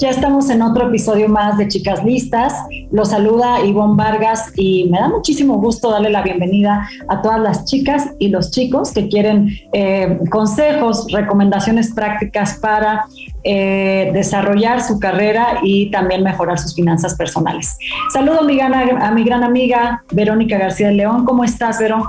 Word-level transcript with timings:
Ya 0.00 0.10
estamos 0.10 0.50
en 0.50 0.60
otro 0.62 0.88
episodio 0.88 1.28
más 1.28 1.56
de 1.56 1.68
Chicas 1.68 2.04
Listas. 2.04 2.52
Los 2.90 3.10
saluda 3.10 3.64
Ivonne 3.64 3.96
Vargas 3.96 4.52
y 4.56 4.88
me 4.90 4.98
da 4.98 5.08
muchísimo 5.08 5.58
gusto 5.58 5.90
darle 5.90 6.10
la 6.10 6.22
bienvenida 6.22 6.88
a 7.08 7.22
todas 7.22 7.40
las 7.40 7.64
chicas 7.64 8.10
y 8.18 8.28
los 8.28 8.50
chicos 8.50 8.92
que 8.92 9.08
quieren 9.08 9.50
eh, 9.72 10.18
consejos, 10.30 11.06
recomendaciones 11.12 11.92
prácticas 11.94 12.58
para 12.58 13.04
eh, 13.44 14.10
desarrollar 14.12 14.82
su 14.82 14.98
carrera 14.98 15.60
y 15.62 15.90
también 15.90 16.22
mejorar 16.22 16.58
sus 16.58 16.74
finanzas 16.74 17.14
personales. 17.14 17.76
Saludo 18.12 18.40
a 18.40 18.44
mi, 18.44 18.56
gran, 18.56 18.74
a 18.74 19.10
mi 19.12 19.22
gran 19.22 19.44
amiga 19.44 20.02
Verónica 20.12 20.58
García 20.58 20.88
de 20.88 20.94
León. 20.94 21.24
¿Cómo 21.24 21.44
estás, 21.44 21.78
Vero? 21.78 22.04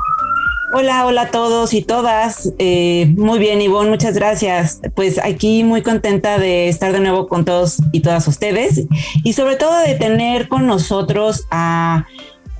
Hola, 0.74 1.06
hola 1.06 1.22
a 1.24 1.32
todos 1.32 1.74
y 1.74 1.82
todas. 1.82 2.52
Eh, 2.58 3.14
muy 3.18 3.40
bien, 3.40 3.62
Ivonne, 3.62 3.90
muchas 3.90 4.16
gracias. 4.16 4.82
Pues 4.96 5.20
aquí 5.20 5.64
muy 5.64 5.84
contenta 5.84 6.40
de 6.40 6.70
estar 6.70 6.92
de 6.92 7.00
nuevo 7.00 7.28
con 7.28 7.46
todos 7.46 7.78
y 7.92 8.02
todas 8.02 8.28
ustedes 8.28 8.86
y 9.24 9.34
sobre 9.34 9.58
todo 9.58 9.78
de 9.80 9.96
tener 9.96 10.48
con 10.48 10.66
nosotros 10.66 11.46
a, 11.52 12.08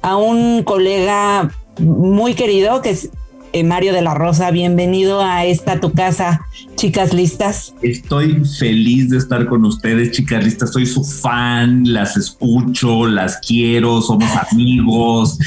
a 0.02 0.18
un 0.18 0.64
colega 0.64 1.50
muy 1.80 2.36
querido 2.36 2.82
que 2.82 2.92
es 2.92 3.10
eh, 3.56 3.64
Mario 3.64 3.94
de 3.94 4.02
la 4.02 4.14
Rosa, 4.14 4.52
bienvenido 4.52 5.22
a 5.22 5.46
esta 5.46 5.80
tu 5.80 5.94
casa, 5.94 6.42
chicas 6.76 7.14
listas. 7.14 7.74
Estoy 7.82 8.44
feliz 8.44 9.10
de 9.10 9.18
estar 9.18 9.46
con 9.46 9.64
ustedes, 9.64 10.12
chicas 10.12 10.44
listas. 10.44 10.74
Soy 10.74 10.86
su 10.86 11.06
fan, 11.06 11.84
las 11.86 12.18
escucho, 12.18 13.08
las 13.08 13.38
quiero, 13.38 14.02
somos 14.02 14.30
amigos. 14.52 15.40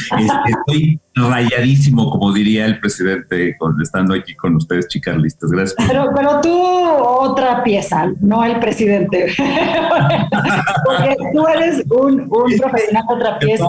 estoy 0.47 0.98
rayadísimo, 1.14 2.11
como 2.11 2.33
diría 2.33 2.64
el 2.64 2.81
presidente, 2.81 3.55
estando 3.83 4.14
aquí 4.14 4.34
con 4.34 4.56
ustedes, 4.56 4.89
chicas 4.89 5.19
listas. 5.19 5.51
Gracias. 5.51 5.77
Pero, 5.86 6.06
pero 6.17 6.41
tú 6.41 6.59
otra 6.59 7.62
pieza, 7.62 8.11
no 8.23 8.42
el 8.42 8.59
presidente. 8.59 9.34
Porque 10.84 11.14
tú 11.34 11.47
eres 11.47 11.84
un, 11.91 12.23
un 12.23 12.59
profesional 12.59 13.05
otra 13.06 13.39
pieza. 13.39 13.67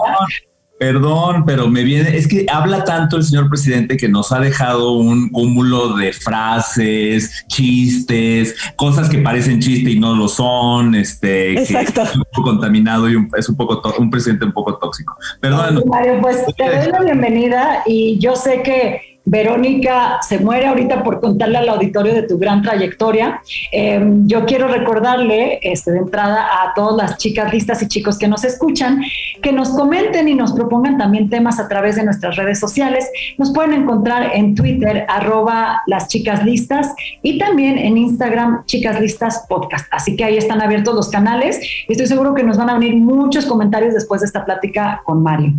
Perdón, 0.80 1.44
pero 1.44 1.68
me 1.68 1.84
viene, 1.84 2.16
es 2.16 2.26
que 2.26 2.46
habla 2.50 2.84
tanto 2.84 3.18
el 3.18 3.22
señor 3.22 3.50
presidente 3.50 3.98
que 3.98 4.08
nos 4.08 4.32
ha 4.32 4.40
dejado 4.40 4.92
un 4.92 5.28
cúmulo 5.28 5.94
de 5.94 6.14
frases, 6.14 7.44
chistes, 7.48 8.56
cosas 8.76 9.10
que 9.10 9.18
parecen 9.18 9.60
chiste 9.60 9.90
y 9.90 10.00
no 10.00 10.16
lo 10.16 10.26
son, 10.26 10.94
este, 10.94 11.52
Exacto. 11.52 12.00
es 12.04 12.16
un 12.16 12.22
poco 12.32 12.44
contaminado 12.44 13.10
y 13.10 13.28
es 13.36 13.50
un 13.50 13.56
poco 13.56 13.82
un 13.98 14.08
presidente 14.08 14.46
un 14.46 14.52
poco 14.52 14.78
tóxico. 14.78 15.14
Perdón. 15.38 15.82
Mario, 15.84 16.18
pues 16.22 16.46
te 16.56 16.64
doy 16.64 16.90
la 16.90 17.00
bienvenida 17.00 17.82
y 17.84 18.18
yo 18.18 18.34
sé 18.34 18.62
que 18.62 19.09
Verónica 19.30 20.18
se 20.26 20.40
muere 20.40 20.66
ahorita 20.66 21.04
por 21.04 21.20
contarle 21.20 21.58
al 21.58 21.68
auditorio 21.68 22.12
de 22.12 22.24
tu 22.24 22.36
gran 22.36 22.62
trayectoria. 22.62 23.40
Em, 23.70 24.26
yo 24.26 24.44
quiero 24.44 24.66
recordarle 24.66 25.60
este, 25.62 25.92
de 25.92 25.98
entrada 25.98 26.48
a 26.62 26.74
todas 26.74 26.96
las 26.96 27.16
chicas 27.16 27.52
listas 27.52 27.80
y 27.80 27.86
chicos 27.86 28.18
que 28.18 28.26
nos 28.26 28.42
escuchan 28.42 29.00
que 29.40 29.52
nos 29.52 29.68
comenten 29.70 30.26
y 30.28 30.34
nos 30.34 30.52
propongan 30.52 30.98
también 30.98 31.30
temas 31.30 31.60
a 31.60 31.68
través 31.68 31.94
de 31.94 32.02
nuestras 32.02 32.34
redes 32.34 32.58
sociales. 32.58 33.08
Nos 33.38 33.52
pueden 33.52 33.72
encontrar 33.72 34.32
en 34.34 34.56
Twitter, 34.56 35.06
arroba 35.08 35.80
las 35.86 36.08
chicas 36.08 36.44
listas 36.44 36.92
y 37.22 37.38
también 37.38 37.78
en 37.78 37.98
Instagram, 37.98 38.64
chicas 38.66 39.00
listas 39.00 39.44
podcast. 39.48 39.86
Así 39.92 40.16
que 40.16 40.24
ahí 40.24 40.38
están 40.38 40.60
abiertos 40.60 40.92
los 40.92 41.08
canales 41.08 41.60
y 41.86 41.92
estoy 41.92 42.08
seguro 42.08 42.34
que 42.34 42.42
nos 42.42 42.58
van 42.58 42.68
a 42.68 42.74
venir 42.74 42.96
muchos 42.96 43.46
comentarios 43.46 43.94
después 43.94 44.22
de 44.22 44.26
esta 44.26 44.44
plática 44.44 45.02
con 45.04 45.22
Mario. 45.22 45.54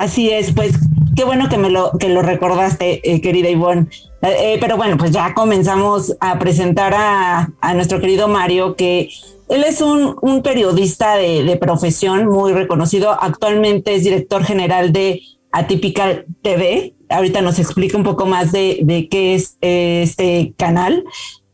Así 0.00 0.30
es, 0.30 0.54
pues 0.54 0.72
qué 1.14 1.24
bueno 1.24 1.50
que 1.50 1.58
me 1.58 1.68
lo, 1.68 1.92
que 1.98 2.08
lo 2.08 2.22
recordaste, 2.22 3.02
eh, 3.04 3.20
querida 3.20 3.50
Ivonne. 3.50 3.88
Eh, 4.22 4.56
pero 4.58 4.78
bueno, 4.78 4.96
pues 4.96 5.10
ya 5.10 5.34
comenzamos 5.34 6.16
a 6.20 6.38
presentar 6.38 6.94
a, 6.96 7.74
nuestro 7.74 8.00
querido 8.00 8.26
Mario, 8.26 8.76
que 8.76 9.10
él 9.50 9.62
es 9.62 9.82
un, 9.82 10.16
periodista 10.42 11.16
de, 11.16 11.54
profesión 11.60 12.28
muy 12.28 12.54
reconocido. 12.54 13.10
Actualmente 13.10 13.94
es 13.94 14.04
director 14.04 14.42
general 14.42 14.90
de 14.90 15.20
Atypical 15.52 16.24
TV. 16.40 16.94
Ahorita 17.10 17.42
nos 17.42 17.58
explica 17.58 17.98
un 17.98 18.04
poco 18.04 18.24
más 18.24 18.52
de, 18.52 19.06
qué 19.10 19.34
es 19.34 19.58
eh, 19.60 20.00
este 20.02 20.54
canal. 20.56 21.04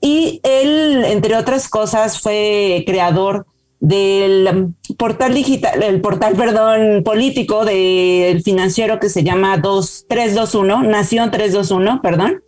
Y 0.01 0.39
él, 0.45 1.05
entre 1.07 1.35
otras 1.37 1.69
cosas, 1.69 2.21
fue 2.21 2.85
creador 2.87 3.45
del 3.81 4.75
portal 4.99 5.35
digital, 5.35 5.83
el 5.83 6.01
portal, 6.01 6.35
perdón, 6.35 7.03
político 7.05 7.65
del 7.65 8.43
financiero 8.43 8.99
que 8.99 9.09
se 9.09 9.23
llama 9.23 9.61
321, 9.61 10.83
Nación 10.85 11.31
321, 11.31 12.01
perdón. 12.03 12.43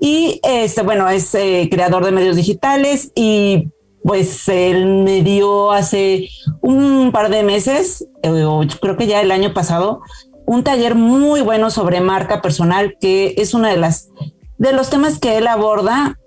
Y 0.00 0.40
este, 0.42 0.82
bueno, 0.82 1.08
es 1.08 1.34
eh, 1.34 1.68
creador 1.70 2.04
de 2.04 2.12
medios 2.12 2.36
digitales 2.36 3.12
y 3.14 3.68
pues 4.02 4.48
él 4.48 4.86
me 4.86 5.22
dio 5.22 5.70
hace 5.70 6.28
un 6.60 7.12
par 7.12 7.30
de 7.30 7.42
meses, 7.42 8.06
eh, 8.22 8.44
o 8.44 8.62
creo 8.80 8.96
que 8.96 9.06
ya 9.06 9.20
el 9.20 9.30
año 9.30 9.54
pasado, 9.54 10.00
un 10.44 10.64
taller 10.64 10.96
muy 10.96 11.40
bueno 11.40 11.70
sobre 11.70 12.00
marca 12.00 12.42
personal, 12.42 12.96
que 13.00 13.34
es 13.36 13.54
una 13.54 13.70
de 13.70 13.76
las 13.76 14.10
de 14.58 14.72
los 14.72 14.90
temas 14.90 15.18
que 15.18 15.38
él 15.38 15.46
aborda 15.46 16.18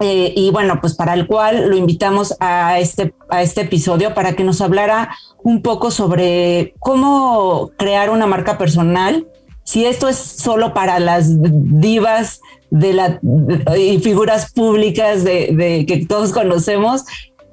eh, 0.00 0.32
y 0.36 0.50
bueno, 0.50 0.80
pues 0.80 0.94
para 0.94 1.14
el 1.14 1.26
cual 1.26 1.68
lo 1.68 1.76
invitamos 1.76 2.36
a 2.40 2.78
este, 2.78 3.14
a 3.28 3.42
este 3.42 3.62
episodio 3.62 4.14
para 4.14 4.34
que 4.34 4.44
nos 4.44 4.60
hablara 4.60 5.10
un 5.42 5.62
poco 5.62 5.90
sobre 5.90 6.74
cómo 6.78 7.70
crear 7.76 8.10
una 8.10 8.26
marca 8.26 8.58
personal, 8.58 9.26
si 9.64 9.84
esto 9.84 10.08
es 10.08 10.16
solo 10.16 10.72
para 10.72 10.98
las 10.98 11.30
divas 11.40 12.40
de 12.70 12.92
la 12.92 13.20
y 13.76 13.98
figuras 13.98 14.52
públicas 14.52 15.24
de, 15.24 15.50
de, 15.52 15.86
que 15.86 16.06
todos 16.06 16.32
conocemos 16.32 17.04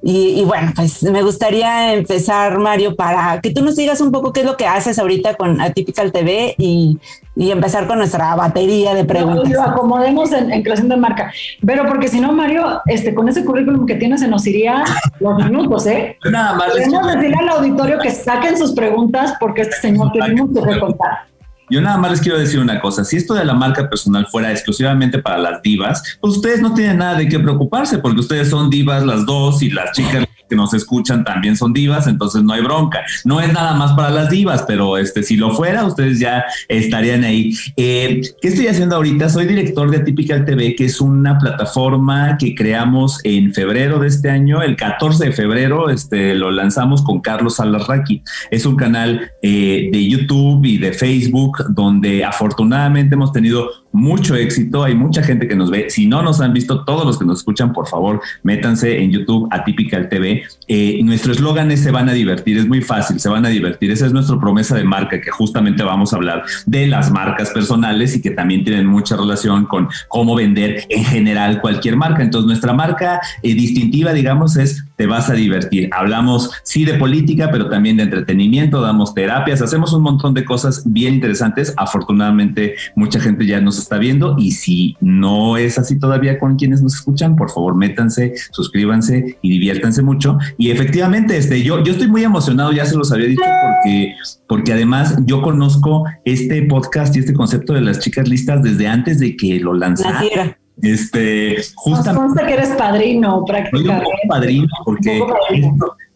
y, 0.07 0.43
bueno, 0.45 0.71
pues 0.75 1.01
me 1.01 1.23
gustaría 1.23 1.95
empezar, 1.95 2.59
Mario, 2.59 2.95
para 2.95 3.41
que 3.41 3.49
tú 3.49 3.63
nos 3.63 3.75
digas 3.75 4.01
un 4.01 4.11
poco 4.11 4.31
qué 4.31 4.41
es 4.41 4.45
lo 4.45 4.55
que 4.55 4.67
haces 4.67 4.99
ahorita 4.99 5.33
con 5.33 5.59
Atypical 5.59 6.11
TV 6.11 6.53
y, 6.59 6.99
empezar 7.35 7.87
con 7.87 7.97
nuestra 7.97 8.35
batería 8.35 8.93
de 8.93 9.03
preguntas. 9.03 9.49
lo 9.49 9.63
acomodemos 9.63 10.31
en, 10.31 10.51
en, 10.51 10.61
creación 10.61 10.89
de 10.89 10.97
marca. 10.97 11.33
Pero 11.65 11.87
porque 11.87 12.07
si 12.07 12.19
no, 12.19 12.33
Mario, 12.33 12.81
este, 12.85 13.15
con 13.15 13.27
ese 13.29 13.43
currículum 13.43 13.87
que 13.87 13.95
tienes 13.95 14.19
se 14.19 14.27
nos 14.27 14.45
iría 14.45 14.83
los 15.19 15.37
minutos, 15.43 15.87
¿eh? 15.87 16.19
Nada 16.31 16.53
más. 16.53 16.73
Queremos 16.73 17.07
decirle 17.07 17.37
al 17.39 17.49
auditorio 17.49 17.97
que 17.97 18.11
saquen 18.11 18.59
sus 18.59 18.73
preguntas 18.73 19.33
porque 19.39 19.63
este 19.63 19.77
señor 19.77 20.11
tiene 20.11 20.35
mucho 20.35 20.61
que 20.61 20.79
contar. 20.79 21.25
Yo 21.69 21.81
nada 21.81 21.97
más 21.97 22.11
les 22.11 22.21
quiero 22.21 22.37
decir 22.37 22.59
una 22.59 22.79
cosa, 22.79 23.03
si 23.03 23.17
esto 23.17 23.33
de 23.33 23.43
la 23.43 23.53
marca 23.53 23.89
personal 23.89 24.27
fuera 24.27 24.51
exclusivamente 24.51 25.19
para 25.19 25.37
las 25.37 25.61
divas, 25.61 26.17
pues 26.21 26.35
ustedes 26.35 26.61
no 26.61 26.73
tienen 26.73 26.99
nada 26.99 27.15
de 27.15 27.27
qué 27.27 27.39
preocuparse 27.39 27.97
porque 27.97 28.19
ustedes 28.19 28.49
son 28.49 28.69
divas 28.69 29.03
las 29.03 29.25
dos 29.25 29.61
y 29.63 29.69
las 29.69 29.91
chicas 29.93 30.24
que 30.49 30.55
nos 30.55 30.73
escuchan 30.73 31.23
también 31.23 31.55
son 31.55 31.73
divas, 31.73 32.07
entonces 32.07 32.43
no 32.43 32.53
hay 32.53 32.61
bronca. 32.61 33.01
No 33.23 33.41
es 33.41 33.51
nada 33.51 33.73
más 33.73 33.93
para 33.93 34.09
las 34.09 34.29
divas, 34.29 34.63
pero 34.67 34.97
este, 34.97 35.23
si 35.23 35.37
lo 35.37 35.51
fuera, 35.51 35.85
ustedes 35.85 36.19
ya 36.19 36.45
estarían 36.67 37.23
ahí. 37.23 37.53
Eh, 37.77 38.21
¿Qué 38.41 38.47
estoy 38.47 38.67
haciendo 38.67 38.95
ahorita? 38.95 39.29
Soy 39.29 39.45
director 39.45 39.89
de 39.89 39.97
Atypical 39.97 40.45
TV, 40.45 40.75
que 40.75 40.85
es 40.85 41.01
una 41.01 41.37
plataforma 41.37 42.37
que 42.37 42.53
creamos 42.55 43.19
en 43.23 43.53
febrero 43.53 43.99
de 43.99 44.07
este 44.07 44.29
año, 44.29 44.61
el 44.61 44.75
14 44.75 45.25
de 45.25 45.31
febrero, 45.31 45.89
este, 45.89 46.35
lo 46.35 46.51
lanzamos 46.51 47.01
con 47.01 47.21
Carlos 47.21 47.59
Alarraqui. 47.59 48.21
Es 48.51 48.65
un 48.65 48.75
canal 48.75 49.31
eh, 49.41 49.89
de 49.91 50.07
YouTube 50.07 50.65
y 50.65 50.77
de 50.77 50.93
Facebook 50.93 51.65
donde 51.69 52.23
afortunadamente 52.23 53.15
hemos 53.15 53.31
tenido 53.31 53.69
mucho 53.91 54.35
éxito, 54.35 54.83
hay 54.83 54.93
mucha 54.93 55.23
gente 55.23 55.47
que 55.47 55.55
nos 55.55 55.71
ve. 55.71 55.89
Si 55.89 56.05
no 56.05 56.21
nos 56.21 56.41
han 56.41 56.53
visto, 56.53 56.83
todos 56.83 57.05
los 57.05 57.17
que 57.17 57.25
nos 57.25 57.39
escuchan, 57.39 57.71
por 57.71 57.87
favor, 57.87 58.21
métanse 58.43 59.01
en 59.01 59.11
YouTube 59.11 59.47
Atypical 59.51 60.09
TV 60.09 60.24
eh, 60.67 60.99
nuestro 61.03 61.31
eslogan 61.31 61.71
es 61.71 61.81
se 61.81 61.91
van 61.91 62.09
a 62.09 62.13
divertir, 62.13 62.57
es 62.57 62.67
muy 62.67 62.81
fácil, 62.81 63.19
se 63.19 63.29
van 63.29 63.45
a 63.45 63.49
divertir. 63.49 63.91
Esa 63.91 64.05
es 64.05 64.13
nuestra 64.13 64.39
promesa 64.39 64.75
de 64.75 64.83
marca, 64.83 65.21
que 65.21 65.31
justamente 65.31 65.83
vamos 65.83 66.13
a 66.13 66.15
hablar 66.15 66.43
de 66.65 66.87
las 66.87 67.11
marcas 67.11 67.51
personales 67.51 68.15
y 68.15 68.21
que 68.21 68.31
también 68.31 68.63
tienen 68.63 68.87
mucha 68.87 69.15
relación 69.15 69.65
con 69.65 69.87
cómo 70.07 70.35
vender 70.35 70.85
en 70.89 71.05
general 71.05 71.61
cualquier 71.61 71.95
marca. 71.95 72.23
Entonces, 72.23 72.47
nuestra 72.47 72.73
marca 72.73 73.19
eh, 73.43 73.53
distintiva, 73.53 74.13
digamos, 74.13 74.57
es 74.57 74.83
te 74.95 75.07
vas 75.07 75.29
a 75.29 75.33
divertir. 75.33 75.89
Hablamos 75.91 76.51
sí 76.63 76.85
de 76.85 76.95
política, 76.95 77.49
pero 77.51 77.69
también 77.69 77.97
de 77.97 78.03
entretenimiento, 78.03 78.81
damos 78.81 79.13
terapias, 79.13 79.61
hacemos 79.61 79.93
un 79.93 80.03
montón 80.03 80.33
de 80.33 80.45
cosas 80.45 80.83
bien 80.85 81.15
interesantes. 81.15 81.73
Afortunadamente, 81.77 82.75
mucha 82.95 83.19
gente 83.19 83.45
ya 83.45 83.61
nos 83.61 83.77
está 83.77 83.97
viendo 83.97 84.35
y 84.37 84.51
si 84.51 84.95
no 85.01 85.57
es 85.57 85.77
así 85.77 85.99
todavía 85.99 86.39
con 86.39 86.55
quienes 86.55 86.81
nos 86.81 86.95
escuchan, 86.95 87.35
por 87.35 87.51
favor, 87.51 87.75
métanse, 87.75 88.33
suscríbanse 88.51 89.37
y 89.41 89.49
diviértanse 89.49 90.01
mucho. 90.01 90.37
Y 90.57 90.71
efectivamente, 90.71 91.37
este, 91.37 91.63
yo, 91.63 91.83
yo 91.83 91.93
estoy 91.93 92.07
muy 92.07 92.23
emocionado, 92.23 92.71
ya 92.71 92.85
se 92.85 92.95
los 92.95 93.11
había 93.11 93.27
dicho, 93.27 93.41
porque, 93.43 94.15
porque 94.47 94.73
además 94.73 95.15
yo 95.25 95.41
conozco 95.41 96.05
este 96.23 96.63
podcast 96.63 97.15
y 97.15 97.19
este 97.19 97.33
concepto 97.33 97.73
de 97.73 97.81
las 97.81 97.99
chicas 97.99 98.27
listas 98.27 98.63
desde 98.63 98.87
antes 98.87 99.19
de 99.19 99.35
que 99.35 99.59
lo 99.59 99.73
lanzara. 99.73 100.57
Este, 100.81 101.57
justamente. 101.75 102.45
que 102.45 102.53
eres 102.53 102.69
padrino, 102.69 103.43
prácticamente. 103.45 104.05
Un 104.23 104.29
padrino, 104.29 104.67
porque 104.83 105.23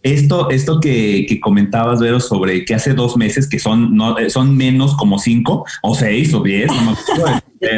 Esto, 0.01 0.49
esto, 0.49 0.79
que, 0.79 1.25
que, 1.27 1.39
comentabas, 1.39 1.99
Vero, 1.99 2.19
sobre 2.19 2.63
que 2.63 2.73
hace 2.73 2.93
dos 2.93 3.17
meses, 3.17 3.49
que 3.49 3.59
son, 3.59 3.95
no, 3.95 4.15
son 4.29 4.55
menos 4.55 4.95
como 4.95 5.19
cinco, 5.19 5.65
o 5.81 5.95
seis, 5.95 6.33
o 6.33 6.41
diez, 6.41 6.69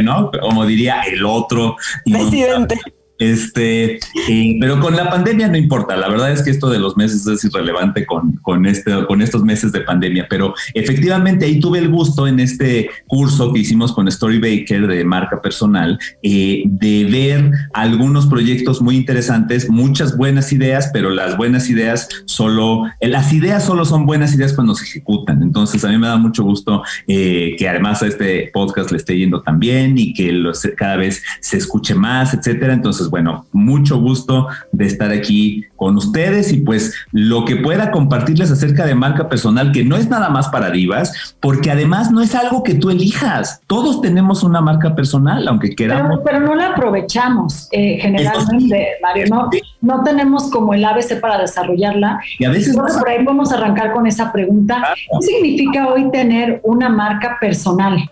¿no? 0.03 0.31
Como 0.41 0.65
diría 0.65 1.01
el 1.01 1.25
otro. 1.25 1.75
Presidente. 2.05 2.79
Este, 3.21 3.99
eh, 4.29 4.57
pero 4.59 4.79
con 4.79 4.95
la 4.95 5.07
pandemia 5.11 5.47
no 5.47 5.55
importa. 5.55 5.95
La 5.95 6.09
verdad 6.09 6.31
es 6.31 6.41
que 6.41 6.49
esto 6.49 6.71
de 6.71 6.79
los 6.79 6.97
meses 6.97 7.27
es 7.27 7.43
irrelevante 7.43 8.03
con, 8.07 8.37
con, 8.41 8.65
este, 8.65 9.05
con 9.05 9.21
estos 9.21 9.43
meses 9.43 9.71
de 9.71 9.81
pandemia. 9.81 10.25
Pero 10.27 10.55
efectivamente 10.73 11.45
ahí 11.45 11.59
tuve 11.59 11.77
el 11.77 11.89
gusto 11.89 12.27
en 12.27 12.39
este 12.39 12.89
curso 13.05 13.53
que 13.53 13.59
hicimos 13.59 13.93
con 13.93 14.07
Story 14.07 14.39
Baker 14.39 14.87
de 14.87 15.05
marca 15.05 15.39
personal 15.39 15.99
eh, 16.23 16.63
de 16.65 17.05
ver 17.05 17.51
algunos 17.73 18.25
proyectos 18.25 18.81
muy 18.81 18.95
interesantes, 18.95 19.69
muchas 19.69 20.17
buenas 20.17 20.51
ideas, 20.51 20.89
pero 20.91 21.11
las 21.11 21.37
buenas 21.37 21.69
ideas 21.69 22.09
solo, 22.25 22.85
las 23.01 23.31
ideas 23.33 23.63
solo 23.63 23.85
son 23.85 24.07
buenas 24.07 24.33
ideas 24.33 24.53
cuando 24.53 24.73
se 24.73 24.85
ejecutan. 24.85 25.43
Entonces 25.43 25.85
a 25.85 25.89
mí 25.89 25.97
me 25.99 26.07
da 26.07 26.17
mucho 26.17 26.43
gusto 26.43 26.81
eh, 27.07 27.55
que 27.59 27.69
además 27.69 28.01
a 28.01 28.07
este 28.07 28.49
podcast 28.51 28.89
le 28.89 28.97
esté 28.97 29.15
yendo 29.15 29.43
tan 29.43 29.59
bien 29.59 29.99
y 29.99 30.11
que 30.11 30.41
cada 30.75 30.95
vez 30.95 31.21
se 31.39 31.57
escuche 31.57 31.93
más, 31.93 32.33
etcétera. 32.33 32.73
Entonces, 32.73 33.10
bueno, 33.11 33.45
mucho 33.51 33.99
gusto 33.99 34.47
de 34.71 34.87
estar 34.87 35.11
aquí 35.11 35.65
con 35.75 35.97
ustedes 35.97 36.51
y 36.51 36.57
pues 36.61 36.95
lo 37.11 37.45
que 37.45 37.57
pueda 37.57 37.91
compartirles 37.91 38.49
acerca 38.49 38.85
de 38.85 38.95
marca 38.95 39.29
personal, 39.29 39.71
que 39.71 39.83
no 39.83 39.97
es 39.97 40.09
nada 40.09 40.29
más 40.29 40.47
para 40.47 40.71
divas, 40.71 41.35
porque 41.39 41.69
además 41.69 42.09
no 42.11 42.21
es 42.21 42.33
algo 42.33 42.63
que 42.63 42.73
tú 42.73 42.89
elijas. 42.89 43.61
Todos 43.67 44.01
tenemos 44.01 44.43
una 44.43 44.61
marca 44.61 44.95
personal, 44.95 45.47
aunque 45.47 45.75
queramos. 45.75 46.21
Pero, 46.23 46.39
no 46.39 46.55
la 46.55 46.69
aprovechamos 46.69 47.67
eh, 47.71 47.99
generalmente, 48.01 48.87
Mario. 49.01 49.25
No, 49.29 49.49
no 49.81 50.03
tenemos 50.03 50.49
como 50.49 50.73
el 50.73 50.83
ABC 50.83 51.19
para 51.19 51.37
desarrollarla. 51.37 52.19
Y 52.39 52.45
a 52.45 52.49
veces... 52.49 52.75
por 52.75 53.09
ahí 53.09 53.23
podemos 53.23 53.51
arrancar 53.51 53.91
con 53.91 54.07
esa 54.07 54.31
pregunta. 54.31 54.81
¿Qué 54.95 55.27
significa 55.27 55.87
hoy 55.87 56.09
tener 56.11 56.61
una 56.63 56.89
marca 56.89 57.37
personal? 57.39 58.09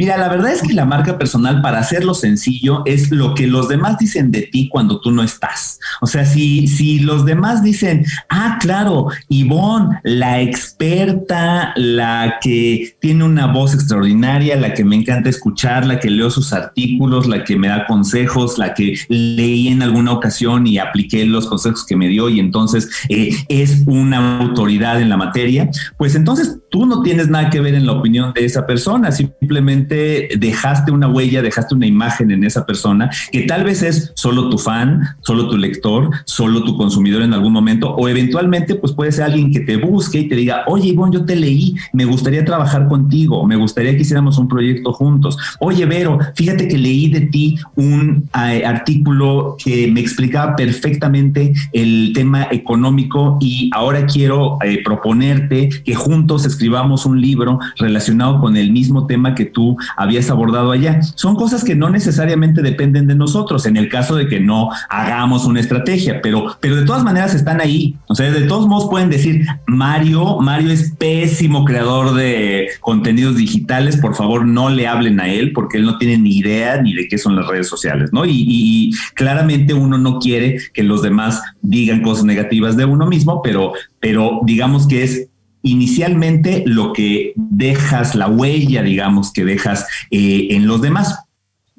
Mira, 0.00 0.16
la 0.16 0.30
verdad 0.30 0.50
es 0.50 0.62
que 0.62 0.72
la 0.72 0.86
marca 0.86 1.18
personal, 1.18 1.60
para 1.60 1.78
hacerlo 1.78 2.14
sencillo, 2.14 2.82
es 2.86 3.10
lo 3.10 3.34
que 3.34 3.46
los 3.46 3.68
demás 3.68 3.98
dicen 3.98 4.30
de 4.30 4.48
ti 4.50 4.66
cuando 4.70 4.98
tú 4.98 5.10
no 5.10 5.22
estás. 5.22 5.78
O 6.00 6.06
sea, 6.06 6.24
si, 6.24 6.68
si 6.68 7.00
los 7.00 7.26
demás 7.26 7.62
dicen, 7.62 8.06
ah, 8.30 8.56
claro, 8.62 9.08
Ivonne, 9.28 10.00
la 10.02 10.40
experta, 10.40 11.74
la 11.76 12.38
que 12.40 12.96
tiene 12.98 13.24
una 13.24 13.48
voz 13.48 13.74
extraordinaria, 13.74 14.56
la 14.56 14.72
que 14.72 14.86
me 14.86 14.96
encanta 14.96 15.28
escuchar, 15.28 15.84
la 15.84 16.00
que 16.00 16.08
leo 16.08 16.30
sus 16.30 16.54
artículos, 16.54 17.26
la 17.26 17.44
que 17.44 17.58
me 17.58 17.68
da 17.68 17.86
consejos, 17.86 18.56
la 18.56 18.72
que 18.72 18.94
leí 19.10 19.68
en 19.68 19.82
alguna 19.82 20.12
ocasión 20.12 20.66
y 20.66 20.78
apliqué 20.78 21.26
los 21.26 21.46
consejos 21.46 21.84
que 21.84 21.96
me 21.96 22.08
dio 22.08 22.30
y 22.30 22.40
entonces 22.40 22.88
eh, 23.10 23.36
es 23.50 23.82
una 23.84 24.38
autoridad 24.38 24.98
en 24.98 25.10
la 25.10 25.18
materia, 25.18 25.68
pues 25.98 26.14
entonces 26.14 26.56
tú 26.70 26.86
no 26.86 27.02
tienes 27.02 27.28
nada 27.28 27.50
que 27.50 27.60
ver 27.60 27.74
en 27.74 27.86
la 27.86 27.92
opinión 27.92 28.32
de 28.32 28.44
esa 28.44 28.66
persona, 28.66 29.12
simplemente 29.12 30.28
dejaste 30.38 30.92
una 30.92 31.08
huella, 31.08 31.42
dejaste 31.42 31.74
una 31.74 31.86
imagen 31.86 32.30
en 32.30 32.44
esa 32.44 32.64
persona 32.64 33.10
que 33.32 33.42
tal 33.42 33.64
vez 33.64 33.82
es 33.82 34.12
solo 34.14 34.48
tu 34.48 34.58
fan, 34.58 35.02
solo 35.20 35.48
tu 35.48 35.56
lector, 35.56 36.10
solo 36.24 36.64
tu 36.64 36.76
consumidor 36.76 37.22
en 37.22 37.34
algún 37.34 37.52
momento, 37.52 37.94
o 37.94 38.08
eventualmente 38.08 38.76
pues 38.76 38.92
puede 38.92 39.12
ser 39.12 39.24
alguien 39.24 39.52
que 39.52 39.60
te 39.60 39.76
busque 39.76 40.20
y 40.20 40.28
te 40.28 40.36
diga, 40.36 40.64
oye 40.66 40.88
Ivonne, 40.88 41.14
yo 41.14 41.24
te 41.24 41.36
leí, 41.36 41.74
me 41.92 42.04
gustaría 42.04 42.44
trabajar 42.44 42.88
contigo, 42.88 43.44
me 43.46 43.56
gustaría 43.56 43.92
que 43.96 44.02
hiciéramos 44.02 44.38
un 44.38 44.48
proyecto 44.48 44.92
juntos. 44.92 45.36
Oye 45.58 45.84
Vero, 45.86 46.18
fíjate 46.34 46.68
que 46.68 46.78
leí 46.78 47.08
de 47.08 47.22
ti 47.22 47.58
un 47.76 48.28
eh, 48.34 48.64
artículo 48.64 49.56
que 49.62 49.90
me 49.90 50.00
explicaba 50.00 50.56
perfectamente 50.56 51.52
el 51.72 52.12
tema 52.14 52.48
económico 52.50 53.38
y 53.40 53.70
ahora 53.74 54.06
quiero 54.06 54.58
eh, 54.62 54.82
proponerte 54.84 55.68
que 55.84 55.94
juntos 55.94 56.46
escribamos 56.60 57.06
un 57.06 57.18
libro 57.18 57.58
relacionado 57.78 58.38
con 58.38 58.54
el 58.54 58.70
mismo 58.70 59.06
tema 59.06 59.34
que 59.34 59.46
tú 59.46 59.78
habías 59.96 60.28
abordado 60.28 60.72
allá. 60.72 61.00
Son 61.14 61.34
cosas 61.34 61.64
que 61.64 61.74
no 61.74 61.88
necesariamente 61.88 62.60
dependen 62.60 63.06
de 63.06 63.14
nosotros 63.14 63.64
en 63.64 63.78
el 63.78 63.88
caso 63.88 64.14
de 64.14 64.28
que 64.28 64.40
no 64.40 64.68
hagamos 64.90 65.46
una 65.46 65.60
estrategia, 65.60 66.20
pero, 66.22 66.58
pero 66.60 66.76
de 66.76 66.84
todas 66.84 67.02
maneras 67.02 67.34
están 67.34 67.62
ahí. 67.62 67.96
O 68.08 68.14
sea, 68.14 68.30
de 68.30 68.42
todos 68.42 68.68
modos 68.68 68.90
pueden 68.90 69.08
decir, 69.08 69.46
Mario, 69.66 70.38
Mario 70.40 70.70
es 70.70 70.92
pésimo 70.98 71.64
creador 71.64 72.14
de 72.14 72.68
contenidos 72.80 73.36
digitales, 73.36 73.96
por 73.96 74.14
favor 74.14 74.46
no 74.46 74.68
le 74.68 74.86
hablen 74.86 75.18
a 75.18 75.28
él 75.28 75.52
porque 75.54 75.78
él 75.78 75.84
no 75.84 75.96
tiene 75.96 76.18
ni 76.18 76.36
idea 76.36 76.82
ni 76.82 76.92
de 76.92 77.08
qué 77.08 77.16
son 77.16 77.36
las 77.36 77.46
redes 77.46 77.68
sociales, 77.68 78.10
¿no? 78.12 78.26
Y, 78.26 78.90
claramente 79.14 79.72
uno 79.72 79.96
no 79.98 80.18
quiere 80.18 80.58
que 80.74 80.82
los 80.82 81.02
demás 81.02 81.42
digan 81.62 82.02
cosas 82.02 82.24
negativas 82.24 82.76
de 82.76 82.84
uno 82.84 83.06
mismo, 83.06 83.40
pero, 83.42 83.72
pero 83.98 84.40
digamos 84.44 84.86
que 84.86 85.04
es 85.04 85.29
inicialmente 85.62 86.62
lo 86.66 86.92
que 86.92 87.32
dejas, 87.36 88.14
la 88.14 88.28
huella, 88.28 88.82
digamos, 88.82 89.32
que 89.32 89.44
dejas 89.44 89.86
eh, 90.10 90.48
en 90.50 90.66
los 90.66 90.80
demás. 90.82 91.20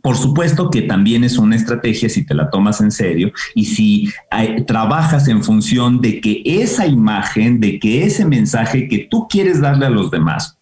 Por 0.02 0.18
supuesto 0.18 0.70
que 0.72 0.82
también 0.82 1.24
es 1.24 1.38
una 1.38 1.56
estrategia 1.56 2.10
si 2.10 2.26
te 2.26 2.34
la 2.34 2.50
tomas 2.50 2.82
en 2.82 2.92
serio 2.92 3.32
y 3.54 3.66
si 3.66 4.10
eh, 4.32 4.64
trabajas 4.66 5.28
en 5.28 5.44
función 5.44 6.02
de 6.02 6.20
que 6.20 6.42
esa 6.44 6.88
imagen, 6.88 7.60
de 7.60 7.80
que 7.80 8.06
ese 8.06 8.26
mensaje 8.26 8.88
que 8.88 9.08
tú 9.10 9.28
quieres 9.30 9.62
darle 9.62 9.86
a 9.86 9.92
los 9.92 10.10
demás 10.10 10.58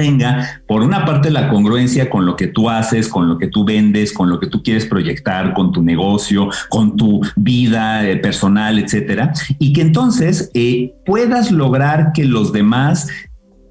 tenga, 0.00 0.62
por 0.66 0.80
una 0.82 1.04
parte, 1.04 1.30
la 1.30 1.50
congruencia 1.50 2.08
con 2.08 2.24
lo 2.24 2.34
que 2.34 2.46
tú 2.46 2.70
haces, 2.70 3.06
con 3.06 3.28
lo 3.28 3.36
que 3.36 3.48
tú 3.48 3.66
vendes, 3.66 4.14
con 4.14 4.30
lo 4.30 4.40
que 4.40 4.46
tú 4.46 4.62
quieres 4.62 4.86
proyectar, 4.86 5.52
con 5.52 5.72
tu 5.72 5.82
negocio, 5.82 6.48
con 6.70 6.96
tu 6.96 7.20
vida 7.36 8.08
eh, 8.08 8.16
personal, 8.16 8.78
etcétera, 8.78 9.34
y 9.58 9.74
que 9.74 9.82
entonces 9.82 10.50
eh, 10.54 10.94
puedas 11.04 11.52
lograr 11.52 12.12
que 12.14 12.24
los 12.24 12.50
demás 12.50 13.08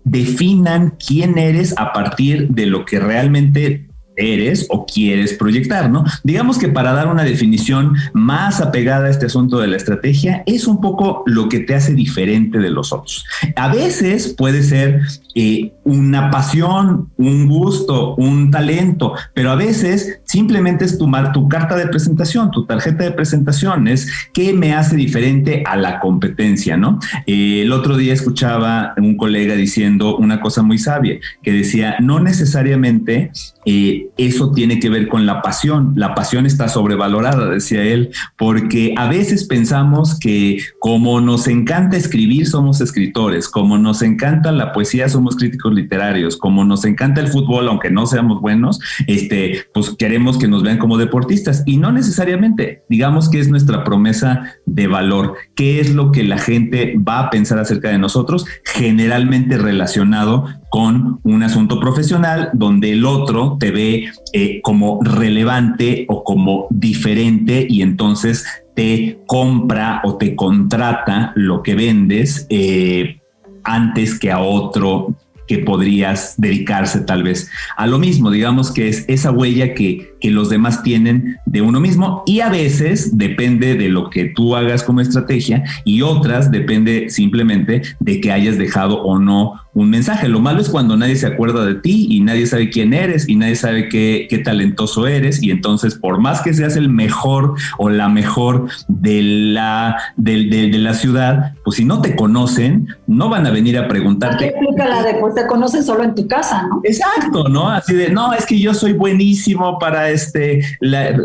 definan 0.03 0.93
quién 1.03 1.39
eres 1.39 1.73
a 1.77 1.93
partir 1.93 2.49
de 2.49 2.67
lo 2.67 2.85
que 2.85 2.99
realmente 2.99 3.88
eres 4.19 4.67
o 4.69 4.85
quieres 4.85 5.33
proyectar, 5.33 5.89
¿no? 5.89 6.03
Digamos 6.23 6.57
que 6.57 6.67
para 6.67 6.93
dar 6.93 7.07
una 7.07 7.23
definición 7.23 7.95
más 8.13 8.61
apegada 8.61 9.07
a 9.07 9.09
este 9.09 9.27
asunto 9.27 9.59
de 9.59 9.67
la 9.67 9.77
estrategia, 9.77 10.43
es 10.45 10.67
un 10.67 10.81
poco 10.81 11.23
lo 11.25 11.49
que 11.49 11.61
te 11.61 11.75
hace 11.75 11.93
diferente 11.93 12.59
de 12.59 12.69
los 12.69 12.93
otros. 12.93 13.25
A 13.55 13.73
veces 13.73 14.35
puede 14.37 14.63
ser 14.63 15.01
eh, 15.35 15.73
una 15.83 16.29
pasión, 16.29 17.09
un 17.17 17.47
gusto, 17.47 18.15
un 18.15 18.51
talento, 18.51 19.13
pero 19.33 19.51
a 19.51 19.55
veces 19.55 20.18
simplemente 20.29 20.85
es 20.85 20.99
tu, 20.99 21.11
tu 21.33 21.49
carta 21.49 21.75
de 21.75 21.87
presentación, 21.87 22.51
tu 22.51 22.65
tarjeta 22.65 23.03
de 23.03 23.11
presentación, 23.11 23.87
es 23.87 24.07
qué 24.31 24.53
me 24.53 24.73
hace 24.73 24.95
diferente 24.95 25.63
a 25.65 25.75
la 25.75 25.99
competencia, 25.99 26.77
¿no? 26.77 26.99
Eh, 27.25 27.63
el 27.63 27.71
otro 27.71 27.97
día 27.97 28.13
escuchaba 28.13 28.93
un 28.97 29.17
colega 29.17 29.55
diciendo 29.55 30.17
una 30.17 30.39
cosa 30.39 30.61
muy 30.61 30.77
sabia, 30.77 31.17
que 31.41 31.51
decía, 31.51 31.95
no 31.99 32.19
necesariamente 32.19 33.31
eh, 33.65 34.09
eso 34.17 34.51
tiene 34.51 34.79
que 34.79 34.89
ver 34.89 35.07
con 35.07 35.25
la 35.25 35.41
pasión. 35.41 35.93
La 35.95 36.13
pasión 36.13 36.45
está 36.45 36.67
sobrevalorada, 36.69 37.49
decía 37.49 37.83
él, 37.83 38.11
porque 38.37 38.93
a 38.97 39.09
veces 39.09 39.45
pensamos 39.45 40.19
que 40.19 40.59
como 40.77 41.21
nos 41.21 41.47
encanta 41.47 41.97
escribir, 41.97 42.45
somos 42.45 42.81
escritores, 42.81 43.49
como 43.49 43.79
nos 43.79 44.03
encanta 44.03 44.51
la 44.51 44.73
poesía, 44.73 45.09
somos 45.09 45.35
críticos 45.35 45.73
literarios, 45.73 46.37
como 46.37 46.63
nos 46.65 46.85
encanta 46.85 47.19
el 47.19 47.29
fútbol, 47.29 47.67
aunque 47.67 47.89
no 47.89 48.05
seamos 48.05 48.41
buenos, 48.41 48.79
este, 49.07 49.65
pues 49.73 49.95
queremos 49.97 50.18
que 50.37 50.47
nos 50.47 50.63
vean 50.63 50.77
como 50.77 50.97
deportistas 50.97 51.63
y 51.65 51.77
no 51.77 51.91
necesariamente, 51.91 52.83
digamos 52.89 53.29
que 53.29 53.39
es 53.39 53.49
nuestra 53.49 53.83
promesa 53.83 54.55
de 54.65 54.87
valor, 54.87 55.35
qué 55.55 55.79
es 55.79 55.93
lo 55.93 56.11
que 56.11 56.23
la 56.23 56.37
gente 56.37 56.95
va 56.97 57.19
a 57.19 57.29
pensar 57.29 57.59
acerca 57.59 57.89
de 57.89 57.97
nosotros, 57.97 58.45
generalmente 58.65 59.57
relacionado 59.57 60.45
con 60.69 61.19
un 61.23 61.43
asunto 61.43 61.79
profesional 61.79 62.49
donde 62.53 62.91
el 62.91 63.05
otro 63.05 63.57
te 63.59 63.71
ve 63.71 64.11
eh, 64.33 64.61
como 64.61 64.99
relevante 65.01 66.05
o 66.09 66.23
como 66.23 66.67
diferente 66.69 67.65
y 67.69 67.81
entonces 67.81 68.45
te 68.75 69.19
compra 69.25 70.01
o 70.03 70.17
te 70.17 70.35
contrata 70.35 71.33
lo 71.35 71.63
que 71.63 71.75
vendes 71.75 72.45
eh, 72.49 73.19
antes 73.63 74.17
que 74.19 74.31
a 74.31 74.39
otro 74.39 75.15
que 75.49 75.57
podrías 75.57 76.35
dedicarse 76.37 77.01
tal 77.01 77.23
vez 77.23 77.49
a 77.75 77.87
lo 77.87 77.97
mismo. 77.97 78.29
Digamos 78.29 78.71
que 78.71 78.87
es 78.87 79.03
esa 79.07 79.31
huella 79.31 79.73
que, 79.73 80.13
que 80.19 80.31
los 80.31 80.49
demás 80.49 80.83
tienen 80.83 81.37
de 81.45 81.61
uno 81.61 81.79
mismo 81.79 82.23
y 82.25 82.41
a 82.41 82.49
veces 82.49 83.17
depende 83.17 83.75
de 83.75 83.89
lo 83.89 84.09
que 84.09 84.25
tú 84.25 84.55
hagas 84.55 84.83
como 84.83 85.01
estrategia 85.01 85.63
y 85.83 86.01
otras 86.01 86.51
depende 86.51 87.09
simplemente 87.09 87.81
de 87.99 88.21
que 88.21 88.31
hayas 88.31 88.57
dejado 88.57 89.01
o 89.01 89.19
no 89.19 89.61
un 89.73 89.89
mensaje. 89.89 90.27
Lo 90.27 90.39
malo 90.39 90.61
es 90.61 90.69
cuando 90.69 90.97
nadie 90.97 91.15
se 91.15 91.27
acuerda 91.27 91.65
de 91.65 91.75
ti 91.75 92.07
y 92.09 92.21
nadie 92.21 92.47
sabe 92.47 92.69
quién 92.69 92.93
eres 92.93 93.29
y 93.29 93.35
nadie 93.35 93.55
sabe 93.55 93.87
qué, 93.87 94.27
qué 94.29 94.39
talentoso 94.39 95.07
eres 95.07 95.41
y 95.41 95.51
entonces 95.51 95.95
por 95.95 96.19
más 96.19 96.41
que 96.41 96.53
seas 96.53 96.75
el 96.75 96.89
mejor 96.89 97.53
o 97.77 97.89
la 97.89 98.09
mejor 98.09 98.67
de 98.87 99.21
la, 99.21 99.97
de, 100.17 100.69
la 100.79 100.93
ciudad, 100.93 101.53
pues 101.63 101.77
si 101.77 101.85
no 101.85 102.01
te 102.01 102.15
conocen, 102.15 102.87
no 103.07 103.29
van 103.29 103.45
a 103.45 103.51
venir 103.51 103.77
a 103.77 103.87
preguntarte. 103.87 104.53
la 104.77 105.03
de 105.03 105.15
pues 105.19 105.35
te 105.35 105.47
conocen 105.47 105.83
solo 105.83 106.03
en 106.03 106.15
tu 106.15 106.27
casa, 106.27 106.67
¿no? 106.69 106.81
Exacto, 106.83 107.47
¿no? 107.47 107.69
Así 107.69 107.93
de, 107.93 108.09
no, 108.09 108.33
es 108.33 108.45
que 108.45 108.59
yo 108.59 108.73
soy 108.73 108.93
buenísimo 108.93 109.79
para 109.79 110.08
este, 110.11 110.61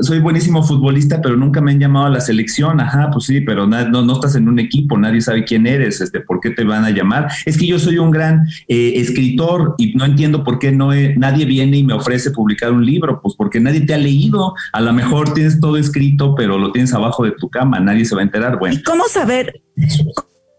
soy 0.02 0.20
buenísimo 0.20 0.62
futbolista, 0.62 1.20
pero 1.20 1.36
nunca 1.36 1.60
me 1.60 1.72
han 1.72 1.80
llamado 1.80 2.06
a 2.06 2.10
la 2.10 2.20
selección. 2.20 2.80
Ajá, 2.80 3.10
pues 3.12 3.26
sí, 3.26 3.40
pero 3.40 3.66
no, 3.66 4.12
estás 4.12 4.36
en 4.36 4.48
un 4.48 4.58
equipo, 4.58 4.98
nadie 4.98 5.20
sabe 5.20 5.44
quién 5.44 5.66
eres, 5.66 6.00
este, 6.00 6.20
¿por 6.20 6.40
qué 6.40 6.50
te 6.50 6.64
van 6.64 6.84
a 6.84 6.90
llamar? 6.90 7.28
Es 7.46 7.56
que 7.56 7.66
yo 7.66 7.78
soy 7.78 7.98
un 7.98 8.10
gran 8.10 8.46
eh, 8.68 8.92
escritor 8.96 9.74
y 9.78 9.94
no 9.94 10.04
entiendo 10.04 10.44
por 10.44 10.58
qué 10.58 10.72
no 10.72 10.90
nadie 11.16 11.44
viene 11.44 11.78
y 11.78 11.84
me 11.84 11.94
ofrece 11.94 12.30
publicar 12.30 12.72
un 12.72 12.84
libro, 12.84 13.20
pues 13.22 13.34
porque 13.36 13.60
nadie 13.60 13.80
te 13.80 13.94
ha 13.94 13.98
leído. 13.98 14.54
A 14.72 14.80
lo 14.80 14.92
mejor 14.92 15.32
tienes 15.34 15.60
todo 15.60 15.76
escrito, 15.76 16.34
pero 16.34 16.58
lo 16.58 16.72
tienes 16.72 16.92
abajo 16.92 17.24
de 17.24 17.32
tu 17.32 17.48
cama, 17.48 17.80
nadie 17.80 18.04
se 18.04 18.14
va 18.14 18.20
a 18.20 18.24
enterar. 18.24 18.58
Bueno. 18.58 18.76
¿Y 18.76 18.82
cómo 18.82 19.04
saber, 19.08 19.62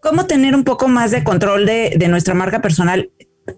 cómo 0.02 0.26
tener 0.26 0.54
un 0.54 0.64
poco 0.64 0.88
más 0.88 1.10
de 1.10 1.24
control 1.24 1.66
de 1.66 2.06
nuestra 2.08 2.34
marca 2.34 2.60
personal 2.60 3.10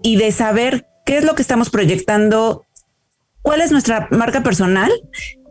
y 0.02 0.16
de 0.16 0.32
saber 0.32 0.86
qué 1.06 1.16
es 1.16 1.24
lo 1.24 1.34
que 1.34 1.42
estamos 1.42 1.70
proyectando? 1.70 2.64
¿Cuál 3.42 3.60
es 3.60 3.72
nuestra 3.72 4.08
marca 4.10 4.42
personal 4.42 4.90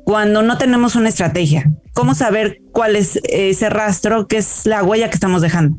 cuando 0.04 0.42
no 0.42 0.58
tenemos 0.58 0.96
una 0.96 1.10
estrategia? 1.10 1.72
¿Cómo 1.94 2.14
saber 2.16 2.62
cuál 2.72 2.96
es 2.96 3.20
ese 3.24 3.70
rastro, 3.70 4.28
qué 4.28 4.38
es 4.38 4.66
la 4.66 4.84
huella 4.84 5.10
que 5.10 5.16
estamos 5.16 5.42
dejando? 5.42 5.78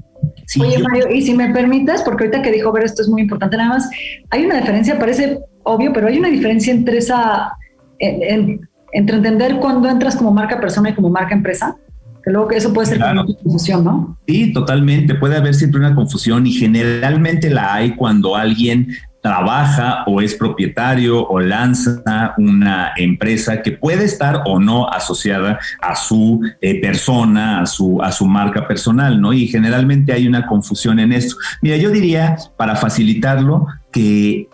Oye, 0.61 0.79
Mario, 0.79 1.11
y 1.15 1.23
si 1.23 1.35
me 1.35 1.50
permites, 1.50 2.03
porque 2.03 2.25
ahorita 2.25 2.43
que 2.43 2.50
dijo 2.50 2.73
ver 2.73 2.85
esto 2.85 3.03
es 3.03 3.09
muy 3.09 3.23
importante, 3.23 3.57
nada 3.57 3.71
más, 3.71 3.88
hay 4.31 4.47
una 4.47 4.59
diferencia, 4.59 4.99
parece 4.99 5.38
obvio, 5.62 5.93
pero 5.93 6.09
hay 6.09 6.19
una 6.19 6.29
diferencia 6.29 6.73
entre 6.73 6.99
esa, 6.99 7.53
entre 7.99 9.17
entender 9.17 9.59
cuando 9.61 9.88
entras 9.88 10.17
como 10.17 10.33
marca 10.33 10.61
persona 10.61 10.91
y 10.91 10.95
como 10.95 11.11
marca 11.11 11.35
empresa. 11.35 11.77
Que 12.25 12.33
luego 12.33 12.49
que 12.49 12.57
eso 12.57 12.73
puede 12.73 12.88
ser 12.88 12.99
una 12.99 13.25
confusión, 13.25 13.85
¿no? 13.85 14.19
Sí, 14.27 14.53
totalmente. 14.53 15.15
Puede 15.15 15.37
haber 15.37 15.55
siempre 15.55 15.79
una 15.81 15.95
confusión 15.95 16.47
y 16.47 16.53
generalmente 16.53 17.49
la 17.49 17.75
hay 17.75 17.95
cuando 17.95 18.35
alguien 18.35 18.88
trabaja 19.21 20.05
o 20.07 20.21
es 20.21 20.35
propietario 20.35 21.27
o 21.27 21.41
lanza 21.41 22.35
una 22.39 22.93
empresa 22.97 23.63
que 23.63 23.73
puede 23.73 24.05
estar 24.05 24.43
o 24.47 24.59
no 24.59 24.89
asociada 24.89 25.59
a 25.81 25.97
su 25.97 26.41
eh, 26.61 26.81
persona, 26.81 27.63
a 27.63 27.67
su, 27.67 28.01
a 28.03 28.13
su 28.13 28.27
marca 28.27 28.67
personal, 28.67 29.21
¿no? 29.21 29.33
Y 29.33 29.49
generalmente 29.49 30.13
hay 30.13 30.27
una 30.29 30.47
confusión 30.47 30.99
en 31.01 31.13
esto. 31.13 31.37
Mira, 31.63 31.77
yo 31.77 31.91
diría, 31.91 32.37
para 32.57 32.77
facilitarlo, 32.77 33.67
que 33.93 34.49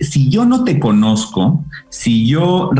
si 0.00 0.30
yo 0.30 0.44
no 0.44 0.64
te 0.64 0.80
conozco, 0.80 1.64
si 1.90 2.26
yo 2.26 2.70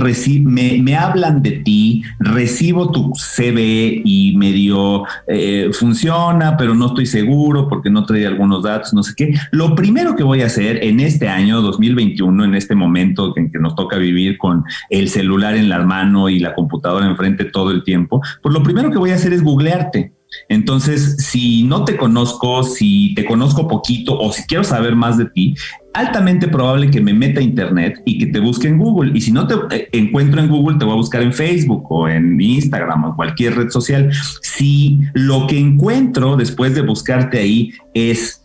me, 0.44 0.78
me, 0.82 0.96
hablan 0.96 1.42
de 1.42 1.52
ti, 1.52 2.02
recibo 2.18 2.90
tu 2.90 3.12
CV 3.14 4.02
y 4.04 4.36
medio 4.36 5.04
eh, 5.26 5.70
funciona, 5.72 6.56
pero 6.56 6.74
no 6.74 6.86
estoy 6.86 7.06
seguro 7.06 7.68
porque 7.68 7.90
no 7.90 8.04
trae 8.06 8.26
algunos 8.26 8.62
datos, 8.62 8.94
no 8.94 9.02
sé 9.02 9.14
qué, 9.16 9.34
lo 9.52 9.74
primero 9.74 10.16
que 10.16 10.22
voy 10.22 10.42
a 10.42 10.46
hacer 10.46 10.82
en 10.82 11.00
este 11.00 11.28
año 11.28 11.60
2021, 11.60 12.44
en 12.44 12.54
este 12.54 12.74
momento 12.74 13.34
en 13.36 13.50
que 13.50 13.58
nos 13.58 13.74
toca 13.74 13.96
vivir 13.96 14.38
con 14.38 14.64
el 14.88 15.08
celular 15.08 15.54
en 15.56 15.68
la 15.68 15.80
mano 15.80 16.28
y 16.28 16.38
la 16.38 16.54
computadora 16.54 17.06
enfrente 17.06 17.44
todo 17.44 17.70
el 17.70 17.84
tiempo, 17.84 18.22
pues 18.42 18.52
lo 18.52 18.62
primero 18.62 18.90
que 18.90 18.98
voy 18.98 19.10
a 19.10 19.16
hacer 19.16 19.32
es 19.32 19.42
googlearte. 19.42 20.12
Entonces, 20.48 21.16
si 21.18 21.64
no 21.64 21.84
te 21.84 21.96
conozco, 21.96 22.62
si 22.62 23.14
te 23.14 23.24
conozco 23.24 23.68
poquito 23.68 24.18
o 24.18 24.32
si 24.32 24.42
quiero 24.44 24.64
saber 24.64 24.94
más 24.94 25.18
de 25.18 25.26
ti, 25.26 25.54
altamente 25.92 26.48
probable 26.48 26.90
que 26.90 27.00
me 27.00 27.14
meta 27.14 27.40
a 27.40 27.42
internet 27.42 28.00
y 28.04 28.18
que 28.18 28.26
te 28.26 28.40
busque 28.40 28.68
en 28.68 28.78
Google. 28.78 29.12
Y 29.14 29.20
si 29.20 29.32
no 29.32 29.46
te 29.46 29.54
eh, 29.70 29.88
encuentro 29.92 30.40
en 30.40 30.48
Google, 30.48 30.78
te 30.78 30.84
voy 30.84 30.94
a 30.94 30.96
buscar 30.96 31.22
en 31.22 31.32
Facebook 31.32 31.84
o 31.90 32.08
en 32.08 32.40
Instagram 32.40 33.04
o 33.04 33.16
cualquier 33.16 33.56
red 33.56 33.70
social. 33.70 34.10
Si 34.42 35.00
lo 35.14 35.46
que 35.46 35.58
encuentro 35.58 36.36
después 36.36 36.74
de 36.74 36.82
buscarte 36.82 37.38
ahí 37.38 37.72
es 37.94 38.39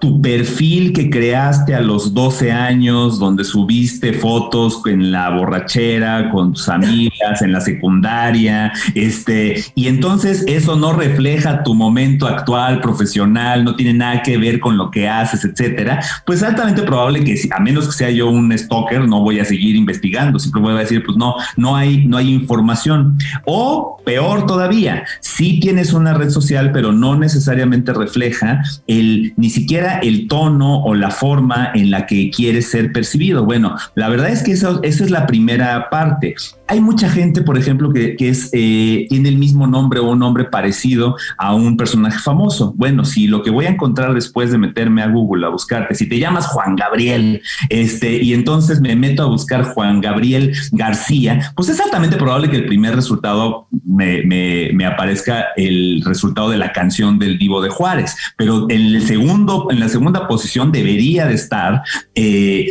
tu 0.00 0.20
perfil 0.22 0.94
que 0.94 1.10
creaste 1.10 1.74
a 1.74 1.80
los 1.80 2.14
12 2.14 2.50
años, 2.50 3.18
donde 3.18 3.44
subiste 3.44 4.14
fotos 4.14 4.80
en 4.86 5.12
la 5.12 5.28
borrachera, 5.28 6.30
con 6.30 6.54
tus 6.54 6.70
amigas, 6.70 7.42
en 7.42 7.52
la 7.52 7.60
secundaria, 7.60 8.72
este, 8.94 9.62
y 9.74 9.88
entonces 9.88 10.42
eso 10.48 10.74
no 10.74 10.94
refleja 10.94 11.62
tu 11.62 11.74
momento 11.74 12.26
actual, 12.26 12.80
profesional, 12.80 13.62
no 13.62 13.76
tiene 13.76 13.92
nada 13.92 14.22
que 14.22 14.38
ver 14.38 14.58
con 14.58 14.78
lo 14.78 14.90
que 14.90 15.06
haces, 15.06 15.44
etcétera, 15.44 16.00
pues 16.24 16.42
altamente 16.42 16.82
probable 16.82 17.22
que 17.22 17.38
a 17.50 17.60
menos 17.60 17.86
que 17.86 17.92
sea 17.92 18.10
yo 18.10 18.30
un 18.30 18.56
stalker, 18.56 19.06
no 19.06 19.20
voy 19.20 19.38
a 19.38 19.44
seguir 19.44 19.76
investigando, 19.76 20.38
siempre 20.38 20.62
voy 20.62 20.72
a 20.72 20.78
decir, 20.78 21.04
pues 21.04 21.18
no, 21.18 21.34
no 21.58 21.76
hay, 21.76 22.06
no 22.06 22.16
hay 22.16 22.32
información. 22.32 23.18
O 23.44 24.00
peor 24.06 24.46
todavía, 24.46 25.04
si 25.20 25.60
tienes 25.60 25.92
una 25.92 26.14
red 26.14 26.30
social, 26.30 26.72
pero 26.72 26.90
no 26.90 27.16
necesariamente 27.16 27.92
refleja 27.92 28.62
el 28.86 29.34
ni 29.36 29.50
siquiera 29.50 29.89
el 29.98 30.28
tono 30.28 30.82
o 30.82 30.94
la 30.94 31.10
forma 31.10 31.70
en 31.74 31.90
la 31.90 32.06
que 32.06 32.30
quieres 32.30 32.70
ser 32.70 32.92
percibido. 32.92 33.44
Bueno, 33.44 33.76
la 33.94 34.08
verdad 34.08 34.30
es 34.30 34.42
que 34.42 34.52
eso, 34.52 34.80
esa 34.82 35.04
es 35.04 35.10
la 35.10 35.26
primera 35.26 35.90
parte. 35.90 36.34
Hay 36.68 36.80
mucha 36.80 37.08
gente, 37.08 37.42
por 37.42 37.58
ejemplo, 37.58 37.92
que, 37.92 38.16
es, 38.18 38.50
eh, 38.52 39.06
tiene 39.08 39.28
el 39.28 39.38
mismo 39.38 39.66
nombre 39.66 39.98
o 39.98 40.10
un 40.10 40.20
nombre 40.20 40.44
parecido 40.44 41.16
a 41.36 41.54
un 41.54 41.76
personaje 41.76 42.20
famoso. 42.20 42.72
Bueno, 42.76 43.04
si 43.04 43.26
lo 43.26 43.42
que 43.42 43.50
voy 43.50 43.66
a 43.66 43.70
encontrar 43.70 44.14
después 44.14 44.52
de 44.52 44.58
meterme 44.58 45.02
a 45.02 45.08
Google 45.08 45.46
a 45.46 45.48
buscarte, 45.48 45.94
si 45.96 46.08
te 46.08 46.18
llamas 46.18 46.46
Juan 46.46 46.76
Gabriel, 46.76 47.42
este, 47.68 48.22
y 48.22 48.34
entonces 48.34 48.80
me 48.80 48.94
meto 48.94 49.24
a 49.24 49.26
buscar 49.26 49.64
Juan 49.64 50.00
Gabriel 50.00 50.52
García, 50.70 51.52
pues 51.56 51.68
es 51.68 51.80
altamente 51.80 52.16
probable 52.16 52.50
que 52.50 52.58
el 52.58 52.66
primer 52.66 52.94
resultado 52.94 53.66
me, 53.84 54.22
me 54.22 54.86
aparezca 54.86 55.46
el 55.56 56.02
resultado 56.04 56.50
de 56.50 56.58
la 56.58 56.72
canción 56.72 57.18
del 57.18 57.38
Divo 57.38 57.60
de 57.62 57.68
Juárez, 57.68 58.16
pero 58.36 58.66
en 58.68 58.80
el 58.94 59.02
segundo, 59.02 59.68
en 59.70 59.79
la 59.80 59.88
segunda 59.88 60.28
posición 60.28 60.72
debería 60.72 61.26
de 61.26 61.34
estar 61.34 61.82
eh, 62.14 62.66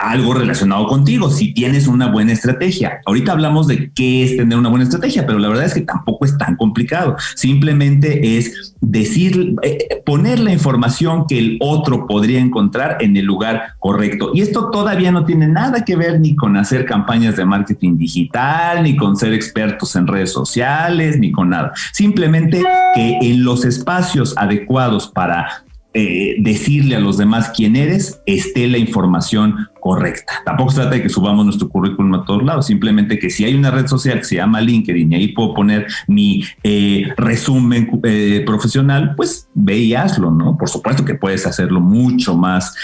algo 0.00 0.34
relacionado 0.34 0.86
contigo, 0.86 1.30
si 1.30 1.54
tienes 1.54 1.86
una 1.86 2.10
buena 2.10 2.32
estrategia. 2.32 3.00
Ahorita 3.06 3.32
hablamos 3.32 3.66
de 3.66 3.90
qué 3.92 4.24
es 4.24 4.36
tener 4.36 4.58
una 4.58 4.68
buena 4.68 4.84
estrategia, 4.84 5.26
pero 5.26 5.38
la 5.38 5.48
verdad 5.48 5.64
es 5.64 5.74
que 5.74 5.80
tampoco 5.80 6.24
es 6.24 6.36
tan 6.38 6.56
complicado. 6.56 7.16
Simplemente 7.34 8.36
es 8.36 8.74
decir, 8.80 9.56
eh, 9.62 10.02
poner 10.04 10.40
la 10.40 10.52
información 10.52 11.26
que 11.26 11.38
el 11.38 11.58
otro 11.60 12.06
podría 12.06 12.40
encontrar 12.40 12.98
en 13.00 13.16
el 13.16 13.24
lugar 13.24 13.74
correcto. 13.78 14.32
Y 14.34 14.42
esto 14.42 14.70
todavía 14.70 15.10
no 15.10 15.24
tiene 15.24 15.48
nada 15.48 15.84
que 15.84 15.96
ver 15.96 16.20
ni 16.20 16.36
con 16.36 16.56
hacer 16.56 16.84
campañas 16.84 17.36
de 17.36 17.44
marketing 17.44 17.96
digital, 17.96 18.82
ni 18.82 18.96
con 18.96 19.16
ser 19.16 19.32
expertos 19.32 19.96
en 19.96 20.06
redes 20.06 20.32
sociales, 20.32 21.18
ni 21.18 21.32
con 21.32 21.50
nada. 21.50 21.72
Simplemente 21.92 22.62
que 22.94 23.18
en 23.22 23.44
los 23.44 23.64
espacios 23.64 24.34
adecuados 24.36 25.08
para 25.08 25.64
eh, 25.94 26.36
decirle 26.38 26.96
a 26.96 27.00
los 27.00 27.18
demás 27.18 27.52
quién 27.54 27.76
eres, 27.76 28.20
esté 28.26 28.66
la 28.68 28.78
información 28.78 29.68
correcta. 29.80 30.32
Tampoco 30.44 30.70
se 30.70 30.76
trata 30.76 30.96
de 30.96 31.02
que 31.02 31.08
subamos 31.08 31.44
nuestro 31.44 31.68
currículum 31.68 32.14
a 32.14 32.24
todos 32.24 32.42
lados, 32.42 32.66
simplemente 32.66 33.18
que 33.18 33.30
si 33.30 33.44
hay 33.44 33.54
una 33.54 33.70
red 33.70 33.86
social 33.86 34.18
que 34.18 34.24
se 34.24 34.36
llama 34.36 34.60
LinkedIn 34.60 35.12
y 35.12 35.14
ahí 35.14 35.28
puedo 35.28 35.54
poner 35.54 35.86
mi 36.06 36.44
eh, 36.62 37.12
resumen 37.16 37.90
eh, 38.04 38.42
profesional, 38.46 39.14
pues 39.16 39.48
ve 39.54 39.78
y 39.78 39.94
hazlo, 39.94 40.30
¿no? 40.30 40.56
Por 40.56 40.68
supuesto 40.68 41.04
que 41.04 41.14
puedes 41.14 41.46
hacerlo 41.46 41.80
mucho 41.80 42.36
más, 42.36 42.74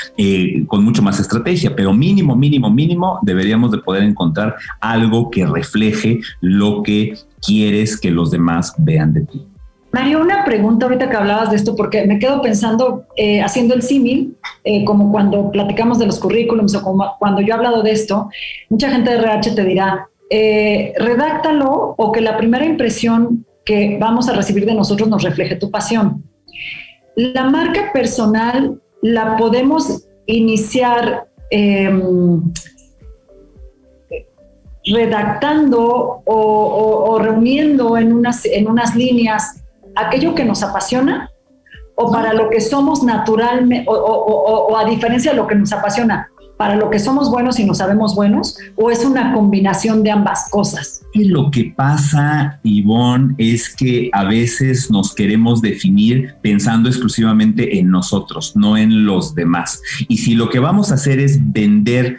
con 0.66 0.84
mucho 0.84 1.02
más 1.02 1.20
estrategia, 1.20 1.74
pero 1.74 1.92
mínimo, 1.92 2.36
mínimo, 2.36 2.70
mínimo, 2.70 3.20
deberíamos 3.22 3.70
de 3.70 3.78
poder 3.78 4.02
encontrar 4.02 4.56
algo 4.80 5.30
que 5.30 5.46
refleje 5.46 6.20
lo 6.40 6.82
que 6.82 7.14
quieres 7.40 7.98
que 7.98 8.10
los 8.10 8.30
demás 8.30 8.74
vean 8.78 9.12
de 9.12 9.22
ti. 9.22 9.47
Mario, 9.90 10.20
una 10.20 10.44
pregunta 10.44 10.84
ahorita 10.86 11.08
que 11.08 11.16
hablabas 11.16 11.50
de 11.50 11.56
esto, 11.56 11.74
porque 11.74 12.06
me 12.06 12.18
quedo 12.18 12.42
pensando, 12.42 13.06
eh, 13.16 13.40
haciendo 13.40 13.74
el 13.74 13.82
símil, 13.82 14.36
eh, 14.64 14.84
como 14.84 15.10
cuando 15.10 15.50
platicamos 15.50 15.98
de 15.98 16.06
los 16.06 16.18
currículums 16.18 16.74
o 16.74 16.82
como 16.82 17.16
cuando 17.18 17.40
yo 17.40 17.48
he 17.48 17.56
hablado 17.56 17.82
de 17.82 17.92
esto, 17.92 18.28
mucha 18.68 18.90
gente 18.90 19.10
de 19.10 19.16
RH 19.16 19.52
te 19.52 19.64
dirá, 19.64 20.08
eh, 20.30 20.92
redáctalo 20.98 21.94
o 21.96 22.12
que 22.12 22.20
la 22.20 22.36
primera 22.36 22.66
impresión 22.66 23.46
que 23.64 23.96
vamos 23.98 24.28
a 24.28 24.34
recibir 24.34 24.66
de 24.66 24.74
nosotros 24.74 25.08
nos 25.08 25.22
refleje 25.22 25.56
tu 25.56 25.70
pasión. 25.70 26.22
La 27.16 27.44
marca 27.44 27.90
personal 27.92 28.80
la 29.00 29.36
podemos 29.36 30.06
iniciar 30.26 31.28
em, 31.50 32.42
redactando 34.84 36.22
o, 36.24 37.18
reuniendo 37.20 37.96
en 37.96 38.12
unas, 38.12 38.44
en 38.44 38.68
unas 38.68 38.94
líneas 38.94 39.64
aquello 39.96 40.34
que 40.34 40.44
nos 40.44 40.62
apasiona 40.62 41.30
o 42.00 42.12
para 42.12 42.32
lo 42.32 42.48
que 42.48 42.60
somos 42.60 43.02
naturalmente, 43.02 43.84
o, 43.88 44.76
a 44.78 44.84
diferencia 44.84 45.32
de 45.32 45.36
lo 45.36 45.48
que 45.48 45.56
nos 45.56 45.72
apasiona, 45.72 46.28
para 46.56 46.76
lo 46.76 46.90
que 46.90 46.98
somos 46.98 47.30
buenos 47.30 47.58
y 47.58 47.64
nos 47.64 47.78
sabemos 47.78 48.14
buenos, 48.14 48.56
o 48.76 48.90
es 48.90 49.04
una 49.04 49.32
combinación 49.32 50.04
de 50.04 50.12
ambas 50.12 50.48
cosas? 50.50 51.02
Y 51.12 51.24
lo 51.24 51.50
que 51.50 51.72
pasa, 51.76 52.60
Ivonne, 52.62 53.34
es 53.38 53.74
que 53.74 54.10
a 54.12 54.24
veces 54.24 54.90
nos 54.90 55.14
queremos 55.14 55.62
definir 55.62 56.34
pensando 56.42 56.88
exclusivamente 56.88 57.78
en 57.78 57.90
nosotros, 57.90 58.54
no 58.54 58.76
en 58.76 59.04
los 59.04 59.34
demás. 59.34 59.80
Y 60.06 60.18
si 60.18 60.34
lo 60.34 60.50
que 60.50 60.58
vamos 60.58 60.92
a 60.92 60.94
hacer 60.94 61.18
es 61.18 61.38
vender 61.52 62.18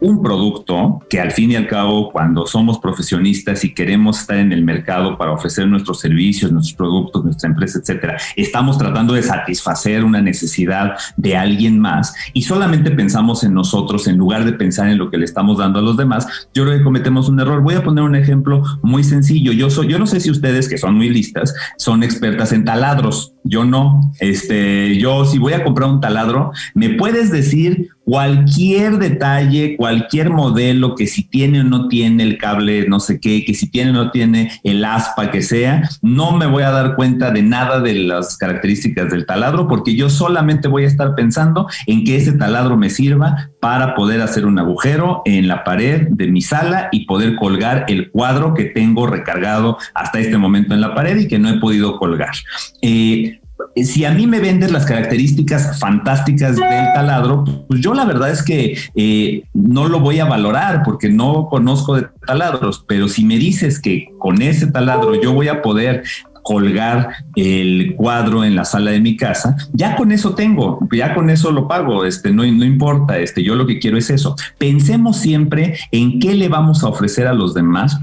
un 0.00 0.22
producto 0.22 1.00
que 1.08 1.20
al 1.20 1.32
fin 1.32 1.52
y 1.52 1.56
al 1.56 1.66
cabo, 1.66 2.10
cuando 2.10 2.46
somos 2.46 2.78
profesionistas 2.78 3.64
y 3.64 3.74
queremos 3.74 4.20
estar 4.20 4.36
en 4.36 4.52
el 4.52 4.64
mercado 4.64 5.16
para 5.16 5.32
ofrecer 5.32 5.66
nuestros 5.66 6.00
servicios, 6.00 6.52
nuestros 6.52 6.76
productos, 6.76 7.24
nuestra 7.24 7.48
empresa, 7.48 7.78
etcétera, 7.78 8.18
estamos 8.36 8.78
tratando 8.78 9.14
de 9.14 9.22
satisfacer 9.22 10.04
una 10.04 10.20
necesidad 10.20 10.96
de 11.16 11.36
alguien 11.36 11.78
más 11.78 12.14
y 12.32 12.42
solamente 12.42 12.90
pensamos 12.90 13.44
en 13.44 13.54
nosotros 13.54 14.06
en 14.06 14.16
lugar 14.16 14.44
de 14.44 14.52
pensar 14.52 14.88
en 14.88 14.98
lo 14.98 15.10
que 15.10 15.18
le 15.18 15.24
estamos 15.24 15.58
dando 15.58 15.78
a 15.78 15.82
los 15.82 15.96
demás, 15.96 16.26
yo 16.54 16.64
creo 16.64 16.78
que 16.78 16.84
cometemos 16.84 17.28
un 17.28 17.40
error. 17.40 17.62
Voy 17.62 17.74
a 17.74 17.82
poner 17.82 18.04
un 18.04 18.16
ejemplo 18.16 18.62
muy 18.82 19.04
sencillo. 19.04 19.52
Yo 19.52 19.70
soy, 19.70 19.88
yo 19.88 19.98
no 19.98 20.06
sé 20.06 20.20
si 20.20 20.30
ustedes 20.30 20.68
que 20.68 20.78
son 20.78 20.94
muy 20.94 21.08
listas 21.08 21.54
son 21.76 22.02
expertas 22.02 22.52
en 22.52 22.64
taladros. 22.64 23.34
Yo 23.44 23.64
no. 23.64 24.12
Este, 24.20 24.98
yo 24.98 25.24
si 25.24 25.38
voy 25.38 25.52
a 25.52 25.64
comprar 25.64 25.88
un 25.88 26.00
taladro, 26.00 26.52
me 26.74 26.90
puedes 26.90 27.30
decir 27.30 27.90
cualquier 28.06 28.98
detalle, 28.98 29.76
cualquier 29.76 30.30
modelo 30.30 30.94
que 30.94 31.08
si 31.08 31.24
tiene 31.24 31.62
o 31.62 31.64
no 31.64 31.88
tiene 31.88 32.22
el 32.22 32.38
cable, 32.38 32.88
no 32.88 33.00
sé 33.00 33.18
qué, 33.18 33.44
que 33.44 33.52
si 33.52 33.68
tiene 33.68 33.90
o 33.90 33.94
no 33.94 34.10
tiene 34.12 34.52
el 34.62 34.84
aspa 34.84 35.32
que 35.32 35.42
sea, 35.42 35.90
no 36.02 36.30
me 36.30 36.46
voy 36.46 36.62
a 36.62 36.70
dar 36.70 36.94
cuenta 36.94 37.32
de 37.32 37.42
nada 37.42 37.80
de 37.80 37.94
las 37.94 38.38
características 38.38 39.10
del 39.10 39.26
taladro 39.26 39.66
porque 39.66 39.96
yo 39.96 40.08
solamente 40.08 40.68
voy 40.68 40.84
a 40.84 40.86
estar 40.86 41.16
pensando 41.16 41.66
en 41.88 42.04
que 42.04 42.16
ese 42.16 42.30
taladro 42.30 42.76
me 42.76 42.90
sirva 42.90 43.50
para 43.60 43.96
poder 43.96 44.20
hacer 44.20 44.46
un 44.46 44.60
agujero 44.60 45.22
en 45.24 45.48
la 45.48 45.64
pared 45.64 46.06
de 46.08 46.28
mi 46.28 46.42
sala 46.42 46.88
y 46.92 47.06
poder 47.06 47.34
colgar 47.34 47.86
el 47.88 48.12
cuadro 48.12 48.54
que 48.54 48.66
tengo 48.66 49.08
recargado 49.08 49.78
hasta 49.94 50.20
este 50.20 50.38
momento 50.38 50.74
en 50.74 50.80
la 50.80 50.94
pared 50.94 51.18
y 51.18 51.26
que 51.26 51.40
no 51.40 51.48
he 51.48 51.58
podido 51.58 51.98
colgar. 51.98 52.36
Eh, 52.82 53.40
si 53.76 54.04
a 54.04 54.10
mí 54.10 54.26
me 54.26 54.40
vendes 54.40 54.70
las 54.70 54.86
características 54.86 55.78
fantásticas 55.78 56.56
del 56.56 56.92
taladro, 56.94 57.44
pues 57.68 57.80
yo 57.80 57.94
la 57.94 58.04
verdad 58.04 58.30
es 58.30 58.42
que 58.42 58.78
eh, 58.94 59.44
no 59.54 59.88
lo 59.88 60.00
voy 60.00 60.20
a 60.20 60.24
valorar 60.24 60.82
porque 60.84 61.08
no 61.08 61.48
conozco 61.48 61.96
de 61.96 62.06
taladros, 62.26 62.84
pero 62.86 63.08
si 63.08 63.24
me 63.24 63.36
dices 63.36 63.80
que 63.80 64.08
con 64.18 64.42
ese 64.42 64.66
taladro 64.66 65.20
yo 65.20 65.32
voy 65.32 65.48
a 65.48 65.62
poder 65.62 66.04
colgar 66.46 67.08
el 67.34 67.96
cuadro 67.96 68.44
en 68.44 68.54
la 68.54 68.64
sala 68.64 68.92
de 68.92 69.00
mi 69.00 69.16
casa, 69.16 69.56
ya 69.72 69.96
con 69.96 70.12
eso 70.12 70.36
tengo, 70.36 70.78
ya 70.92 71.12
con 71.12 71.28
eso 71.28 71.50
lo 71.50 71.66
pago, 71.66 72.04
este, 72.04 72.30
no, 72.30 72.44
no 72.44 72.64
importa, 72.64 73.18
este, 73.18 73.42
yo 73.42 73.56
lo 73.56 73.66
que 73.66 73.80
quiero 73.80 73.98
es 73.98 74.10
eso. 74.10 74.36
Pensemos 74.56 75.16
siempre 75.16 75.76
en 75.90 76.20
qué 76.20 76.36
le 76.36 76.48
vamos 76.48 76.84
a 76.84 76.88
ofrecer 76.88 77.26
a 77.26 77.34
los 77.34 77.52
demás 77.52 77.98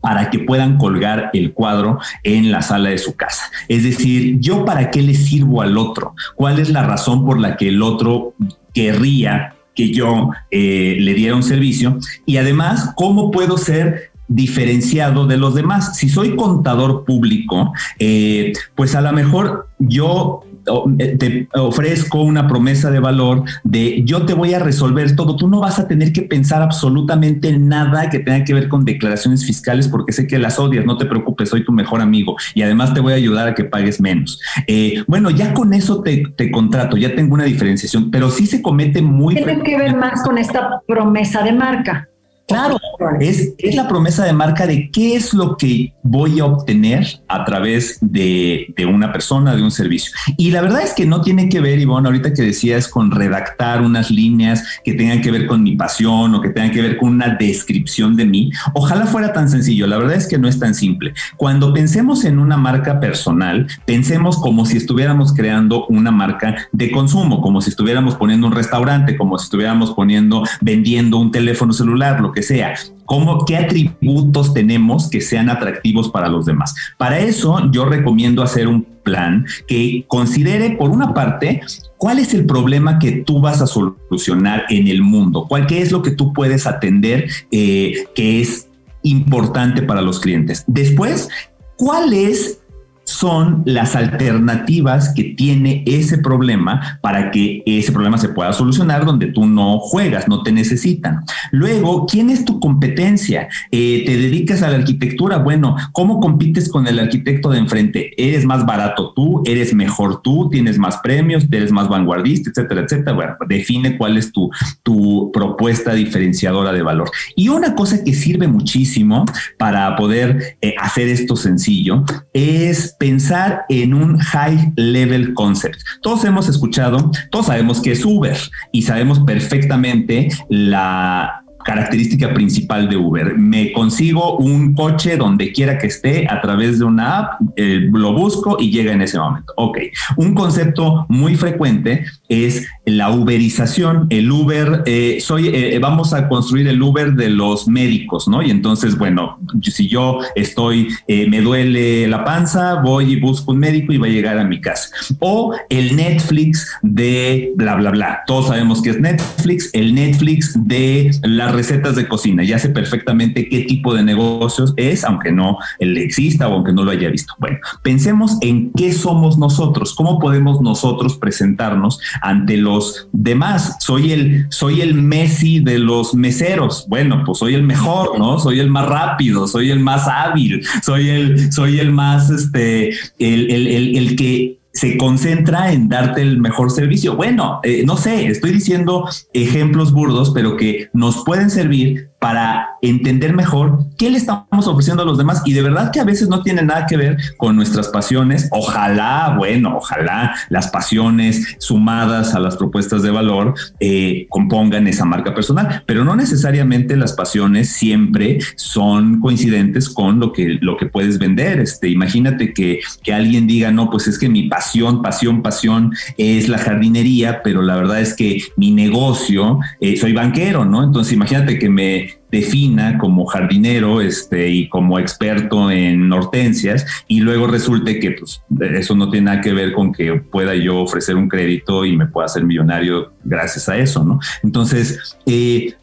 para 0.00 0.30
que 0.30 0.38
puedan 0.38 0.78
colgar 0.78 1.30
el 1.32 1.52
cuadro 1.52 1.98
en 2.22 2.50
la 2.50 2.62
sala 2.62 2.90
de 2.90 2.98
su 2.98 3.16
casa. 3.16 3.50
Es 3.68 3.84
decir, 3.84 4.38
yo 4.40 4.64
para 4.64 4.90
qué 4.90 5.02
le 5.02 5.14
sirvo 5.14 5.62
al 5.62 5.76
otro, 5.76 6.14
cuál 6.34 6.58
es 6.58 6.70
la 6.70 6.82
razón 6.82 7.24
por 7.24 7.38
la 7.38 7.56
que 7.56 7.68
el 7.68 7.82
otro 7.82 8.34
querría 8.72 9.54
que 9.74 9.92
yo 9.92 10.30
eh, 10.50 10.96
le 10.98 11.14
diera 11.14 11.34
un 11.34 11.42
servicio 11.42 11.98
y 12.26 12.36
además 12.36 12.92
cómo 12.96 13.30
puedo 13.30 13.56
ser 13.56 14.10
diferenciado 14.28 15.26
de 15.26 15.36
los 15.36 15.54
demás. 15.54 15.96
Si 15.96 16.08
soy 16.08 16.36
contador 16.36 17.04
público, 17.04 17.72
eh, 17.98 18.52
pues 18.76 18.94
a 18.94 19.00
lo 19.00 19.12
mejor 19.12 19.68
yo 19.78 20.44
te 20.64 21.48
ofrezco 21.54 22.22
una 22.22 22.46
promesa 22.46 22.90
de 22.90 23.00
valor 23.00 23.44
de 23.64 24.02
yo 24.04 24.26
te 24.26 24.34
voy 24.34 24.54
a 24.54 24.58
resolver 24.58 25.14
todo. 25.16 25.36
Tú 25.36 25.48
no 25.48 25.60
vas 25.60 25.78
a 25.78 25.88
tener 25.88 26.12
que 26.12 26.22
pensar 26.22 26.62
absolutamente 26.62 27.56
nada 27.58 28.10
que 28.10 28.18
tenga 28.18 28.44
que 28.44 28.54
ver 28.54 28.68
con 28.68 28.84
declaraciones 28.84 29.44
fiscales 29.44 29.88
porque 29.88 30.12
sé 30.12 30.26
que 30.26 30.38
las 30.38 30.58
odias. 30.58 30.84
No 30.84 30.96
te 30.96 31.06
preocupes, 31.06 31.48
soy 31.48 31.64
tu 31.64 31.72
mejor 31.72 32.00
amigo 32.00 32.36
y 32.54 32.62
además 32.62 32.94
te 32.94 33.00
voy 33.00 33.12
a 33.12 33.16
ayudar 33.16 33.48
a 33.48 33.54
que 33.54 33.64
pagues 33.64 34.00
menos. 34.00 34.40
Eh, 34.66 35.02
bueno, 35.06 35.30
ya 35.30 35.54
con 35.54 35.72
eso 35.72 36.02
te, 36.02 36.24
te, 36.36 36.50
contrato, 36.50 36.96
ya 36.96 37.14
tengo 37.14 37.34
una 37.34 37.44
diferenciación, 37.44 38.10
pero 38.10 38.30
sí 38.30 38.46
se 38.46 38.62
comete 38.62 39.02
muy. 39.02 39.34
Tiene 39.34 39.62
que 39.62 39.78
ver 39.78 39.96
más 39.96 40.22
con 40.22 40.38
esta 40.38 40.82
promesa 40.86 41.42
de 41.42 41.52
marca. 41.52 42.09
Claro, 42.50 42.78
es, 43.20 43.54
es, 43.58 43.74
la 43.76 43.86
promesa 43.86 44.24
de 44.24 44.32
marca 44.32 44.66
de 44.66 44.90
qué 44.90 45.14
es 45.14 45.32
lo 45.32 45.56
que 45.56 45.94
voy 46.02 46.40
a 46.40 46.46
obtener 46.46 47.06
a 47.28 47.44
través 47.44 47.98
de, 48.00 48.74
una 48.92 49.12
persona, 49.12 49.54
de 49.54 49.62
un 49.62 49.70
servicio. 49.70 50.12
Y 50.36 50.50
la 50.50 50.60
verdad 50.60 50.82
es 50.82 50.92
que 50.92 51.06
no 51.06 51.20
tiene 51.20 51.48
que 51.48 51.60
ver, 51.60 51.78
Ivonne, 51.78 52.08
ahorita 52.08 52.32
que 52.32 52.42
decías, 52.42 52.88
con 52.88 53.12
redactar 53.12 53.82
unas 53.82 54.10
líneas 54.10 54.64
que 54.84 54.94
tengan 54.94 55.20
que 55.20 55.30
ver 55.30 55.46
con 55.46 55.62
mi 55.62 55.76
pasión 55.76 56.34
o 56.34 56.40
que 56.40 56.48
tengan 56.48 56.72
que 56.72 56.82
ver 56.82 56.96
con 56.96 57.10
una 57.10 57.28
descripción 57.28 58.16
de 58.16 58.26
mí. 58.26 58.50
Ojalá 58.74 59.06
fuera 59.06 59.32
tan 59.32 59.48
sencillo. 59.48 59.86
La 59.86 59.98
verdad 59.98 60.16
es 60.16 60.26
que 60.26 60.38
no 60.38 60.48
es 60.48 60.58
tan 60.58 60.74
simple. 60.74 61.14
Cuando 61.36 61.72
pensemos 61.72 62.24
en 62.24 62.40
una 62.40 62.56
marca 62.56 62.98
personal, 62.98 63.68
pensemos 63.86 64.38
como 64.38 64.66
si 64.66 64.76
estuviéramos 64.76 65.32
creando 65.32 65.86
una 65.86 66.10
marca 66.10 66.68
de 66.72 66.90
consumo, 66.90 67.40
como 67.40 67.60
si 67.60 67.70
estuviéramos 67.70 68.16
poniendo 68.16 68.48
un 68.48 68.52
restaurante, 68.52 69.16
como 69.16 69.38
si 69.38 69.44
estuviéramos 69.44 69.92
poniendo, 69.92 70.42
vendiendo 70.60 71.18
un 71.18 71.30
teléfono 71.30 71.72
celular, 71.72 72.20
lo 72.20 72.32
que 72.32 72.39
sea. 72.42 72.74
¿Cómo, 73.04 73.44
¿Qué 73.44 73.56
atributos 73.56 74.54
tenemos 74.54 75.10
que 75.10 75.20
sean 75.20 75.50
atractivos 75.50 76.10
para 76.10 76.28
los 76.28 76.46
demás? 76.46 76.74
Para 76.96 77.18
eso 77.18 77.70
yo 77.72 77.84
recomiendo 77.84 78.42
hacer 78.42 78.68
un 78.68 78.84
plan 79.02 79.46
que 79.66 80.04
considere, 80.06 80.76
por 80.76 80.90
una 80.90 81.12
parte, 81.12 81.60
cuál 81.96 82.18
es 82.18 82.34
el 82.34 82.46
problema 82.46 82.98
que 82.98 83.12
tú 83.12 83.40
vas 83.40 83.60
a 83.60 83.66
solucionar 83.66 84.64
en 84.70 84.88
el 84.88 85.02
mundo, 85.02 85.46
cuál 85.48 85.66
es 85.70 85.90
lo 85.90 86.02
que 86.02 86.12
tú 86.12 86.32
puedes 86.32 86.66
atender 86.66 87.28
eh, 87.50 88.06
que 88.14 88.40
es 88.40 88.68
importante 89.02 89.82
para 89.82 90.02
los 90.02 90.20
clientes. 90.20 90.64
Después, 90.66 91.28
¿cuál 91.76 92.12
es 92.12 92.60
son 93.04 93.62
las 93.66 93.96
alternativas 93.96 95.12
que 95.14 95.24
tiene 95.24 95.82
ese 95.86 96.18
problema 96.18 96.98
para 97.02 97.30
que 97.30 97.62
ese 97.66 97.92
problema 97.92 98.18
se 98.18 98.28
pueda 98.28 98.52
solucionar 98.52 99.04
donde 99.04 99.26
tú 99.26 99.46
no 99.46 99.78
juegas, 99.78 100.28
no 100.28 100.42
te 100.42 100.52
necesitan. 100.52 101.20
Luego, 101.50 102.06
¿quién 102.06 102.30
es 102.30 102.44
tu 102.44 102.60
competencia? 102.60 103.48
Eh, 103.70 104.04
¿Te 104.06 104.16
dedicas 104.16 104.62
a 104.62 104.70
la 104.70 104.76
arquitectura? 104.76 105.38
Bueno, 105.38 105.76
¿cómo 105.92 106.20
compites 106.20 106.68
con 106.68 106.86
el 106.86 106.98
arquitecto 106.98 107.50
de 107.50 107.58
enfrente? 107.58 108.12
¿Eres 108.16 108.44
más 108.44 108.64
barato 108.64 109.12
tú? 109.14 109.42
¿Eres 109.44 109.74
mejor 109.74 110.22
tú? 110.22 110.48
¿Tienes 110.48 110.78
más 110.78 110.98
premios? 110.98 111.46
¿Eres 111.50 111.72
más 111.72 111.88
vanguardista? 111.88 112.50
Etcétera, 112.50 112.82
etcétera. 112.82 113.12
Bueno, 113.12 113.36
define 113.48 113.98
cuál 113.98 114.16
es 114.16 114.32
tu, 114.32 114.50
tu 114.82 115.30
propuesta 115.32 115.94
diferenciadora 115.94 116.72
de 116.72 116.82
valor. 116.82 117.10
Y 117.36 117.48
una 117.48 117.74
cosa 117.74 118.04
que 118.04 118.14
sirve 118.14 118.46
muchísimo 118.46 119.24
para 119.58 119.96
poder 119.96 120.56
eh, 120.60 120.74
hacer 120.80 121.08
esto 121.08 121.36
sencillo 121.36 122.04
es 122.32 122.96
pensar 123.00 123.64
en 123.70 123.94
un 123.94 124.18
high 124.18 124.74
level 124.76 125.32
concept. 125.32 125.80
Todos 126.02 126.22
hemos 126.26 126.48
escuchado, 126.50 127.10
todos 127.30 127.46
sabemos 127.46 127.80
que 127.80 127.92
es 127.92 128.04
Uber 128.04 128.36
y 128.72 128.82
sabemos 128.82 129.20
perfectamente 129.20 130.28
la 130.50 131.42
característica 131.64 132.32
principal 132.32 132.88
de 132.88 132.96
Uber. 132.96 133.36
Me 133.36 133.72
consigo 133.72 134.36
un 134.38 134.74
coche 134.74 135.16
donde 135.16 135.52
quiera 135.52 135.78
que 135.78 135.86
esté 135.86 136.26
a 136.28 136.40
través 136.40 136.78
de 136.78 136.84
una 136.84 137.18
app, 137.18 137.40
eh, 137.56 137.88
lo 137.92 138.12
busco 138.12 138.56
y 138.60 138.70
llega 138.70 138.92
en 138.92 139.02
ese 139.02 139.18
momento. 139.18 139.52
Ok, 139.56 139.78
un 140.16 140.34
concepto 140.34 141.06
muy 141.08 141.36
frecuente 141.36 142.04
es 142.28 142.68
la 142.86 143.10
uberización. 143.10 144.06
El 144.10 144.30
Uber, 144.30 144.82
eh, 144.86 145.18
soy, 145.20 145.48
eh, 145.48 145.78
vamos 145.80 146.12
a 146.12 146.28
construir 146.28 146.68
el 146.68 146.80
Uber 146.82 147.14
de 147.14 147.30
los 147.30 147.68
médicos, 147.68 148.28
¿no? 148.28 148.42
Y 148.42 148.50
entonces, 148.50 148.96
bueno, 148.96 149.38
si 149.62 149.88
yo 149.88 150.20
estoy, 150.34 150.88
me 151.08 151.40
duele 151.40 152.08
la 152.08 152.24
panza, 152.24 152.76
voy 152.76 153.12
y 153.12 153.20
busco 153.20 153.52
un 153.52 153.58
médico 153.58 153.92
y 153.92 153.98
va 153.98 154.06
a 154.06 154.10
llegar 154.10 154.38
a 154.38 154.44
mi 154.44 154.60
casa. 154.60 154.90
O 155.18 155.54
el 155.68 155.96
Netflix 155.96 156.70
de 156.82 157.52
bla, 157.56 157.76
bla, 157.76 157.90
bla. 157.90 158.22
Todos 158.26 158.48
sabemos 158.48 158.82
que 158.82 158.90
es 158.90 159.00
Netflix, 159.00 159.70
el 159.72 159.94
Netflix 159.94 160.54
de 160.66 161.10
la 161.22 161.49
recetas 161.50 161.96
de 161.96 162.08
cocina, 162.08 162.42
ya 162.42 162.58
sé 162.58 162.70
perfectamente 162.70 163.48
qué 163.48 163.60
tipo 163.62 163.94
de 163.94 164.02
negocios 164.02 164.74
es, 164.76 165.04
aunque 165.04 165.32
no 165.32 165.58
le 165.78 166.02
exista 166.02 166.48
o 166.48 166.54
aunque 166.54 166.72
no 166.72 166.84
lo 166.84 166.90
haya 166.90 167.08
visto. 167.08 167.34
Bueno, 167.38 167.58
pensemos 167.82 168.38
en 168.40 168.72
qué 168.72 168.92
somos 168.92 169.38
nosotros, 169.38 169.94
cómo 169.94 170.18
podemos 170.18 170.60
nosotros 170.60 171.16
presentarnos 171.16 172.00
ante 172.22 172.56
los 172.56 173.08
demás. 173.12 173.76
Soy 173.80 174.12
el, 174.12 174.46
soy 174.50 174.80
el 174.80 174.94
Messi 174.94 175.60
de 175.60 175.78
los 175.78 176.14
meseros. 176.14 176.86
Bueno, 176.88 177.22
pues 177.24 177.38
soy 177.38 177.54
el 177.54 177.62
mejor, 177.62 178.18
¿no? 178.18 178.38
Soy 178.38 178.60
el 178.60 178.70
más 178.70 178.86
rápido, 178.86 179.46
soy 179.46 179.70
el 179.70 179.80
más 179.80 180.06
hábil, 180.08 180.64
soy 180.82 181.08
el, 181.08 181.52
soy 181.52 181.80
el 181.80 181.90
más, 181.92 182.30
este, 182.30 182.90
el, 183.18 183.50
el, 183.50 183.96
el 183.96 184.16
que 184.16 184.59
se 184.72 184.96
concentra 184.96 185.72
en 185.72 185.88
darte 185.88 186.22
el 186.22 186.38
mejor 186.40 186.70
servicio. 186.70 187.16
Bueno, 187.16 187.60
eh, 187.62 187.82
no 187.84 187.96
sé, 187.96 188.26
estoy 188.26 188.52
diciendo 188.52 189.08
ejemplos 189.32 189.92
burdos, 189.92 190.30
pero 190.30 190.56
que 190.56 190.90
nos 190.92 191.24
pueden 191.24 191.50
servir 191.50 192.10
para 192.18 192.69
entender 192.82 193.34
mejor 193.34 193.84
qué 193.98 194.10
le 194.10 194.18
estamos 194.18 194.66
ofreciendo 194.66 195.02
a 195.02 195.06
los 195.06 195.18
demás 195.18 195.42
y 195.44 195.52
de 195.52 195.62
verdad 195.62 195.90
que 195.92 196.00
a 196.00 196.04
veces 196.04 196.28
no 196.28 196.42
tiene 196.42 196.62
nada 196.62 196.86
que 196.86 196.96
ver 196.96 197.16
con 197.36 197.56
nuestras 197.56 197.88
pasiones. 197.88 198.48
Ojalá, 198.50 199.34
bueno, 199.36 199.76
ojalá 199.76 200.34
las 200.48 200.68
pasiones 200.68 201.56
sumadas 201.58 202.34
a 202.34 202.40
las 202.40 202.56
propuestas 202.56 203.02
de 203.02 203.10
valor 203.10 203.54
eh, 203.78 204.26
compongan 204.28 204.86
esa 204.86 205.04
marca 205.04 205.34
personal, 205.34 205.82
pero 205.86 206.04
no 206.04 206.16
necesariamente 206.16 206.96
las 206.96 207.12
pasiones 207.12 207.70
siempre 207.70 208.38
son 208.56 209.20
coincidentes 209.20 209.88
con 209.88 210.20
lo 210.20 210.32
que, 210.32 210.58
lo 210.60 210.76
que 210.76 210.86
puedes 210.86 211.18
vender. 211.18 211.60
Este, 211.60 211.88
imagínate 211.88 212.52
que, 212.52 212.80
que 213.02 213.12
alguien 213.12 213.46
diga, 213.46 213.70
no, 213.70 213.90
pues 213.90 214.06
es 214.08 214.18
que 214.18 214.28
mi 214.28 214.48
pasión, 214.48 215.02
pasión, 215.02 215.42
pasión 215.42 215.92
es 216.16 216.48
la 216.48 216.58
jardinería, 216.58 217.42
pero 217.42 217.62
la 217.62 217.76
verdad 217.76 218.00
es 218.00 218.14
que 218.14 218.42
mi 218.56 218.70
negocio, 218.70 219.58
eh, 219.80 219.96
soy 219.96 220.12
banquero, 220.12 220.64
¿no? 220.64 220.82
Entonces 220.82 221.12
imagínate 221.12 221.58
que 221.58 221.68
me 221.68 222.19
defina 222.30 222.98
como 222.98 223.26
jardinero 223.26 224.00
este, 224.00 224.48
y 224.48 224.68
como 224.68 224.98
experto 224.98 225.70
en 225.70 226.12
hortensias 226.12 226.86
y 227.08 227.20
luego 227.20 227.46
resulte 227.46 227.98
que 227.98 228.12
pues, 228.12 228.42
eso 228.72 228.94
no 228.94 229.10
tiene 229.10 229.26
nada 229.26 229.40
que 229.40 229.52
ver 229.52 229.72
con 229.72 229.92
que 229.92 230.14
pueda 230.14 230.54
yo 230.54 230.80
ofrecer 230.80 231.16
un 231.16 231.28
crédito 231.28 231.84
y 231.84 231.96
me 231.96 232.06
pueda 232.06 232.26
hacer 232.26 232.44
millonario 232.44 233.12
gracias 233.24 233.68
a 233.68 233.76
eso, 233.76 234.04
¿no? 234.04 234.20
Entonces, 234.42 235.16
eh, 235.26 235.74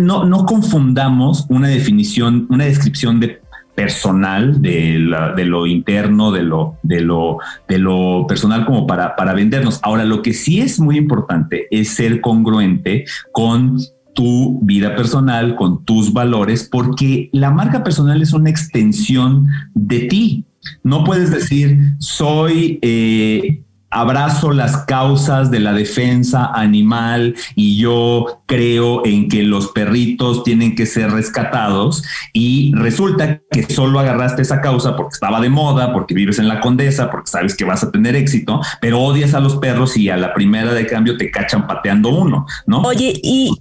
no, 0.00 0.24
no 0.24 0.46
confundamos 0.46 1.46
una 1.48 1.68
definición, 1.68 2.46
una 2.50 2.64
descripción 2.64 3.20
de 3.20 3.40
personal 3.78 4.60
de, 4.60 4.98
de, 5.36 5.44
lo 5.44 5.64
interno, 5.64 6.32
de 6.32 6.42
lo, 6.42 6.78
de 6.82 7.00
lo, 7.00 7.38
de 7.68 7.78
lo 7.78 8.26
personal 8.26 8.66
como 8.66 8.88
para, 8.88 9.14
para 9.14 9.34
vendernos. 9.34 9.78
Ahora, 9.84 10.04
lo 10.04 10.20
que 10.20 10.34
sí 10.34 10.60
es 10.60 10.80
muy 10.80 10.96
importante 10.96 11.68
es 11.70 11.90
ser 11.90 12.20
congruente 12.20 13.04
con 13.30 13.78
tu 14.18 14.58
vida 14.62 14.96
personal, 14.96 15.54
con 15.54 15.84
tus 15.84 16.12
valores, 16.12 16.68
porque 16.68 17.30
la 17.32 17.52
marca 17.52 17.84
personal 17.84 18.20
es 18.20 18.32
una 18.32 18.50
extensión 18.50 19.46
de 19.74 20.00
ti. 20.00 20.44
No 20.82 21.04
puedes 21.04 21.30
decir, 21.30 21.94
soy 22.00 22.80
eh, 22.82 23.62
abrazo 23.90 24.52
las 24.52 24.84
causas 24.84 25.50
de 25.50 25.60
la 25.60 25.72
defensa 25.72 26.46
animal 26.52 27.34
y 27.54 27.78
yo 27.78 28.42
creo 28.46 29.04
en 29.06 29.28
que 29.28 29.42
los 29.42 29.68
perritos 29.68 30.44
tienen 30.44 30.74
que 30.74 30.86
ser 30.86 31.10
rescatados 31.10 32.04
y 32.32 32.72
resulta 32.74 33.40
que 33.50 33.62
solo 33.62 33.98
agarraste 33.98 34.42
esa 34.42 34.60
causa 34.60 34.96
porque 34.96 35.14
estaba 35.14 35.40
de 35.40 35.48
moda, 35.48 35.92
porque 35.92 36.14
vives 36.14 36.38
en 36.38 36.48
la 36.48 36.60
condesa, 36.60 37.10
porque 37.10 37.30
sabes 37.30 37.56
que 37.56 37.64
vas 37.64 37.82
a 37.82 37.90
tener 37.90 38.14
éxito, 38.16 38.60
pero 38.80 39.00
odias 39.00 39.34
a 39.34 39.40
los 39.40 39.56
perros 39.56 39.96
y 39.96 40.10
a 40.10 40.16
la 40.16 40.34
primera 40.34 40.74
de 40.74 40.86
cambio 40.86 41.16
te 41.16 41.30
cachan 41.30 41.66
pateando 41.66 42.10
uno, 42.10 42.46
¿no? 42.66 42.82
Oye, 42.82 43.18
y, 43.22 43.52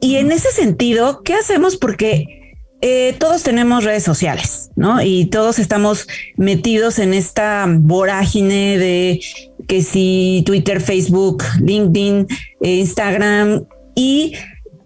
y 0.00 0.16
en 0.16 0.32
ese 0.32 0.50
sentido, 0.50 1.22
¿qué 1.22 1.34
hacemos? 1.34 1.76
Porque 1.76 2.45
eh, 2.80 3.14
todos 3.18 3.42
tenemos 3.42 3.84
redes 3.84 4.02
sociales, 4.02 4.70
¿no? 4.76 5.02
Y 5.02 5.26
todos 5.26 5.58
estamos 5.58 6.06
metidos 6.36 6.98
en 6.98 7.14
esta 7.14 7.66
vorágine 7.68 8.78
de 8.78 9.20
que 9.66 9.82
si 9.82 10.42
Twitter, 10.44 10.80
Facebook, 10.80 11.42
LinkedIn, 11.62 12.26
eh, 12.60 12.74
Instagram 12.76 13.64
y 13.94 14.34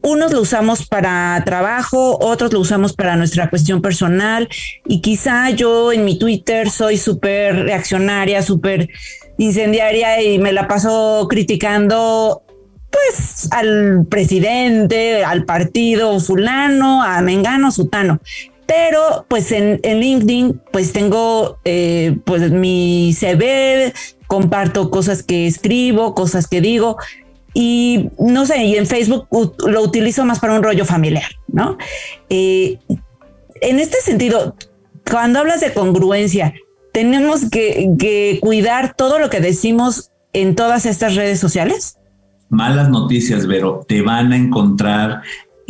unos 0.03 0.33
lo 0.33 0.41
usamos 0.41 0.87
para 0.87 1.43
trabajo, 1.45 2.19
otros 2.21 2.53
lo 2.53 2.61
usamos 2.61 2.95
para 2.95 3.17
nuestra 3.17 3.51
cuestión 3.51 3.83
personal 3.83 4.49
y 4.87 5.01
quizá 5.01 5.51
yo 5.51 5.93
en 5.93 6.05
mi 6.05 6.19
Twitter 6.19 6.71
soy 6.71 6.97
súper 6.97 7.65
reaccionaria, 7.65 8.43
súper 8.43 8.89
incendiaria 9.37 10.23
y 10.23 10.39
me 10.39 10.53
la 10.53 10.69
paso 10.69 11.27
criticando 11.29 12.43
pues 12.91 13.49
al 13.53 14.07
presidente, 14.09 15.25
al 15.25 15.45
partido 15.45 16.19
fulano, 16.21 17.03
a 17.03 17.21
Mengano, 17.23 17.71
Sutano. 17.71 18.21
Pero 18.67 19.27
pues 19.29 19.51
en, 19.53 19.81
LinkedIn 19.83 20.61
pues 20.73 20.93
tengo 20.93 21.59
eh, 21.65 22.17
pues 22.25 22.51
mi 22.51 23.13
CV, 23.19 23.93
comparto 24.27 24.91
cosas 24.91 25.23
que 25.23 25.47
escribo, 25.47 26.15
cosas 26.15 26.47
que 26.47 26.61
digo 26.61 26.97
y 27.53 28.11
no 28.19 28.47
sé, 28.47 28.65
y 28.65 28.77
en 28.77 28.87
Facebook 28.87 29.27
lo 29.67 29.83
utilizo 29.83 30.25
más 30.25 30.39
para 30.39 30.55
un 30.55 30.63
rollo 30.63 30.85
familiar, 30.85 31.33
¿no? 31.49 31.79
Eh, 32.29 32.79
en 33.61 33.81
este 33.81 34.01
sentido, 34.01 34.55
cuando 35.11 35.41
hablas 35.41 35.61
de 35.61 35.73
congruencia, 35.73 36.55
tenemos 36.93 37.51
que 37.51 38.39
cuidar 38.41 38.95
todo 38.95 39.19
lo 39.19 39.31
que 39.31 39.41
decimos 39.41 40.13
en 40.33 40.55
todas 40.55 40.87
estas 40.87 41.17
redes 41.17 41.41
sociales 41.41 41.97
malas 42.51 42.91
noticias, 42.91 43.47
pero 43.47 43.85
te 43.89 44.03
van 44.03 44.33
a 44.33 44.37
encontrar 44.37 45.23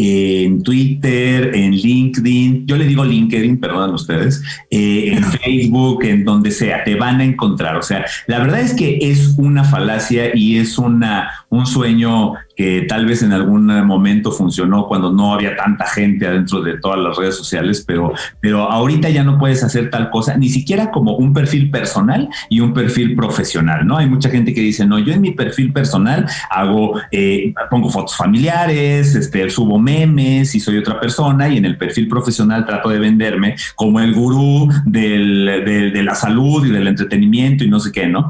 en 0.02 0.62
Twitter, 0.62 1.54
en 1.54 1.72
LinkedIn, 1.72 2.66
yo 2.66 2.76
le 2.76 2.86
digo 2.86 3.04
LinkedIn, 3.04 3.60
perdón 3.60 3.92
ustedes, 3.92 4.42
eh, 4.70 5.12
en 5.12 5.24
Facebook, 5.42 6.04
en 6.04 6.24
donde 6.24 6.50
sea, 6.50 6.82
te 6.84 6.94
van 6.94 7.20
a 7.20 7.24
encontrar. 7.24 7.76
O 7.76 7.82
sea, 7.82 8.06
la 8.26 8.38
verdad 8.38 8.60
es 8.60 8.72
que 8.72 8.98
es 9.02 9.34
una 9.36 9.64
falacia 9.64 10.34
y 10.34 10.56
es 10.56 10.78
una, 10.78 11.30
un 11.50 11.66
sueño 11.66 12.34
que 12.56 12.82
tal 12.82 13.06
vez 13.06 13.22
en 13.22 13.32
algún 13.32 13.66
momento 13.86 14.30
funcionó 14.32 14.86
cuando 14.86 15.10
no 15.10 15.32
había 15.32 15.56
tanta 15.56 15.86
gente 15.86 16.26
adentro 16.26 16.60
de 16.60 16.78
todas 16.78 16.98
las 16.98 17.16
redes 17.16 17.36
sociales, 17.36 17.82
pero, 17.86 18.12
pero 18.40 18.70
ahorita 18.70 19.08
ya 19.08 19.24
no 19.24 19.38
puedes 19.38 19.64
hacer 19.64 19.90
tal 19.90 20.10
cosa, 20.10 20.36
ni 20.36 20.48
siquiera 20.48 20.90
como 20.90 21.16
un 21.16 21.32
perfil 21.32 21.70
personal 21.70 22.28
y 22.48 22.60
un 22.60 22.74
perfil 22.74 23.14
profesional, 23.16 23.86
¿no? 23.86 23.96
Hay 23.96 24.08
mucha 24.08 24.28
gente 24.28 24.52
que 24.52 24.60
dice, 24.60 24.86
no, 24.86 24.98
yo 24.98 25.14
en 25.14 25.20
mi 25.20 25.30
perfil 25.30 25.72
personal 25.72 26.26
hago, 26.50 27.00
eh, 27.10 27.54
pongo 27.70 27.88
fotos 27.88 28.16
familiares, 28.16 29.14
este, 29.14 29.48
subo 29.48 29.78
memes 29.78 30.54
y 30.54 30.60
soy 30.60 30.76
otra 30.76 31.00
persona 31.00 31.48
y 31.48 31.56
en 31.56 31.64
el 31.64 31.78
perfil 31.78 32.08
profesional 32.08 32.66
trato 32.66 32.90
de 32.90 32.98
venderme 32.98 33.56
como 33.74 34.00
el 34.00 34.12
gurú 34.12 34.68
de 34.84 36.02
la 36.04 36.14
salud 36.14 36.66
y 36.66 36.70
del 36.70 36.88
entretenimiento 36.88 37.64
y 37.64 37.70
no 37.70 37.80
sé 37.80 37.90
qué, 37.90 38.06
¿no? 38.06 38.28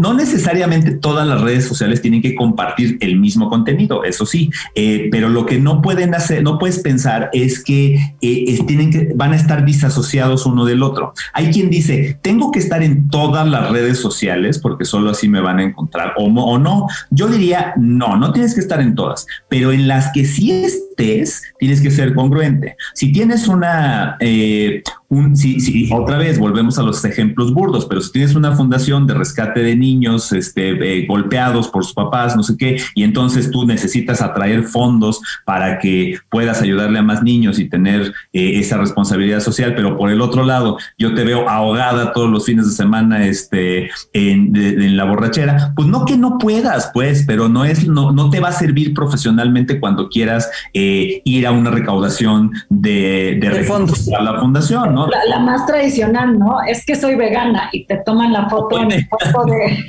No 0.00 0.14
necesariamente 0.14 0.92
todas 0.92 1.26
las 1.26 1.40
redes 1.40 1.66
sociales 1.66 2.00
tienen 2.00 2.22
que 2.22 2.34
compartir 2.34 2.98
el 3.00 3.18
mismo 3.18 3.48
contenido 3.48 3.71
eso 4.04 4.26
sí, 4.26 4.50
eh, 4.74 5.08
pero 5.10 5.28
lo 5.28 5.46
que 5.46 5.58
no 5.58 5.82
pueden 5.82 6.14
hacer, 6.14 6.42
no 6.42 6.58
puedes 6.58 6.78
pensar 6.78 7.30
es 7.32 7.62
que, 7.62 7.98
eh, 8.20 8.58
tienen 8.66 8.90
que 8.90 9.12
van 9.14 9.32
a 9.32 9.36
estar 9.36 9.64
disasociados 9.64 10.46
uno 10.46 10.64
del 10.64 10.82
otro. 10.82 11.12
Hay 11.32 11.50
quien 11.50 11.70
dice, 11.70 12.18
tengo 12.22 12.50
que 12.50 12.58
estar 12.58 12.82
en 12.82 13.08
todas 13.08 13.46
las 13.46 13.70
redes 13.70 13.98
sociales 13.98 14.58
porque 14.58 14.84
solo 14.84 15.10
así 15.10 15.28
me 15.28 15.40
van 15.40 15.58
a 15.58 15.62
encontrar 15.62 16.14
o, 16.16 16.58
no. 16.58 16.86
Yo 17.10 17.28
diría, 17.28 17.74
no, 17.76 18.16
no 18.16 18.32
tienes 18.32 18.54
que 18.54 18.60
estar 18.60 18.80
en 18.80 18.94
todas, 18.94 19.26
pero 19.48 19.72
en 19.72 19.88
las 19.88 20.12
que 20.12 20.24
sí 20.24 20.50
estés, 20.52 21.42
tienes 21.58 21.80
que 21.80 21.90
ser 21.90 22.14
congruente. 22.14 22.76
Si 22.94 23.12
tienes 23.12 23.48
una, 23.48 24.16
eh, 24.20 24.82
un, 25.12 25.36
si, 25.36 25.90
otra 25.92 26.16
vez 26.16 26.38
volvemos 26.38 26.78
a 26.78 26.82
los 26.82 27.04
ejemplos 27.04 27.52
burdos, 27.52 27.84
pero 27.84 28.00
si 28.00 28.12
tienes 28.12 28.34
una 28.34 28.52
fundación 28.52 29.06
de 29.06 29.12
rescate 29.12 29.62
de 29.62 29.76
niños 29.76 30.32
este, 30.32 31.04
golpeados 31.06 31.68
por 31.68 31.84
sus 31.84 31.92
papás, 31.92 32.34
no 32.34 32.42
sé 32.42 32.56
qué, 32.56 32.80
y 32.94 33.02
entonces 33.02 33.50
tú 33.50 33.66
necesitas 33.66 34.22
atraer 34.22 34.62
fondos 34.62 35.20
para 35.44 35.78
que 35.78 36.16
puedas 36.30 36.62
ayudarle 36.62 36.98
a 36.98 37.02
más 37.02 37.22
niños 37.22 37.58
y 37.58 37.68
tener 37.68 38.14
eh, 38.32 38.58
esa 38.58 38.78
responsabilidad 38.78 39.40
social, 39.40 39.74
pero 39.76 39.98
por 39.98 40.08
el 40.08 40.22
otro 40.22 40.44
lado, 40.44 40.78
yo 40.96 41.12
te 41.12 41.24
veo 41.24 41.46
ahogada 41.46 42.14
todos 42.14 42.30
los 42.30 42.46
fines 42.46 42.64
de 42.64 42.72
semana 42.72 43.26
este, 43.26 43.90
en, 44.14 44.96
la 44.96 45.04
borrachera, 45.04 45.74
pues 45.76 45.88
no 45.88 46.06
que 46.06 46.16
no 46.16 46.38
puedas, 46.38 46.90
pues, 46.94 47.24
pero 47.26 47.50
no 47.50 47.66
es, 47.66 47.86
no, 47.86 48.12
no 48.12 48.30
te 48.30 48.40
va 48.40 48.48
a 48.48 48.52
servir 48.52 48.94
profesionalmente 48.94 49.78
cuando 49.78 50.08
quieras 50.08 50.50
eh, 50.72 51.20
ir 51.26 51.46
a 51.46 51.52
una 51.52 51.70
recaudación 51.70 52.52
de, 52.70 53.38
de, 53.40 53.64
fondos 53.64 54.08
a 54.18 54.22
la 54.22 54.40
fundación, 54.40 54.94
¿no? 54.94 55.01
La, 55.28 55.38
más 55.38 55.66
tradicional, 55.66 56.38
¿no? 56.38 56.62
Es 56.62 56.84
que 56.84 56.94
soy 56.94 57.14
vegana 57.14 57.68
y 57.72 57.84
te 57.86 57.96
toman 58.04 58.32
la 58.32 58.48
foto 58.48 58.80
en 58.80 58.92
el 58.92 59.06
foto 59.06 59.44
de. 59.46 59.84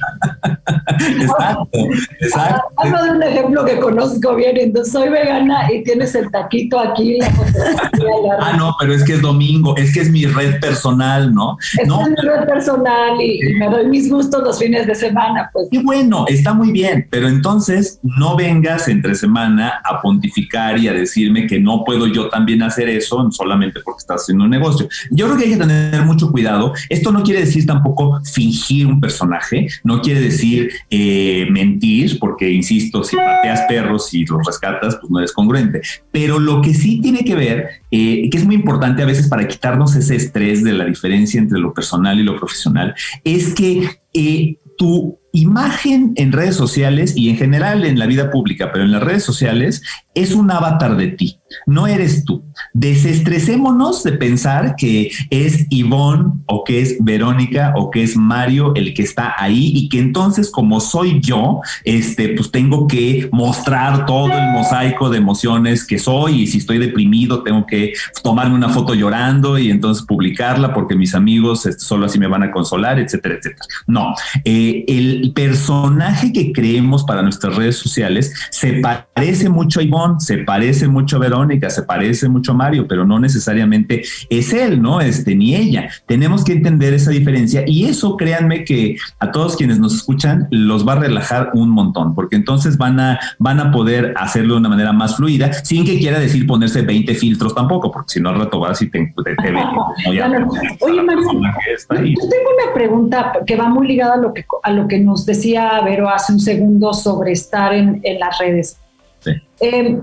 exacto, 1.22 1.80
exacto. 2.20 2.64
Hablo 2.78 3.04
de 3.04 3.12
un 3.12 3.24
ejemplo 3.24 3.66
que 3.66 3.80
conozco 3.80 4.36
bien, 4.36 4.58
entonces 4.58 4.94
soy 4.94 5.10
vegana 5.10 5.72
y 5.72 5.84
tienes 5.84 6.16
el 6.16 6.30
taquito 6.32 6.80
aquí, 6.80 7.18
la 7.20 7.28
Ah, 8.40 8.54
no, 8.58 8.76
pero 8.80 8.94
es 8.94 9.04
que 9.04 9.14
es 9.14 9.22
domingo, 9.22 9.76
es 9.78 9.94
que 9.94 10.02
es 10.02 10.10
mi 10.10 10.26
red 10.26 10.60
personal, 10.60 11.34
¿no? 11.34 11.58
Es, 11.80 11.88
no, 11.88 12.02
es 12.02 12.10
mi 12.10 12.16
red 12.16 12.46
personal 12.46 13.22
y, 13.22 13.54
me 13.54 13.70
doy 13.70 13.88
mis 13.88 14.10
gustos 14.10 14.44
los 14.44 14.60
fines 14.60 14.88
de 14.88 14.96
semana, 14.96 15.50
pues. 15.54 15.68
Y 15.72 15.84
bueno, 15.84 16.26
está 16.28 16.54
muy 16.54 16.72
bien, 16.72 17.08
pero 17.10 17.28
entonces 17.28 18.00
no 18.04 18.36
vengas 18.36 18.88
entre 18.88 19.16
semana 19.16 19.82
a 19.84 20.02
pontificar 20.02 20.78
y 20.78 20.88
a 20.88 20.94
decirme 20.94 21.48
que 21.48 21.60
no 21.60 21.84
puedo 21.84 22.08
yo 22.08 22.30
también 22.30 22.64
hacer 22.64 22.90
eso 22.90 23.30
solamente 23.32 23.80
porque 23.84 24.00
estás 24.00 24.24
haciendo 24.24 24.46
un 24.46 24.50
negocio. 24.50 24.88
Yo 25.12 25.26
creo 25.26 25.38
que 25.38 25.44
hay 25.46 25.52
que 25.52 25.58
tener 25.58 26.06
mucho 26.06 26.32
cuidado. 26.32 26.74
Esto 26.90 27.12
no 27.12 27.24
quiere 27.24 27.42
decir 27.42 27.66
tampoco 27.66 28.22
fingir 28.24 28.88
un 28.88 29.00
personaje, 29.00 29.68
no 29.84 30.02
quiere 30.02 30.22
decir 30.22 30.72
eh, 30.90 31.48
mentir, 31.52 32.20
porque 32.20 32.50
insisto, 32.50 33.04
si 33.04 33.16
pateas 33.16 33.62
perros 33.68 34.14
y 34.14 34.26
los 34.26 34.46
rescatas, 34.46 34.98
pues 35.00 35.12
no 35.12 35.20
es 35.20 35.32
congruente. 35.32 35.82
Pero 36.12 36.40
lo 36.40 36.62
que 36.62 36.74
sí 36.74 37.02
tiene 37.02 37.24
que 37.24 37.36
ver, 37.36 37.68
eh, 37.92 38.30
que 38.30 38.38
es 38.38 38.46
muy 38.46 38.56
importante 38.56 39.04
a 39.04 39.06
veces 39.06 39.28
para 39.28 39.48
quitarnos 39.48 39.96
ese 39.96 40.16
estrés 40.16 40.64
de 40.64 40.74
la 40.74 40.86
diferencia 40.86 41.40
entre 41.40 41.60
lo 41.60 41.74
personal 41.74 42.20
y 42.20 42.24
lo 42.24 42.38
profesional, 42.38 42.96
es 43.24 43.54
que 43.54 43.90
eh, 44.14 44.58
tu 44.78 45.20
imagen 45.32 46.14
en 46.16 46.32
redes 46.32 46.56
sociales 46.56 47.14
y 47.16 47.30
en 47.30 47.38
general 47.38 47.86
en 47.86 47.98
la 47.98 48.06
vida 48.06 48.30
pública, 48.30 48.72
pero 48.72 48.84
en 48.86 48.92
las 48.92 49.04
redes 49.04 49.24
sociales, 49.24 49.82
es 50.14 50.34
un 50.34 50.52
avatar 50.52 50.96
de 50.96 51.08
ti. 51.08 51.40
No 51.66 51.88
eres 51.88 52.26
tú. 52.26 52.44
Desestresémonos 52.74 54.04
de 54.04 54.14
pensar 54.14 54.76
que 54.76 55.12
es 55.30 55.66
Ivonne 55.70 56.32
o 56.46 56.64
que 56.64 56.82
es 56.82 56.98
Verónica 57.00 57.74
o 57.76 57.90
que 57.90 58.04
es 58.04 58.16
Mario 58.16 58.74
el 58.76 58.94
que 58.94 59.04
está 59.04 59.36
ahí 59.38 59.72
y 59.74 59.90
que 59.90 60.00
entonces 60.00 60.52
como 60.52 60.80
soy 60.80 61.20
yo, 61.22 61.62
este, 61.84 62.30
pues 62.30 62.52
tengo 62.52 62.88
que 62.88 63.30
mostrar 63.32 64.06
todo 64.06 64.32
el 64.32 64.52
mosaico 64.52 65.10
de 65.10 65.18
emociones 65.18 65.86
que 65.86 66.00
soy 66.00 66.44
y 66.44 66.48
si 66.48 66.60
estoy 66.60 66.78
deprimido 66.78 67.44
tengo 67.44 67.66
que 67.66 67.94
tomarme 68.24 68.56
una 68.56 68.70
foto 68.70 68.94
llorando 68.94 69.58
y 69.58 69.70
entonces 69.70 70.06
publicarla 70.06 70.74
porque 70.74 70.96
mis 70.96 71.16
amigos 71.16 71.66
este, 71.66 71.84
solo 71.84 72.06
así 72.06 72.20
me 72.20 72.28
van 72.28 72.44
a 72.44 72.52
consolar, 72.52 73.00
etcétera, 73.00 73.36
etcétera. 73.36 73.66
No, 73.88 74.14
eh, 74.46 74.86
el 74.88 75.32
personaje 75.34 76.32
que 76.32 76.52
creemos 76.52 77.04
para 77.04 77.22
nuestras 77.22 77.56
redes 77.56 77.78
sociales 77.78 78.34
se 78.52 78.82
parece 78.82 79.50
mucho 79.50 79.80
a 79.80 79.84
Ivonne, 79.84 80.20
se 80.20 80.40
parece 80.40 80.88
mucho 80.88 81.18
a 81.18 81.20
Verónica, 81.20 81.43
se 81.70 81.84
parece 81.84 82.30
mucho 82.30 82.52
a 82.52 82.56
Mario, 82.56 82.88
pero 82.88 83.06
no 83.06 83.20
necesariamente 83.20 84.04
es 84.30 84.54
él, 84.54 84.82
¿no? 84.82 85.02
Este, 85.02 85.36
ni 85.36 85.56
ella. 85.56 85.90
Tenemos 86.06 86.44
que 86.44 86.54
entender 86.54 86.94
esa 86.94 87.12
diferencia 87.12 87.64
y 87.66 87.86
eso, 87.86 88.18
créanme 88.18 88.64
que 88.64 88.98
a 89.20 89.32
todos 89.32 89.56
quienes 89.56 89.80
nos 89.80 89.96
escuchan 89.96 90.48
los 90.52 90.88
va 90.88 90.94
a 90.94 91.00
relajar 91.00 91.52
un 91.54 91.70
montón, 91.70 92.16
porque 92.16 92.36
entonces 92.36 92.78
van 92.78 93.00
a, 93.00 93.20
van 93.40 93.60
a 93.60 93.72
poder 93.72 94.14
hacerlo 94.18 94.56
de 94.56 94.60
una 94.62 94.70
manera 94.70 94.94
más 94.94 95.16
fluida, 95.16 95.52
sin 95.54 95.86
que 95.86 96.00
quiera 96.00 96.20
decir 96.20 96.46
ponerse 96.48 96.82
20 96.82 97.14
filtros 97.16 97.56
tampoco, 97.56 97.92
porque 97.92 98.14
si 98.14 98.20
no 98.20 98.30
al 98.30 98.40
rato 98.40 98.60
vas 98.60 98.82
y 98.82 98.90
te, 98.90 99.14
te, 99.24 99.36
te 99.36 99.54
Oye, 100.08 100.22
Mario, 100.28 100.48
yo 100.50 102.30
tengo 102.30 102.50
una 102.64 102.74
pregunta 102.74 103.34
que 103.46 103.56
va 103.56 103.68
muy 103.68 103.88
ligada 103.88 104.16
a 104.16 104.18
lo 104.18 104.34
que, 104.34 104.46
a 104.64 104.72
lo 104.72 104.88
que 104.88 105.00
nos 105.00 105.26
decía 105.26 105.82
Vero 105.84 106.10
hace 106.10 106.34
un 106.34 106.40
segundo 106.40 106.94
sobre 106.94 107.32
estar 107.32 107.74
en, 107.74 108.00
en 108.04 108.20
las 108.20 108.38
redes. 108.40 108.78
Sí. 109.20 109.32
Eh, 109.62 110.00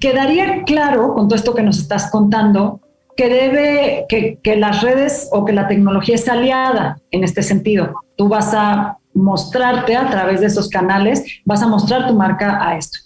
quedaría 0.00 0.62
claro 0.64 1.14
con 1.14 1.28
todo 1.28 1.36
esto 1.36 1.54
que 1.54 1.62
nos 1.62 1.78
estás 1.78 2.10
contando 2.10 2.80
que 3.16 3.28
debe, 3.28 4.06
que, 4.08 4.56
las 4.56 4.82
redes 4.82 5.28
o 5.32 5.44
que 5.44 5.52
la 5.52 5.68
tecnología 5.68 6.14
es 6.14 6.26
aliada 6.28 6.98
en 7.10 7.22
este 7.22 7.42
sentido. 7.42 7.92
Tú 8.16 8.28
vas 8.28 8.54
a 8.54 8.96
mostrarte 9.12 9.94
a 9.96 10.08
través 10.08 10.40
de 10.40 10.46
esos 10.46 10.68
canales, 10.68 11.24
vas 11.44 11.62
a 11.62 11.66
mostrar 11.66 12.06
tu 12.06 12.14
marca 12.14 12.66
a 12.66 12.78
esto. 12.78 12.98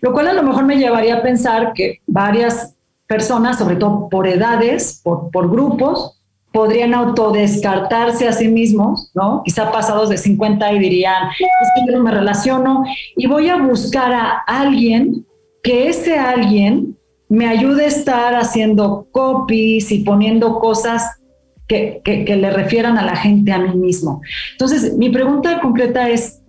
Lo 0.00 0.12
cual 0.12 0.28
a 0.28 0.32
lo 0.32 0.42
mejor 0.42 0.64
me 0.64 0.76
llevaría 0.76 1.16
a 1.16 1.22
pensar 1.22 1.72
que 1.72 2.00
varias 2.06 2.74
personas, 3.06 3.58
sobre 3.58 3.76
todo 3.76 4.08
por 4.08 4.26
edades, 4.26 5.00
por, 5.04 5.30
por 5.30 5.48
grupos, 5.48 6.20
podrían 6.52 6.94
autodescartarse 6.94 8.26
a 8.26 8.32
sí 8.32 8.48
mismos, 8.48 9.12
¿no? 9.14 9.42
Quizá 9.44 9.70
pasados 9.70 10.08
de 10.08 10.18
50 10.18 10.72
y 10.72 10.78
dirían, 10.80 11.28
es 11.38 11.68
que 11.76 11.86
yo 11.86 11.96
no 11.96 12.02
me 12.02 12.10
relaciono 12.10 12.82
y 13.16 13.28
voy 13.28 13.48
a 13.48 13.56
buscar 13.56 14.12
a 14.12 14.38
alguien 14.48 15.24
que 15.62 15.88
ese 15.88 16.18
alguien 16.18 16.96
me 17.28 17.46
ayude 17.46 17.84
a 17.84 17.88
estar 17.88 18.34
haciendo 18.34 19.06
copies 19.12 19.92
y 19.92 20.00
poniendo 20.00 20.58
cosas 20.58 21.20
que, 21.68 22.02
le 22.26 22.50
refieran 22.50 22.98
a 22.98 23.04
la 23.04 23.14
gente 23.14 23.52
a 23.52 23.58
mí 23.58 23.76
mismo. 23.76 24.20
Entonces, 24.52 24.96
mi 24.96 25.10
pregunta 25.10 25.60
concreta 25.60 26.08
es, 26.08 26.42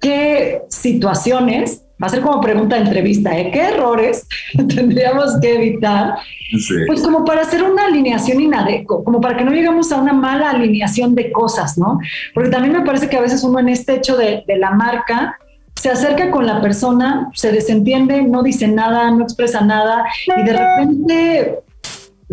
¿qué 0.00 0.62
situaciones, 0.68 1.82
va 2.00 2.06
a 2.06 2.10
ser 2.10 2.20
como 2.20 2.40
pregunta 2.40 2.76
de 2.76 2.82
entrevista, 2.82 3.36
¿eh? 3.36 3.50
¿qué 3.52 3.60
errores 3.60 4.28
tendríamos 4.74 5.40
que 5.40 5.54
evitar? 5.54 6.14
Pues 6.86 7.02
como 7.02 7.24
para 7.24 7.42
hacer 7.42 7.64
una 7.64 7.86
alineación 7.86 8.40
inadecuada, 8.40 9.02
como 9.02 9.20
para 9.20 9.36
que 9.36 9.44
no 9.44 9.50
llegamos 9.50 9.90
a 9.90 10.00
una 10.00 10.12
mala 10.12 10.50
alineación 10.50 11.16
de 11.16 11.32
cosas, 11.32 11.76
¿no? 11.76 11.98
Porque 12.32 12.50
también 12.50 12.74
me 12.74 12.84
parece 12.84 13.08
que 13.08 13.16
a 13.16 13.22
veces 13.22 13.42
uno 13.42 13.58
en 13.58 13.70
este 13.70 13.94
hecho 13.94 14.16
de, 14.16 14.44
de 14.46 14.56
la 14.56 14.70
marca, 14.70 15.36
se 15.74 15.90
acerca 15.90 16.30
con 16.30 16.46
la 16.46 16.60
persona, 16.60 17.30
se 17.34 17.52
desentiende, 17.52 18.22
no 18.22 18.42
dice 18.42 18.68
nada, 18.68 19.10
no 19.10 19.24
expresa 19.24 19.60
nada 19.60 20.04
y 20.36 20.42
de 20.42 20.52
repente 20.52 21.58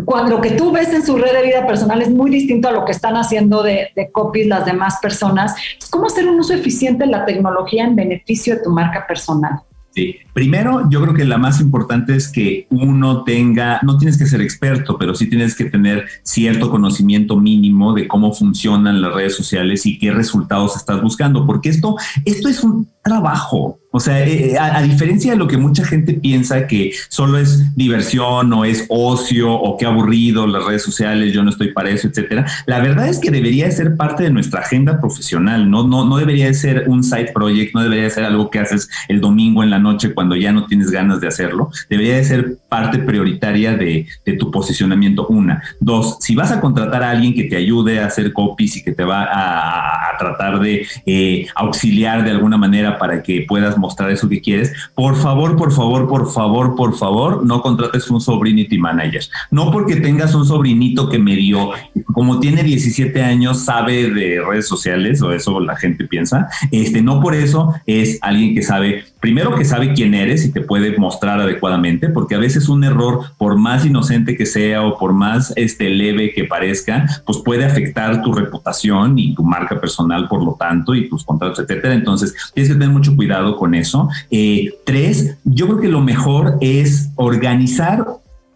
cuando 0.05 0.37
lo 0.37 0.41
que 0.41 0.51
tú 0.51 0.71
ves 0.71 0.93
en 0.93 1.05
su 1.05 1.17
red 1.17 1.33
de 1.33 1.43
vida 1.43 1.67
personal 1.67 2.01
es 2.01 2.09
muy 2.09 2.31
distinto 2.31 2.69
a 2.69 2.71
lo 2.71 2.85
que 2.85 2.93
están 2.93 3.15
haciendo 3.15 3.61
de, 3.61 3.89
de 3.95 4.11
copies 4.11 4.47
las 4.47 4.65
demás 4.65 4.99
personas. 5.01 5.53
¿Cómo 5.89 6.07
hacer 6.07 6.27
un 6.27 6.39
uso 6.39 6.53
eficiente 6.53 7.05
de 7.05 7.11
la 7.11 7.25
tecnología 7.25 7.83
en 7.83 7.95
beneficio 7.95 8.55
de 8.55 8.63
tu 8.63 8.69
marca 8.69 9.05
personal? 9.05 9.61
Sí. 9.93 10.15
Primero, 10.33 10.89
yo 10.89 11.01
creo 11.01 11.13
que 11.13 11.25
la 11.25 11.37
más 11.37 11.59
importante 11.59 12.15
es 12.15 12.29
que 12.29 12.65
uno 12.69 13.23
tenga, 13.25 13.81
no 13.83 13.97
tienes 13.97 14.17
que 14.17 14.25
ser 14.25 14.39
experto, 14.39 14.97
pero 14.97 15.13
sí 15.13 15.27
tienes 15.27 15.53
que 15.53 15.65
tener 15.65 16.05
cierto 16.23 16.71
conocimiento 16.71 17.35
mínimo 17.35 17.93
de 17.93 18.07
cómo 18.07 18.31
funcionan 18.31 19.01
las 19.01 19.13
redes 19.13 19.35
sociales 19.35 19.85
y 19.85 19.99
qué 19.99 20.11
resultados 20.11 20.77
estás 20.77 21.01
buscando, 21.01 21.45
porque 21.45 21.67
esto, 21.67 21.97
esto 22.23 22.47
es 22.47 22.63
un 22.63 22.87
trabajo. 23.03 23.79
O 23.93 23.99
sea, 23.99 24.25
eh, 24.25 24.53
eh, 24.53 24.57
a, 24.57 24.81
diferencia 24.81 25.33
de 25.33 25.37
lo 25.37 25.47
que 25.47 25.57
mucha 25.57 25.83
gente 25.83 26.13
piensa 26.13 26.65
que 26.65 26.93
solo 27.09 27.37
es 27.37 27.75
diversión 27.75 28.53
o 28.53 28.63
es 28.63 28.85
ocio 28.87 29.51
o 29.51 29.77
qué 29.77 29.85
aburrido 29.85 30.47
las 30.47 30.63
redes 30.63 30.83
sociales, 30.83 31.33
yo 31.33 31.43
no 31.43 31.49
estoy 31.49 31.73
para 31.73 31.89
eso, 31.89 32.07
etcétera. 32.07 32.45
La 32.67 32.79
verdad 32.79 33.09
es 33.09 33.19
que 33.19 33.31
debería 33.31 33.69
ser 33.69 33.97
parte 33.97 34.23
de 34.23 34.29
nuestra 34.29 34.61
agenda 34.61 35.01
profesional, 35.01 35.69
no, 35.69 35.85
no, 35.85 36.05
no 36.05 36.17
debería 36.17 36.45
de 36.45 36.53
ser 36.53 36.85
un 36.87 37.03
side 37.03 37.31
project, 37.33 37.75
no 37.75 37.83
debería 37.83 38.05
de 38.05 38.11
ser 38.11 38.23
algo 38.23 38.49
que 38.49 38.59
haces 38.59 38.89
el 39.09 39.19
domingo 39.19 39.61
en 39.61 39.69
la 39.69 39.79
noche 39.79 40.13
cuando 40.13 40.37
ya 40.37 40.53
no 40.53 40.67
tienes 40.67 40.89
ganas 40.89 41.19
de 41.19 41.27
hacerlo. 41.27 41.69
Debería 41.89 42.15
de 42.15 42.23
ser 42.23 42.57
parte 42.69 42.97
prioritaria 42.97 43.75
de, 43.75 44.07
tu 44.39 44.49
posicionamiento. 44.51 45.27
Una, 45.27 45.61
dos, 45.81 46.17
si 46.21 46.33
vas 46.33 46.51
a 46.53 46.61
contratar 46.61 47.03
a 47.03 47.09
alguien 47.09 47.33
que 47.33 47.43
te 47.43 47.57
ayude 47.57 47.99
a 47.99 48.05
hacer 48.05 48.31
copies 48.31 48.77
y 48.77 48.83
que 48.83 48.93
te 48.93 49.03
va 49.03 49.23
a, 49.25 50.11
a 50.11 50.17
tratar 50.17 50.61
de 50.61 50.87
eh, 51.05 51.47
auxiliar 51.55 52.23
de 52.23 52.31
alguna 52.31 52.57
manera 52.57 52.90
para 52.97 53.23
que 53.23 53.45
puedas 53.47 53.77
mostrar 53.77 54.11
eso 54.11 54.29
que 54.29 54.41
quieres, 54.41 54.73
por 54.95 55.15
favor, 55.15 55.55
por 55.55 55.71
favor, 55.71 56.07
por 56.07 56.31
favor, 56.31 56.75
por 56.75 56.97
favor, 56.97 57.45
no 57.45 57.61
contrates 57.61 58.09
un 58.09 58.21
sobrinity 58.21 58.77
manager. 58.77 59.23
No 59.49 59.71
porque 59.71 59.97
tengas 59.97 60.35
un 60.35 60.45
sobrinito 60.45 61.09
que 61.09 61.19
me 61.19 61.35
dio, 61.35 61.71
como 62.13 62.39
tiene 62.39 62.63
17 62.63 63.21
años, 63.21 63.65
sabe 63.65 64.09
de 64.09 64.41
redes 64.41 64.67
sociales, 64.67 65.21
o 65.21 65.31
eso 65.31 65.59
la 65.59 65.75
gente 65.75 66.05
piensa, 66.05 66.47
este, 66.71 67.01
no 67.01 67.19
por 67.21 67.35
eso 67.35 67.73
es 67.85 68.19
alguien 68.21 68.55
que 68.55 68.63
sabe, 68.63 69.05
primero 69.21 69.55
que 69.55 69.63
sabe 69.63 69.93
quién 69.93 70.13
eres 70.13 70.43
y 70.43 70.51
te 70.51 70.61
puede 70.61 70.97
mostrar 70.97 71.39
adecuadamente, 71.39 72.09
porque 72.09 72.35
a 72.35 72.39
veces 72.39 72.67
un 72.67 72.83
error, 72.83 73.21
por 73.37 73.55
más 73.55 73.85
inocente 73.85 74.35
que 74.35 74.45
sea 74.45 74.83
o 74.83 74.97
por 74.97 75.13
más 75.13 75.53
este, 75.55 75.89
leve 75.89 76.33
que 76.33 76.43
parezca, 76.43 77.05
pues 77.25 77.37
puede 77.37 77.63
afectar 77.63 78.21
tu 78.21 78.33
reputación 78.33 79.17
y 79.17 79.33
tu 79.35 79.43
marca 79.43 79.79
personal, 79.79 80.27
por 80.27 80.43
lo 80.43 80.55
tanto, 80.59 80.95
y 80.95 81.07
tus 81.07 81.23
contratos, 81.23 81.59
etcétera. 81.59 81.93
Entonces, 81.93 82.35
tienes 82.53 82.69
que 82.69 82.77
tener 82.77 82.89
mucho 82.89 83.15
cuidado 83.15 83.55
con 83.55 83.75
eso. 83.75 84.09
Eh, 84.31 84.73
tres, 84.85 85.37
yo 85.45 85.67
creo 85.67 85.79
que 85.79 85.87
lo 85.87 86.01
mejor 86.01 86.57
es 86.59 87.11
organizar 87.15 88.05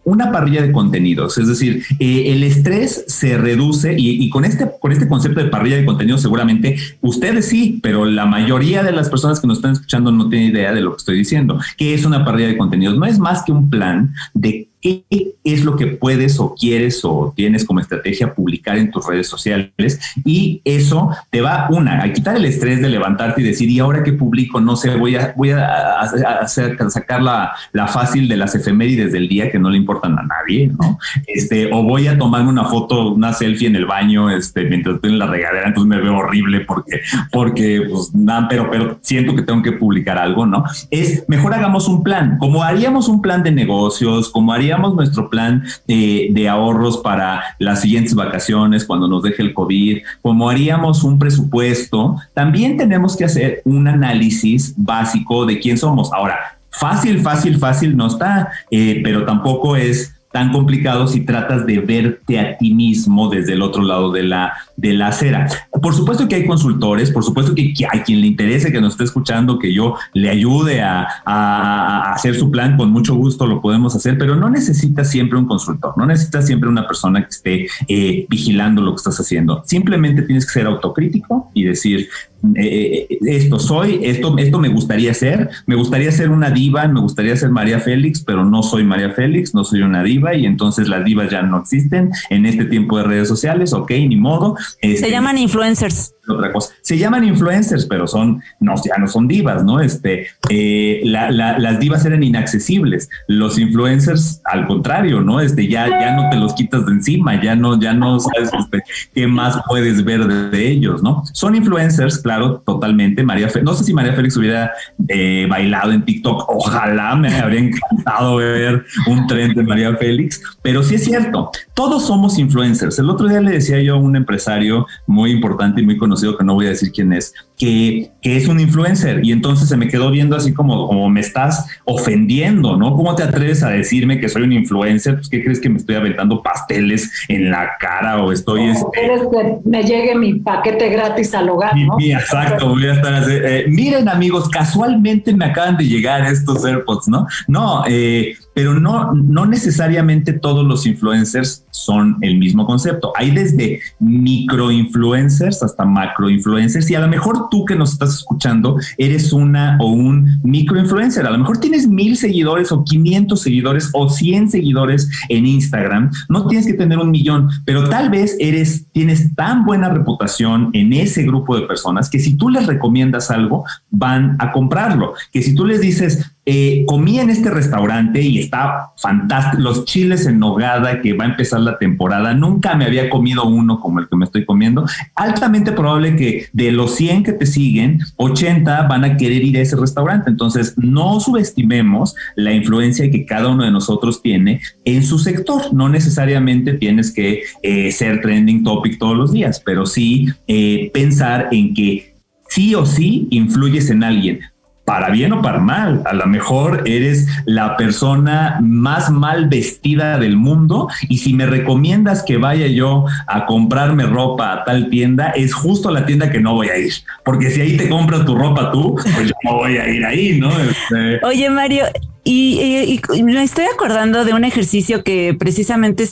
una 0.06 0.30
parrilla 0.30 0.62
de 0.62 0.70
contenidos, 0.70 1.36
es 1.36 1.48
decir, 1.48 1.82
eh, 1.98 2.24
el 2.28 2.44
estrés 2.44 3.04
se 3.08 3.36
reduce 3.36 3.96
y, 3.98 4.30
con, 4.30 4.44
este, 4.44 4.70
con 4.80 4.92
este 4.92 5.08
concepto 5.08 5.40
de 5.40 5.48
parrilla 5.48 5.76
de 5.76 5.84
contenidos 5.84 6.22
seguramente 6.22 6.76
ustedes 7.00 7.48
sí, 7.48 7.80
pero 7.82 8.04
la 8.04 8.24
mayoría 8.24 8.84
de 8.84 8.92
las 8.92 9.10
personas 9.10 9.40
que 9.40 9.48
nos 9.48 9.58
están 9.58 9.72
escuchando 9.72 10.12
no 10.12 10.28
tienen 10.28 10.50
idea 10.50 10.72
de 10.72 10.80
lo 10.80 10.92
que 10.92 10.98
estoy 10.98 11.18
diciendo. 11.18 11.58
¿Qué 11.76 11.92
es 11.92 12.04
una 12.04 12.24
parrilla 12.24 12.46
de 12.46 12.56
contenidos? 12.56 12.96
No 12.96 13.04
es 13.04 13.18
más 13.18 13.42
que 13.42 13.50
un 13.50 13.68
plan 13.68 14.14
de 14.32 14.68
qué 15.10 15.34
es 15.44 15.64
lo 15.64 15.76
que 15.76 15.86
puedes 15.86 16.38
o 16.40 16.54
quieres 16.54 17.04
o 17.04 17.32
tienes 17.34 17.64
como 17.64 17.80
estrategia 17.80 18.34
publicar 18.34 18.76
en 18.78 18.90
tus 18.90 19.06
redes 19.06 19.28
sociales 19.28 20.00
y 20.24 20.60
eso 20.64 21.10
te 21.30 21.40
va 21.40 21.68
una 21.70 22.02
a 22.02 22.12
quitar 22.12 22.36
el 22.36 22.44
estrés 22.44 22.80
de 22.80 22.88
levantarte 22.88 23.40
y 23.40 23.44
decir 23.44 23.70
y 23.70 23.78
ahora 23.78 24.02
que 24.02 24.12
publico 24.12 24.60
no 24.60 24.76
sé 24.76 24.96
voy 24.96 25.16
a 25.16 25.34
voy 25.36 25.50
a, 25.50 26.00
hacer, 26.40 26.76
sacar 26.90 27.22
la, 27.22 27.52
la, 27.72 27.86
fácil 27.86 28.28
de 28.28 28.36
las 28.36 28.54
efemérides 28.54 29.12
del 29.12 29.28
día 29.28 29.50
que 29.50 29.58
no 29.58 29.70
le 29.70 29.78
importan 29.78 30.18
a 30.18 30.22
nadie 30.22 30.68
no 30.78 30.98
este 31.26 31.72
o 31.72 31.82
voy 31.82 32.08
a 32.08 32.18
tomarme 32.18 32.50
una 32.50 32.64
foto 32.64 33.12
una 33.12 33.32
selfie 33.32 33.68
en 33.68 33.76
el 33.76 33.86
baño 33.86 34.30
este 34.30 34.64
mientras 34.64 34.96
estoy 34.96 35.12
en 35.12 35.18
la 35.18 35.26
regadera 35.26 35.68
entonces 35.68 35.88
me 35.88 36.00
veo 36.00 36.16
horrible 36.16 36.60
porque 36.60 37.00
porque 37.30 37.82
pues 37.88 38.14
nada 38.14 38.48
pero 38.48 38.70
pero 38.70 38.98
siento 39.02 39.34
que 39.34 39.42
tengo 39.42 39.62
que 39.62 39.72
publicar 39.72 40.18
algo 40.18 40.46
no 40.46 40.64
es 40.90 41.24
mejor 41.28 41.54
hagamos 41.54 41.88
un 41.88 42.02
plan. 42.02 42.38
Como 42.38 42.62
haríamos 42.62 43.08
un 43.08 43.22
plan 43.22 43.42
de 43.42 43.52
negocios 43.52 44.30
como 44.30 44.52
haríamos 44.52 44.75
nuestro 44.78 45.30
plan 45.30 45.64
de, 45.86 46.48
ahorros 46.48 46.98
para 46.98 47.42
las 47.58 47.80
siguientes 47.80 48.14
vacaciones 48.14 48.84
cuando 48.84 49.08
nos 49.08 49.22
deje 49.22 49.42
el 49.42 49.52
COVID, 49.54 50.02
como 50.22 50.48
haríamos 50.48 51.02
un 51.02 51.18
presupuesto, 51.18 52.16
también 52.34 52.76
tenemos 52.76 53.16
que 53.16 53.24
hacer 53.24 53.62
un 53.64 53.88
análisis 53.88 54.74
básico 54.76 55.44
de 55.44 55.58
quién 55.58 55.76
somos. 55.76 56.12
Ahora, 56.12 56.58
fácil, 56.70 57.20
fácil, 57.20 57.58
fácil 57.58 57.96
no 57.96 58.06
está, 58.06 58.50
eh, 58.70 59.00
pero 59.02 59.24
tampoco 59.24 59.76
es 59.76 60.15
tan 60.36 60.52
complicado 60.52 61.08
si 61.08 61.20
tratas 61.20 61.64
de 61.64 61.78
verte 61.78 62.38
a 62.38 62.58
ti 62.58 62.74
mismo 62.74 63.30
desde 63.30 63.54
el 63.54 63.62
otro 63.62 63.82
lado 63.82 64.12
de 64.12 64.22
la, 64.22 64.52
de 64.76 64.92
la 64.92 65.06
acera. 65.06 65.48
Por 65.80 65.94
supuesto 65.94 66.28
que 66.28 66.34
hay 66.34 66.46
consultores, 66.46 67.10
por 67.10 67.24
supuesto 67.24 67.54
que 67.54 67.72
hay 67.90 68.00
quien 68.00 68.20
le 68.20 68.26
interese 68.26 68.70
que 68.70 68.78
nos 68.78 68.92
esté 68.92 69.04
escuchando, 69.04 69.58
que 69.58 69.72
yo 69.72 69.94
le 70.12 70.28
ayude 70.28 70.82
a, 70.82 72.12
hacer 72.12 72.34
su 72.34 72.50
plan, 72.50 72.76
con 72.76 72.90
mucho 72.90 73.14
gusto 73.14 73.46
lo 73.46 73.62
podemos 73.62 73.96
hacer, 73.96 74.18
pero 74.18 74.36
no 74.36 74.50
necesitas 74.50 75.10
siempre 75.10 75.38
un 75.38 75.46
consultor, 75.46 75.94
no 75.96 76.04
necesitas 76.04 76.46
siempre 76.46 76.68
una 76.68 76.86
persona 76.86 77.22
que 77.22 77.30
esté 77.30 77.66
eh, 77.88 78.26
vigilando 78.28 78.82
lo 78.82 78.90
que 78.90 78.96
estás 78.96 79.18
haciendo. 79.18 79.62
Simplemente 79.64 80.20
tienes 80.20 80.44
que 80.44 80.52
ser 80.52 80.66
autocrítico 80.66 81.50
y 81.54 81.64
decir, 81.64 82.10
eh, 82.54 83.06
eh, 83.10 83.18
esto 83.26 83.58
soy, 83.58 84.00
esto, 84.02 84.36
esto 84.38 84.58
me 84.58 84.68
gustaría 84.68 85.12
ser, 85.14 85.50
me 85.66 85.74
gustaría 85.74 86.12
ser 86.12 86.30
una 86.30 86.50
diva, 86.50 86.86
me 86.88 87.00
gustaría 87.00 87.36
ser 87.36 87.50
María 87.50 87.80
Félix, 87.80 88.22
pero 88.22 88.44
no 88.44 88.62
soy 88.62 88.84
María 88.84 89.10
Félix, 89.10 89.54
no 89.54 89.64
soy 89.64 89.82
una 89.82 90.02
diva 90.02 90.34
y 90.34 90.46
entonces 90.46 90.88
las 90.88 91.04
divas 91.04 91.30
ya 91.30 91.42
no 91.42 91.58
existen 91.58 92.10
en 92.30 92.46
este 92.46 92.64
tiempo 92.66 92.98
de 92.98 93.04
redes 93.04 93.28
sociales, 93.28 93.72
ok, 93.72 93.90
ni 93.90 94.16
modo. 94.16 94.56
Se 94.80 94.92
este, 94.92 95.10
llaman 95.10 95.38
influencers 95.38 96.15
otra 96.28 96.52
cosa. 96.52 96.74
Se 96.82 96.98
llaman 96.98 97.24
influencers, 97.24 97.86
pero 97.86 98.06
son, 98.06 98.42
no, 98.60 98.74
ya 98.76 98.98
no 98.98 99.06
son 99.06 99.28
divas, 99.28 99.64
¿no? 99.64 99.80
Este, 99.80 100.26
eh, 100.48 101.00
las 101.04 101.78
divas 101.78 102.04
eran 102.04 102.22
inaccesibles. 102.22 103.08
Los 103.28 103.58
influencers, 103.58 104.40
al 104.44 104.66
contrario, 104.66 105.20
¿no? 105.20 105.40
Este, 105.40 105.68
ya, 105.68 105.88
ya 105.88 106.16
no 106.16 106.28
te 106.30 106.36
los 106.36 106.54
quitas 106.54 106.84
de 106.86 106.92
encima, 106.92 107.40
ya 107.40 107.54
no, 107.54 107.78
ya 107.80 107.94
no 107.94 108.18
sabes 108.20 108.50
este, 108.58 108.82
qué 109.14 109.26
más 109.26 109.60
puedes 109.68 110.04
ver 110.04 110.26
de, 110.26 110.66
ellos, 110.66 111.02
¿no? 111.02 111.22
Son 111.32 111.54
influencers, 111.54 112.18
claro, 112.18 112.62
totalmente. 112.64 113.22
María, 113.22 113.48
no 113.62 113.74
sé 113.74 113.84
si 113.84 113.94
María 113.94 114.14
Félix 114.14 114.36
hubiera 114.36 114.72
eh, 115.08 115.46
bailado 115.48 115.92
en 115.92 116.04
TikTok. 116.04 116.44
Ojalá 116.48 117.14
me 117.14 117.34
habría 117.38 117.60
encantado 117.60 118.36
ver 118.36 118.84
un 119.06 119.26
tren 119.26 119.54
de 119.54 119.62
María 119.62 119.94
Félix, 119.96 120.42
pero 120.62 120.82
sí 120.82 120.96
es 120.96 121.04
cierto, 121.04 121.50
todos 121.74 122.06
somos 122.06 122.38
influencers. 122.38 122.98
El 122.98 123.10
otro 123.10 123.28
día 123.28 123.40
le 123.40 123.52
decía 123.52 123.80
yo 123.80 123.94
a 123.94 123.98
un 123.98 124.16
empresario 124.16 124.86
muy 125.06 125.30
importante 125.30 125.80
y 125.80 125.84
muy 125.84 125.96
conocido 125.96 126.15
que 126.20 126.44
no 126.44 126.54
voy 126.54 126.66
a 126.66 126.70
decir 126.70 126.92
quién 126.92 127.12
es, 127.12 127.34
que, 127.56 128.10
que, 128.20 128.36
es 128.36 128.48
un 128.48 128.60
influencer 128.60 129.24
y 129.24 129.32
entonces 129.32 129.68
se 129.68 129.76
me 129.76 129.88
quedó 129.88 130.10
viendo 130.10 130.36
así 130.36 130.52
como, 130.52 130.86
como 130.86 131.08
me 131.08 131.20
estás 131.20 131.66
ofendiendo, 131.84 132.76
¿no? 132.76 132.94
¿Cómo 132.94 133.14
te 133.14 133.22
atreves 133.22 133.62
a 133.62 133.70
decirme 133.70 134.20
que 134.20 134.28
soy 134.28 134.42
un 134.42 134.52
influencer? 134.52 135.14
Pues, 135.14 135.28
¿qué 135.28 135.42
crees 135.42 135.60
que 135.60 135.68
me 135.68 135.78
estoy 135.78 135.96
aventando 135.96 136.42
pasteles 136.42 137.10
en 137.28 137.50
la 137.50 137.70
cara 137.78 138.22
o 138.22 138.32
estoy... 138.32 138.64
este... 138.64 138.86
que 138.92 139.56
me 139.64 139.82
llegue 139.82 140.14
mi 140.14 140.34
paquete 140.34 140.88
gratis 140.90 141.34
al 141.34 141.48
hogar, 141.48 141.76
¿no? 141.76 141.96
exacto, 142.00 142.68
voy 142.68 142.86
a 142.86 142.92
estar 142.92 143.14
así. 143.14 143.32
Eh, 143.32 143.66
miren 143.68 144.08
amigos, 144.08 144.48
casualmente 144.48 145.34
me 145.34 145.46
acaban 145.46 145.76
de 145.76 145.84
llegar 145.84 146.26
estos 146.26 146.64
AirPods, 146.64 147.08
¿no? 147.08 147.26
No, 147.48 147.84
eh, 147.86 148.36
pero 148.56 148.80
no, 148.80 149.12
no 149.12 149.44
necesariamente 149.44 150.32
todos 150.32 150.64
los 150.64 150.86
influencers 150.86 151.66
son 151.70 152.16
el 152.22 152.38
mismo 152.38 152.64
concepto. 152.64 153.12
Hay 153.14 153.30
desde 153.30 153.80
micro 153.98 154.70
influencers 154.70 155.62
hasta 155.62 155.84
macro 155.84 156.30
influencers 156.30 156.90
y 156.90 156.94
a 156.94 157.00
lo 157.00 157.08
mejor 157.08 157.50
tú 157.50 157.66
que 157.66 157.76
nos 157.76 157.92
estás 157.92 158.14
escuchando 158.14 158.78
eres 158.96 159.34
una 159.34 159.76
o 159.78 159.90
un 159.90 160.40
micro 160.42 160.78
influencer. 160.78 161.26
A 161.26 161.32
lo 161.32 161.36
mejor 161.36 161.58
tienes 161.58 161.86
mil 161.86 162.16
seguidores 162.16 162.72
o 162.72 162.82
500 162.82 163.38
seguidores 163.38 163.90
o 163.92 164.08
100 164.08 164.50
seguidores 164.50 165.10
en 165.28 165.44
Instagram. 165.44 166.10
No 166.30 166.46
tienes 166.46 166.66
que 166.66 166.72
tener 166.72 166.96
un 166.98 167.10
millón, 167.10 167.50
pero 167.66 167.90
tal 167.90 168.08
vez 168.08 168.38
eres, 168.40 168.86
tienes 168.92 169.34
tan 169.34 169.66
buena 169.66 169.90
reputación 169.90 170.70
en 170.72 170.94
ese 170.94 171.24
grupo 171.24 171.56
de 171.56 171.66
personas 171.66 172.08
que 172.08 172.20
si 172.20 172.38
tú 172.38 172.48
les 172.48 172.66
recomiendas 172.66 173.30
algo, 173.30 173.66
van 173.90 174.36
a 174.38 174.50
comprarlo. 174.50 175.12
Que 175.30 175.42
si 175.42 175.54
tú 175.54 175.66
les 175.66 175.82
dices, 175.82 176.35
eh, 176.48 176.84
comí 176.86 177.18
en 177.18 177.28
este 177.28 177.50
restaurante 177.50 178.22
y 178.22 178.38
está 178.38 178.92
fantástico. 178.96 179.62
Los 179.62 179.84
chiles 179.84 180.26
en 180.26 180.38
nogada 180.38 181.02
que 181.02 181.12
va 181.12 181.24
a 181.24 181.28
empezar 181.28 181.60
la 181.60 181.76
temporada. 181.76 182.34
Nunca 182.34 182.76
me 182.76 182.84
había 182.84 183.10
comido 183.10 183.44
uno 183.46 183.80
como 183.80 183.98
el 183.98 184.08
que 184.08 184.16
me 184.16 184.24
estoy 184.24 184.44
comiendo. 184.44 184.86
Altamente 185.16 185.72
probable 185.72 186.14
que 186.14 186.46
de 186.52 186.70
los 186.70 186.94
100 186.94 187.24
que 187.24 187.32
te 187.32 187.46
siguen, 187.46 187.98
80 188.14 188.82
van 188.84 189.04
a 189.04 189.16
querer 189.16 189.42
ir 189.42 189.56
a 189.56 189.60
ese 189.60 189.74
restaurante. 189.74 190.30
Entonces, 190.30 190.74
no 190.76 191.18
subestimemos 191.18 192.14
la 192.36 192.52
influencia 192.52 193.10
que 193.10 193.26
cada 193.26 193.48
uno 193.48 193.64
de 193.64 193.72
nosotros 193.72 194.22
tiene 194.22 194.60
en 194.84 195.02
su 195.02 195.18
sector. 195.18 195.74
No 195.74 195.88
necesariamente 195.88 196.74
tienes 196.74 197.12
que 197.12 197.42
eh, 197.62 197.90
ser 197.90 198.20
trending 198.20 198.62
topic 198.62 198.98
todos 198.98 199.16
los 199.16 199.32
días, 199.32 199.60
pero 199.66 199.84
sí 199.84 200.28
eh, 200.46 200.92
pensar 200.94 201.48
en 201.50 201.74
que 201.74 202.14
sí 202.48 202.76
o 202.76 202.86
sí 202.86 203.26
influyes 203.30 203.90
en 203.90 204.04
alguien 204.04 204.40
para 204.86 205.10
bien 205.10 205.32
o 205.32 205.42
para 205.42 205.58
mal. 205.58 206.00
A 206.06 206.14
lo 206.14 206.26
mejor 206.26 206.84
eres 206.86 207.26
la 207.44 207.76
persona 207.76 208.58
más 208.62 209.10
mal 209.10 209.48
vestida 209.48 210.16
del 210.18 210.36
mundo 210.36 210.88
y 211.08 211.18
si 211.18 211.34
me 211.34 211.44
recomiendas 211.44 212.22
que 212.22 212.38
vaya 212.38 212.68
yo 212.68 213.04
a 213.26 213.44
comprarme 213.46 214.04
ropa 214.04 214.52
a 214.52 214.64
tal 214.64 214.88
tienda, 214.88 215.30
es 215.30 215.52
justo 215.52 215.90
la 215.90 216.06
tienda 216.06 216.30
que 216.30 216.40
no 216.40 216.54
voy 216.54 216.68
a 216.68 216.78
ir. 216.78 216.92
Porque 217.24 217.50
si 217.50 217.60
ahí 217.60 217.76
te 217.76 217.88
compras 217.88 218.24
tu 218.24 218.36
ropa 218.36 218.70
tú, 218.70 218.94
pues 218.94 219.28
yo 219.28 219.34
no 219.42 219.54
voy 219.56 219.76
a 219.76 219.88
ir 219.88 220.04
ahí, 220.06 220.38
¿no? 220.38 220.50
Este, 220.50 221.24
Oye, 221.24 221.50
Mario, 221.50 221.84
y, 222.28 223.00
me 223.22 223.42
estoy 223.44 223.66
acordando 223.72 224.24
de 224.24 224.32
un 224.32 224.44
ejercicio 224.44 225.04
que 225.04 225.36
precisamente 225.38 226.08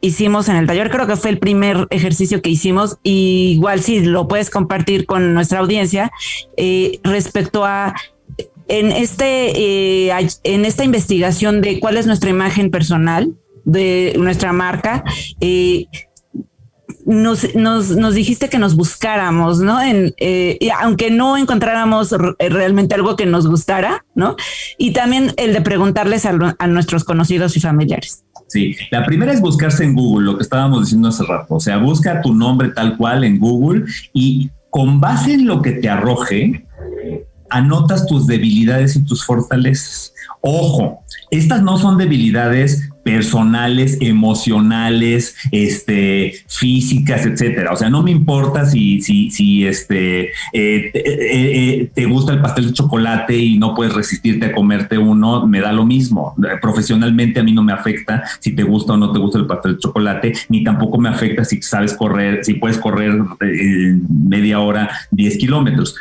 hicimos 0.00 0.48
en 0.48 0.56
el 0.56 0.66
taller, 0.66 0.90
creo 0.90 1.06
que 1.06 1.14
fue 1.14 1.30
el 1.30 1.38
primer 1.38 1.86
ejercicio 1.90 2.42
que 2.42 2.50
hicimos, 2.50 2.98
y 3.04 3.52
igual 3.54 3.80
sí, 3.80 4.00
lo 4.00 4.26
puedes 4.26 4.50
compartir 4.50 5.06
con 5.06 5.34
nuestra 5.34 5.60
audiencia, 5.60 6.10
eh, 6.56 6.98
respecto 7.04 7.64
a 7.64 7.94
en, 8.66 8.90
este, 8.90 10.08
eh, 10.08 10.28
en 10.42 10.64
esta 10.64 10.82
investigación 10.82 11.60
de 11.60 11.78
cuál 11.78 11.96
es 11.96 12.06
nuestra 12.06 12.30
imagen 12.30 12.70
personal 12.70 13.32
de 13.64 14.14
nuestra 14.18 14.52
marca, 14.52 15.04
eh, 15.40 15.86
nos, 17.06 17.54
nos, 17.54 18.14
dijiste 18.14 18.48
que 18.48 18.58
nos 18.58 18.76
buscáramos, 18.76 19.60
¿no? 19.60 19.80
En, 19.80 20.14
eh, 20.18 20.58
aunque 20.80 21.10
no 21.10 21.36
encontráramos 21.36 22.14
realmente 22.38 22.94
algo 22.94 23.16
que 23.16 23.26
nos 23.26 23.46
gustara, 23.46 24.04
¿no? 24.14 24.36
Y 24.78 24.92
también 24.92 25.32
el 25.36 25.52
de 25.52 25.60
preguntarles 25.60 26.26
a, 26.26 26.36
a, 26.58 26.66
nuestros 26.66 27.04
conocidos 27.04 27.56
y 27.56 27.60
familiares. 27.60 28.24
Sí, 28.48 28.76
la 28.90 29.04
primera 29.04 29.32
es 29.32 29.40
buscarse 29.40 29.84
en 29.84 29.94
Google, 29.94 30.26
lo 30.26 30.36
que 30.36 30.42
estábamos 30.42 30.82
diciendo 30.82 31.08
hace 31.08 31.24
rato. 31.24 31.54
O 31.54 31.60
sea, 31.60 31.78
busca 31.78 32.20
tu 32.20 32.34
nombre 32.34 32.68
tal 32.68 32.96
cual 32.96 33.24
en 33.24 33.38
Google 33.38 33.84
y 34.12 34.50
con 34.70 35.00
base 35.00 35.34
en 35.34 35.46
lo 35.46 35.60
que 35.60 35.72
te 35.72 35.88
arroje, 35.88 36.66
anotas 37.50 38.06
tus 38.06 38.26
debilidades 38.26 38.96
y 38.96 39.04
tus 39.04 39.24
fortalezas. 39.24 40.14
Ojo, 40.40 41.04
estas 41.30 41.62
no 41.62 41.78
son 41.78 41.98
debilidades 41.98 42.88
personales, 43.02 43.98
emocionales, 44.00 45.34
este, 45.50 46.34
físicas, 46.48 47.26
etcétera. 47.26 47.72
O 47.72 47.76
sea, 47.76 47.90
no 47.90 48.02
me 48.02 48.10
importa 48.10 48.64
si, 48.66 49.00
si, 49.00 49.30
si 49.30 49.66
este, 49.66 50.24
eh, 50.24 50.30
eh, 50.52 50.92
eh, 50.94 51.90
te 51.92 52.04
gusta 52.06 52.32
el 52.32 52.40
pastel 52.40 52.68
de 52.68 52.72
chocolate 52.72 53.36
y 53.36 53.58
no 53.58 53.74
puedes 53.74 53.94
resistirte 53.94 54.46
a 54.46 54.52
comerte 54.52 54.98
uno, 54.98 55.46
me 55.46 55.60
da 55.60 55.72
lo 55.72 55.84
mismo. 55.84 56.34
Profesionalmente 56.60 57.40
a 57.40 57.42
mí 57.42 57.52
no 57.52 57.62
me 57.62 57.72
afecta 57.72 58.22
si 58.40 58.54
te 58.54 58.62
gusta 58.62 58.92
o 58.92 58.96
no 58.96 59.12
te 59.12 59.18
gusta 59.18 59.38
el 59.38 59.46
pastel 59.46 59.74
de 59.74 59.80
chocolate, 59.80 60.32
ni 60.48 60.62
tampoco 60.64 60.98
me 60.98 61.08
afecta 61.08 61.44
si 61.44 61.60
sabes 61.62 61.94
correr, 61.94 62.44
si 62.44 62.54
puedes 62.54 62.78
correr 62.78 63.12
media 64.08 64.60
hora, 64.60 64.90
10 65.10 65.38
kilómetros 65.38 65.96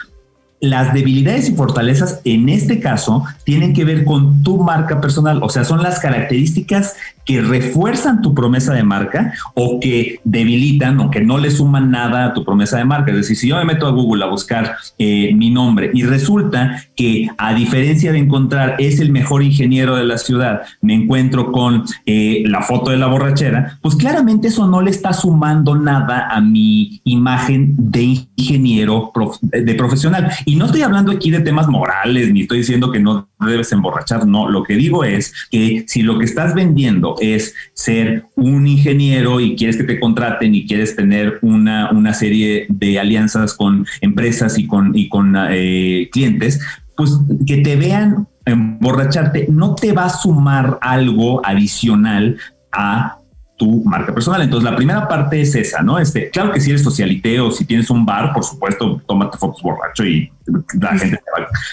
las 0.61 0.93
debilidades 0.93 1.49
y 1.49 1.55
fortalezas 1.55 2.21
en 2.23 2.47
este 2.47 2.79
caso 2.79 3.25
tienen 3.43 3.73
que 3.73 3.83
ver 3.83 4.05
con 4.05 4.43
tu 4.43 4.63
marca 4.63 5.01
personal, 5.01 5.41
o 5.41 5.49
sea, 5.49 5.65
son 5.65 5.81
las 5.81 5.99
características 5.99 6.95
que 7.25 7.41
refuerzan 7.41 8.21
tu 8.21 8.33
promesa 8.33 8.73
de 8.73 8.83
marca 8.83 9.33
o 9.53 9.79
que 9.79 10.19
debilitan 10.23 10.99
o 10.99 11.11
que 11.11 11.21
no 11.21 11.37
le 11.37 11.51
suman 11.51 11.91
nada 11.91 12.25
a 12.25 12.33
tu 12.33 12.43
promesa 12.43 12.77
de 12.77 12.85
marca. 12.85 13.11
Es 13.11 13.17
decir, 13.17 13.37
si 13.37 13.47
yo 13.47 13.57
me 13.57 13.65
meto 13.65 13.87
a 13.87 13.91
Google 13.91 14.23
a 14.23 14.27
buscar 14.27 14.75
eh, 14.97 15.33
mi 15.35 15.49
nombre 15.49 15.91
y 15.93 16.03
resulta 16.03 16.83
que 16.95 17.29
a 17.37 17.53
diferencia 17.53 18.11
de 18.11 18.19
encontrar 18.19 18.75
es 18.79 18.99
el 18.99 19.11
mejor 19.11 19.43
ingeniero 19.43 19.95
de 19.95 20.05
la 20.05 20.17
ciudad, 20.17 20.61
me 20.81 20.93
encuentro 20.93 21.51
con 21.51 21.83
eh, 22.05 22.43
la 22.45 22.61
foto 22.61 22.91
de 22.91 22.97
la 22.97 23.07
borrachera, 23.07 23.79
pues 23.81 23.95
claramente 23.95 24.47
eso 24.47 24.67
no 24.67 24.81
le 24.81 24.91
está 24.91 25.13
sumando 25.13 25.75
nada 25.75 26.27
a 26.29 26.41
mi 26.41 27.01
imagen 27.03 27.75
de 27.77 28.25
ingeniero 28.35 29.11
de 29.41 29.75
profesional. 29.75 30.31
Y 30.45 30.55
no 30.55 30.65
estoy 30.65 30.81
hablando 30.81 31.11
aquí 31.11 31.31
de 31.31 31.39
temas 31.39 31.67
morales, 31.67 32.31
ni 32.31 32.41
estoy 32.41 32.59
diciendo 32.59 32.91
que 32.91 32.99
no 32.99 33.27
debes 33.47 33.71
emborrachar, 33.71 34.27
no, 34.27 34.49
lo 34.49 34.63
que 34.63 34.75
digo 34.75 35.03
es 35.03 35.33
que 35.49 35.85
si 35.87 36.01
lo 36.01 36.17
que 36.17 36.25
estás 36.25 36.53
vendiendo 36.53 37.15
es 37.19 37.55
ser 37.73 38.25
un 38.35 38.67
ingeniero 38.67 39.39
y 39.39 39.55
quieres 39.55 39.77
que 39.77 39.83
te 39.83 39.99
contraten 39.99 40.55
y 40.55 40.67
quieres 40.67 40.95
tener 40.95 41.39
una, 41.41 41.91
una 41.91 42.13
serie 42.13 42.65
de 42.69 42.99
alianzas 42.99 43.53
con 43.53 43.85
empresas 44.01 44.57
y 44.57 44.67
con, 44.67 44.95
y 44.95 45.09
con 45.09 45.35
eh, 45.37 46.09
clientes, 46.11 46.59
pues 46.95 47.17
que 47.45 47.57
te 47.57 47.75
vean 47.75 48.27
emborracharte 48.45 49.47
no 49.49 49.75
te 49.75 49.93
va 49.93 50.05
a 50.05 50.09
sumar 50.09 50.77
algo 50.81 51.45
adicional 51.45 52.37
a 52.71 53.20
tu 53.61 53.83
marca 53.85 54.11
personal. 54.11 54.41
Entonces, 54.41 54.67
la 54.67 54.75
primera 54.75 55.07
parte 55.07 55.39
es 55.39 55.53
esa, 55.53 55.83
¿no? 55.83 55.99
Este, 55.99 56.31
claro 56.31 56.51
que 56.51 56.59
si 56.59 56.71
eres 56.71 56.81
socialité 56.81 57.39
o 57.39 57.51
si 57.51 57.63
tienes 57.63 57.91
un 57.91 58.03
bar, 58.03 58.33
por 58.33 58.43
supuesto, 58.43 58.99
tómate 59.07 59.37
fotos 59.37 59.61
borracho 59.61 60.03
y 60.03 60.31
la 60.79 60.97
gente 60.97 61.21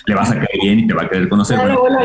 le 0.04 0.14
vas 0.14 0.30
a 0.30 0.34
caer 0.34 0.58
bien 0.62 0.80
y 0.80 0.86
te 0.86 0.92
va 0.92 1.04
a 1.04 1.08
querer 1.08 1.30
conocer. 1.30 1.56
Bueno, 1.56 1.80
bueno, 1.80 1.98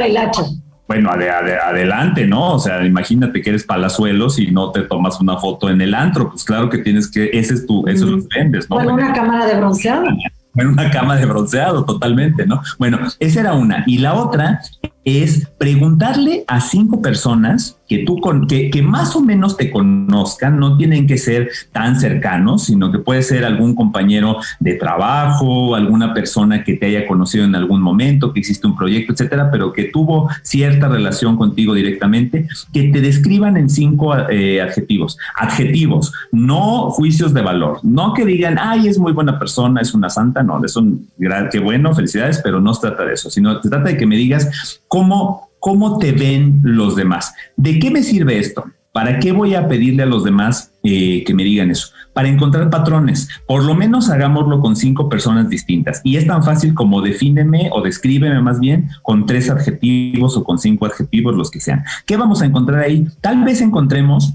bueno, 0.88 1.10
adelante, 1.10 2.26
¿no? 2.26 2.54
O 2.54 2.60
sea, 2.60 2.86
imagínate 2.86 3.42
que 3.42 3.50
eres 3.50 3.66
palazuelos 3.66 4.40
y 4.40 4.52
no 4.52 4.72
te 4.72 4.84
tomas 4.84 5.20
una 5.20 5.36
foto 5.36 5.70
en 5.70 5.82
el 5.82 5.94
antro. 5.94 6.30
Pues 6.30 6.46
claro 6.46 6.70
que 6.70 6.78
tienes 6.78 7.12
que, 7.12 7.30
ese 7.34 7.56
es 7.56 7.66
tu, 7.66 7.86
eso 7.86 8.06
es 8.06 8.12
lo 8.12 8.18
que 8.20 8.40
vendes, 8.40 8.70
¿no? 8.70 8.78
Bueno, 8.78 8.94
una 8.94 9.12
cámara 9.12 9.46
de 9.46 9.56
bronceado. 9.58 10.06
Bueno, 10.56 10.74
una 10.74 10.92
cama 10.92 11.16
de 11.16 11.26
bronceado, 11.26 11.84
totalmente, 11.84 12.46
¿no? 12.46 12.62
Bueno, 12.78 13.00
esa 13.20 13.40
era 13.40 13.54
una. 13.54 13.84
Y 13.88 13.98
la 13.98 14.14
otra 14.14 14.62
es 15.04 15.48
preguntarle 15.58 16.46
a 16.48 16.62
cinco 16.62 17.02
personas 17.02 17.80
que 17.88 18.00
tú 18.00 18.20
con, 18.20 18.48
que, 18.48 18.70
que, 18.70 18.82
más 18.82 19.16
o 19.16 19.22
menos 19.22 19.58
te 19.58 19.70
conozcan, 19.70 20.60
no 20.60 20.78
tienen 20.78 21.06
que 21.08 21.18
ser 21.18 21.50
tan 21.72 22.00
cercanos, 22.00 22.66
sino 22.66 22.92
que 22.92 23.00
puede 23.00 23.22
ser 23.24 23.46
algún 23.46 23.76
compañero 23.76 24.38
de 24.60 24.76
trabajo, 24.76 25.76
alguna 25.76 26.14
persona 26.14 26.64
que 26.64 26.76
te 26.76 26.88
haya 26.88 27.08
conocido 27.08 27.46
en 27.46 27.56
algún 27.56 27.82
momento, 27.82 28.34
que 28.34 28.40
hiciste 28.40 28.68
un 28.68 28.76
proyecto, 28.76 29.14
etcétera, 29.14 29.52
pero 29.52 29.74
que 29.74 29.86
tuvo 29.86 30.30
cierta 30.42 30.88
relación 30.88 31.36
contigo 31.38 31.74
directamente, 31.74 32.48
que 32.72 32.90
te 32.90 33.02
describan 33.02 33.58
en 33.58 33.70
cinco 33.70 34.16
eh, 34.30 34.62
adjetivos. 34.62 35.18
Adjetivos, 35.36 36.14
no 36.32 36.90
juicios 36.92 37.34
de 37.34 37.42
valor, 37.42 37.80
no 37.84 38.14
que 38.14 38.26
digan, 38.26 38.58
ay, 38.60 38.88
es 38.88 38.98
muy 38.98 39.12
buena 39.12 39.38
persona, 39.38 39.82
es 39.82 39.94
una 39.94 40.10
santa, 40.10 40.44
no, 40.44 40.64
es 40.64 40.76
un 40.76 41.08
qué 41.52 41.60
bueno, 41.60 41.94
felicidades, 41.94 42.42
pero 42.44 42.62
no 42.62 42.74
se 42.74 42.82
trata 42.82 43.06
de 43.06 43.14
eso, 43.14 43.30
sino 43.30 43.62
se 43.62 43.70
trata 43.70 43.90
de 43.90 43.98
que 43.98 44.06
me 44.06 44.16
digas 44.16 44.82
cómo 44.88 45.53
¿Cómo 45.64 45.98
te 45.98 46.12
ven 46.12 46.60
los 46.62 46.98
demás? 46.98 47.34
¿De 47.56 47.80
qué 47.80 47.90
me 47.90 48.04
sirve 48.04 48.38
esto? 48.38 48.66
¿Para 48.92 49.20
qué 49.20 49.32
voy 49.32 49.56
a 49.56 49.70
pedirle 49.70 50.04
a 50.04 50.06
los 50.06 50.26
demás 50.26 50.74
eh, 50.84 51.24
que 51.26 51.34
me 51.34 51.46
digan 51.46 51.72
eso? 51.72 51.88
Para 52.12 52.28
encontrar 52.28 52.70
patrones. 52.70 53.30
Por 53.48 53.64
lo 53.64 53.74
menos 53.74 54.10
hagámoslo 54.10 54.60
con 54.60 54.76
cinco 54.76 55.08
personas 55.08 55.48
distintas. 55.48 56.02
Y 56.04 56.18
es 56.18 56.28
tan 56.28 56.44
fácil 56.44 56.74
como 56.74 57.02
defíneme 57.02 57.70
o 57.72 57.82
descríbeme 57.82 58.42
más 58.42 58.60
bien 58.60 58.90
con 59.04 59.26
tres 59.26 59.50
adjetivos 59.50 60.36
o 60.36 60.44
con 60.44 60.60
cinco 60.60 60.86
adjetivos, 60.86 61.34
los 61.34 61.50
que 61.50 61.62
sean. 61.62 61.86
¿Qué 62.06 62.18
vamos 62.18 62.42
a 62.42 62.46
encontrar 62.46 62.82
ahí? 62.82 63.08
Tal 63.22 63.46
vez 63.46 63.62
encontremos 63.62 64.34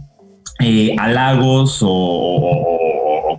eh, 0.61 0.97
halagos 0.99 1.81
o 1.83 2.79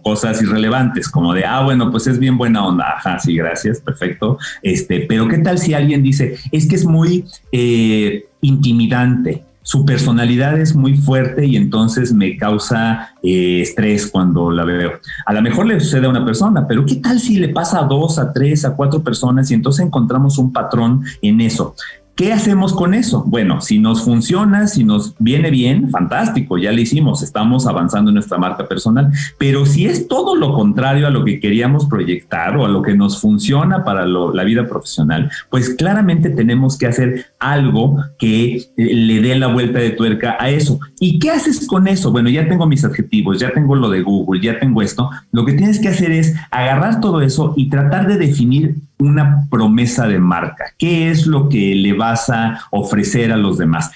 cosas 0.01 0.41
irrelevantes, 0.41 1.09
como 1.09 1.33
de, 1.33 1.45
ah, 1.45 1.63
bueno, 1.63 1.91
pues 1.91 2.07
es 2.07 2.19
bien 2.19 2.37
buena 2.37 2.65
onda, 2.65 2.85
ajá, 2.97 3.19
sí, 3.19 3.35
gracias, 3.35 3.79
perfecto. 3.79 4.37
Este, 4.61 5.05
pero 5.07 5.27
¿qué 5.27 5.37
tal 5.39 5.57
si 5.57 5.73
alguien 5.73 6.03
dice, 6.03 6.37
es 6.51 6.67
que 6.67 6.75
es 6.75 6.85
muy 6.85 7.25
eh, 7.51 8.25
intimidante? 8.41 9.43
Su 9.61 9.85
personalidad 9.85 10.59
es 10.59 10.73
muy 10.73 10.97
fuerte 10.97 11.45
y 11.45 11.55
entonces 11.55 12.11
me 12.11 12.37
causa 12.37 13.13
eh, 13.21 13.61
estrés 13.61 14.07
cuando 14.07 14.49
la 14.49 14.63
veo. 14.63 14.93
A 15.27 15.33
lo 15.33 15.43
mejor 15.43 15.67
le 15.67 15.79
sucede 15.79 16.07
a 16.07 16.09
una 16.09 16.25
persona, 16.25 16.67
pero 16.67 16.85
¿qué 16.85 16.95
tal 16.95 17.19
si 17.19 17.37
le 17.37 17.49
pasa 17.49 17.79
a 17.79 17.83
dos, 17.83 18.17
a 18.17 18.33
tres, 18.33 18.65
a 18.65 18.75
cuatro 18.75 19.03
personas 19.03 19.51
y 19.51 19.53
entonces 19.53 19.85
encontramos 19.85 20.39
un 20.39 20.51
patrón 20.51 21.03
en 21.21 21.41
eso? 21.41 21.75
¿Qué 22.19 22.33
hacemos 22.33 22.73
con 22.73 22.93
eso? 22.93 23.23
Bueno, 23.25 23.61
si 23.61 23.79
nos 23.79 24.03
funciona, 24.03 24.67
si 24.67 24.83
nos 24.83 25.15
viene 25.19 25.51
bien, 25.51 25.89
fantástico, 25.89 26.57
ya 26.57 26.73
lo 26.73 26.81
hicimos, 26.81 27.23
estamos 27.23 27.65
avanzando 27.65 28.09
en 28.09 28.15
nuestra 28.15 28.37
marca 28.37 28.67
personal, 28.67 29.09
pero 29.37 29.65
si 29.65 29.85
es 29.85 30.09
todo 30.09 30.35
lo 30.35 30.53
contrario 30.53 31.07
a 31.07 31.11
lo 31.11 31.23
que 31.23 31.39
queríamos 31.39 31.85
proyectar 31.85 32.57
o 32.57 32.65
a 32.65 32.67
lo 32.67 32.81
que 32.81 32.93
nos 32.93 33.21
funciona 33.21 33.85
para 33.85 34.05
la 34.05 34.43
vida 34.43 34.67
profesional, 34.67 35.31
pues 35.49 35.69
claramente 35.69 36.29
tenemos 36.29 36.77
que 36.77 36.87
hacer 36.87 37.27
algo 37.39 38.03
que 38.17 38.55
eh, 38.55 38.65
le 38.75 39.21
dé 39.21 39.35
la 39.35 39.47
vuelta 39.47 39.79
de 39.79 39.91
tuerca 39.91 40.35
a 40.41 40.49
eso. 40.49 40.77
¿Y 40.99 41.19
qué 41.19 41.29
haces 41.29 41.65
con 41.67 41.87
eso? 41.87 42.11
Bueno, 42.11 42.27
ya 42.27 42.49
tengo 42.49 42.67
mis 42.67 42.83
adjetivos, 42.83 43.39
ya 43.39 43.53
tengo 43.53 43.75
lo 43.75 43.89
de 43.89 44.01
Google, 44.01 44.41
ya 44.41 44.59
tengo 44.59 44.81
esto. 44.81 45.09
Lo 45.31 45.45
que 45.45 45.53
tienes 45.53 45.79
que 45.79 45.87
hacer 45.87 46.11
es 46.11 46.35
agarrar 46.51 46.99
todo 46.99 47.21
eso 47.21 47.53
y 47.55 47.69
tratar 47.69 48.09
de 48.09 48.17
definir 48.17 48.88
una 48.99 49.47
promesa 49.49 50.07
de 50.07 50.19
marca. 50.19 50.65
¿Qué 50.77 51.09
es 51.09 51.25
lo 51.25 51.49
que 51.49 51.73
le 51.75 51.93
vas 51.93 52.29
a 52.29 52.61
ofrecer 52.71 53.31
a 53.31 53.37
los 53.37 53.57
demás? 53.57 53.91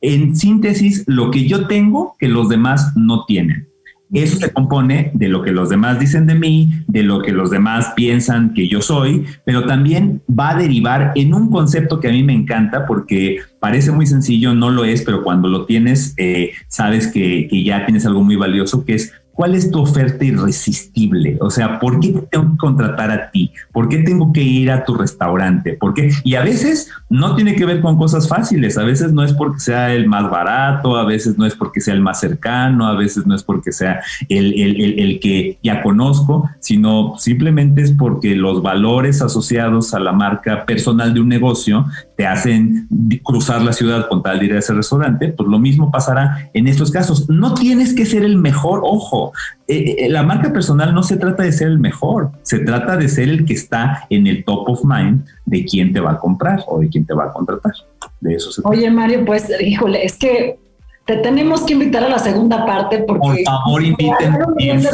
En 0.00 0.34
síntesis, 0.34 1.04
lo 1.06 1.30
que 1.30 1.46
yo 1.46 1.66
tengo 1.66 2.16
que 2.18 2.28
los 2.28 2.48
demás 2.48 2.96
no 2.96 3.24
tienen. 3.26 3.68
Eso 4.12 4.36
se 4.36 4.52
compone 4.52 5.10
de 5.14 5.28
lo 5.28 5.42
que 5.42 5.50
los 5.50 5.68
demás 5.68 5.98
dicen 5.98 6.26
de 6.26 6.36
mí, 6.36 6.70
de 6.86 7.02
lo 7.02 7.22
que 7.22 7.32
los 7.32 7.50
demás 7.50 7.92
piensan 7.96 8.54
que 8.54 8.68
yo 8.68 8.80
soy, 8.80 9.24
pero 9.44 9.66
también 9.66 10.22
va 10.28 10.50
a 10.50 10.56
derivar 10.56 11.12
en 11.16 11.34
un 11.34 11.50
concepto 11.50 11.98
que 11.98 12.08
a 12.08 12.12
mí 12.12 12.22
me 12.22 12.32
encanta 12.32 12.86
porque 12.86 13.38
parece 13.58 13.90
muy 13.90 14.06
sencillo, 14.06 14.54
no 14.54 14.70
lo 14.70 14.84
es, 14.84 15.02
pero 15.02 15.24
cuando 15.24 15.48
lo 15.48 15.66
tienes, 15.66 16.14
eh, 16.18 16.52
sabes 16.68 17.08
que, 17.08 17.48
que 17.50 17.64
ya 17.64 17.84
tienes 17.84 18.06
algo 18.06 18.22
muy 18.22 18.36
valioso, 18.36 18.84
que 18.84 18.94
es 18.94 19.12
¿Cuál 19.36 19.54
es 19.54 19.70
tu 19.70 19.82
oferta 19.82 20.24
irresistible? 20.24 21.36
O 21.42 21.50
sea, 21.50 21.78
¿por 21.78 22.00
qué 22.00 22.08
tengo 22.30 22.52
que 22.52 22.56
contratar 22.56 23.10
a 23.10 23.30
ti? 23.30 23.52
¿Por 23.70 23.86
qué 23.86 23.98
tengo 23.98 24.32
que 24.32 24.42
ir 24.42 24.70
a 24.70 24.82
tu 24.82 24.94
restaurante? 24.94 25.74
¿Por 25.74 25.92
qué? 25.92 26.10
Y 26.24 26.36
a 26.36 26.42
veces 26.42 26.90
no 27.10 27.36
tiene 27.36 27.54
que 27.54 27.66
ver 27.66 27.82
con 27.82 27.98
cosas 27.98 28.28
fáciles, 28.28 28.78
a 28.78 28.82
veces 28.82 29.12
no 29.12 29.22
es 29.22 29.34
porque 29.34 29.60
sea 29.60 29.92
el 29.92 30.08
más 30.08 30.30
barato, 30.30 30.96
a 30.96 31.04
veces 31.04 31.36
no 31.36 31.44
es 31.44 31.54
porque 31.54 31.82
sea 31.82 31.92
el 31.92 32.00
más 32.00 32.18
cercano, 32.18 32.86
a 32.86 32.94
veces 32.94 33.26
no 33.26 33.34
es 33.34 33.42
porque 33.42 33.72
sea 33.72 34.00
el, 34.30 34.58
el, 34.58 34.98
el, 34.98 35.20
que 35.20 35.58
ya 35.62 35.82
conozco, 35.82 36.48
sino 36.58 37.18
simplemente 37.18 37.82
es 37.82 37.92
porque 37.92 38.34
los 38.36 38.62
valores 38.62 39.20
asociados 39.20 39.92
a 39.92 40.00
la 40.00 40.12
marca 40.12 40.64
personal 40.64 41.12
de 41.12 41.20
un 41.20 41.28
negocio 41.28 41.84
te 42.16 42.26
hacen 42.26 42.88
cruzar 43.22 43.62
la 43.62 43.72
ciudad 43.72 44.08
con 44.08 44.22
tal 44.22 44.38
de 44.38 44.46
ir 44.46 44.52
a 44.54 44.58
ese 44.58 44.72
restaurante, 44.72 45.28
pues 45.28 45.48
lo 45.48 45.58
mismo 45.58 45.90
pasará 45.90 46.50
en 46.54 46.66
estos 46.66 46.90
casos. 46.90 47.28
No 47.28 47.54
tienes 47.54 47.94
que 47.94 48.06
ser 48.06 48.24
el 48.24 48.38
mejor, 48.38 48.80
ojo, 48.82 49.32
eh, 49.68 49.96
eh, 49.98 50.08
la 50.08 50.22
marca 50.22 50.52
personal 50.52 50.94
no 50.94 51.02
se 51.02 51.16
trata 51.18 51.42
de 51.42 51.52
ser 51.52 51.68
el 51.68 51.78
mejor, 51.78 52.30
se 52.42 52.60
trata 52.60 52.96
de 52.96 53.08
ser 53.08 53.28
el 53.28 53.44
que 53.44 53.52
está 53.52 54.06
en 54.08 54.26
el 54.26 54.44
top 54.44 54.68
of 54.68 54.80
mind 54.84 55.26
de 55.44 55.64
quién 55.64 55.92
te 55.92 56.00
va 56.00 56.12
a 56.12 56.18
comprar 56.18 56.64
o 56.66 56.80
de 56.80 56.88
quién 56.88 57.04
te 57.04 57.14
va 57.14 57.24
a 57.24 57.32
contratar. 57.32 57.72
De 58.20 58.34
eso 58.34 58.50
se 58.50 58.62
Oye, 58.64 58.90
Mario, 58.90 59.24
pues, 59.26 59.50
híjole, 59.60 60.04
es 60.04 60.16
que 60.16 60.58
te 61.06 61.18
tenemos 61.18 61.62
que 61.62 61.74
invitar 61.74 62.02
a 62.02 62.08
la 62.08 62.18
segunda 62.18 62.66
parte 62.66 62.98
porque... 62.98 63.20
Por 63.28 63.42
favor, 63.44 63.82
inviten. 63.82 64.38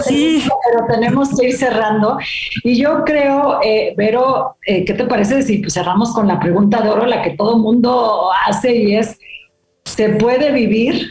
Sí. 0.04 0.44
Pero 0.70 0.86
tenemos 0.86 1.30
que 1.30 1.48
ir 1.48 1.56
cerrando. 1.56 2.18
Y 2.62 2.78
yo 2.78 3.02
creo, 3.04 3.60
eh, 3.62 3.94
Vero, 3.96 4.56
eh, 4.66 4.84
¿qué 4.84 4.92
te 4.92 5.04
parece 5.04 5.42
si 5.42 5.58
pues, 5.58 5.72
cerramos 5.72 6.12
con 6.12 6.28
la 6.28 6.38
pregunta 6.38 6.82
de 6.82 6.90
oro, 6.90 7.06
la 7.06 7.22
que 7.22 7.30
todo 7.30 7.56
mundo 7.56 8.28
hace 8.46 8.76
y 8.76 8.94
es, 8.94 9.18
¿se 9.84 10.10
puede 10.10 10.52
vivir? 10.52 11.08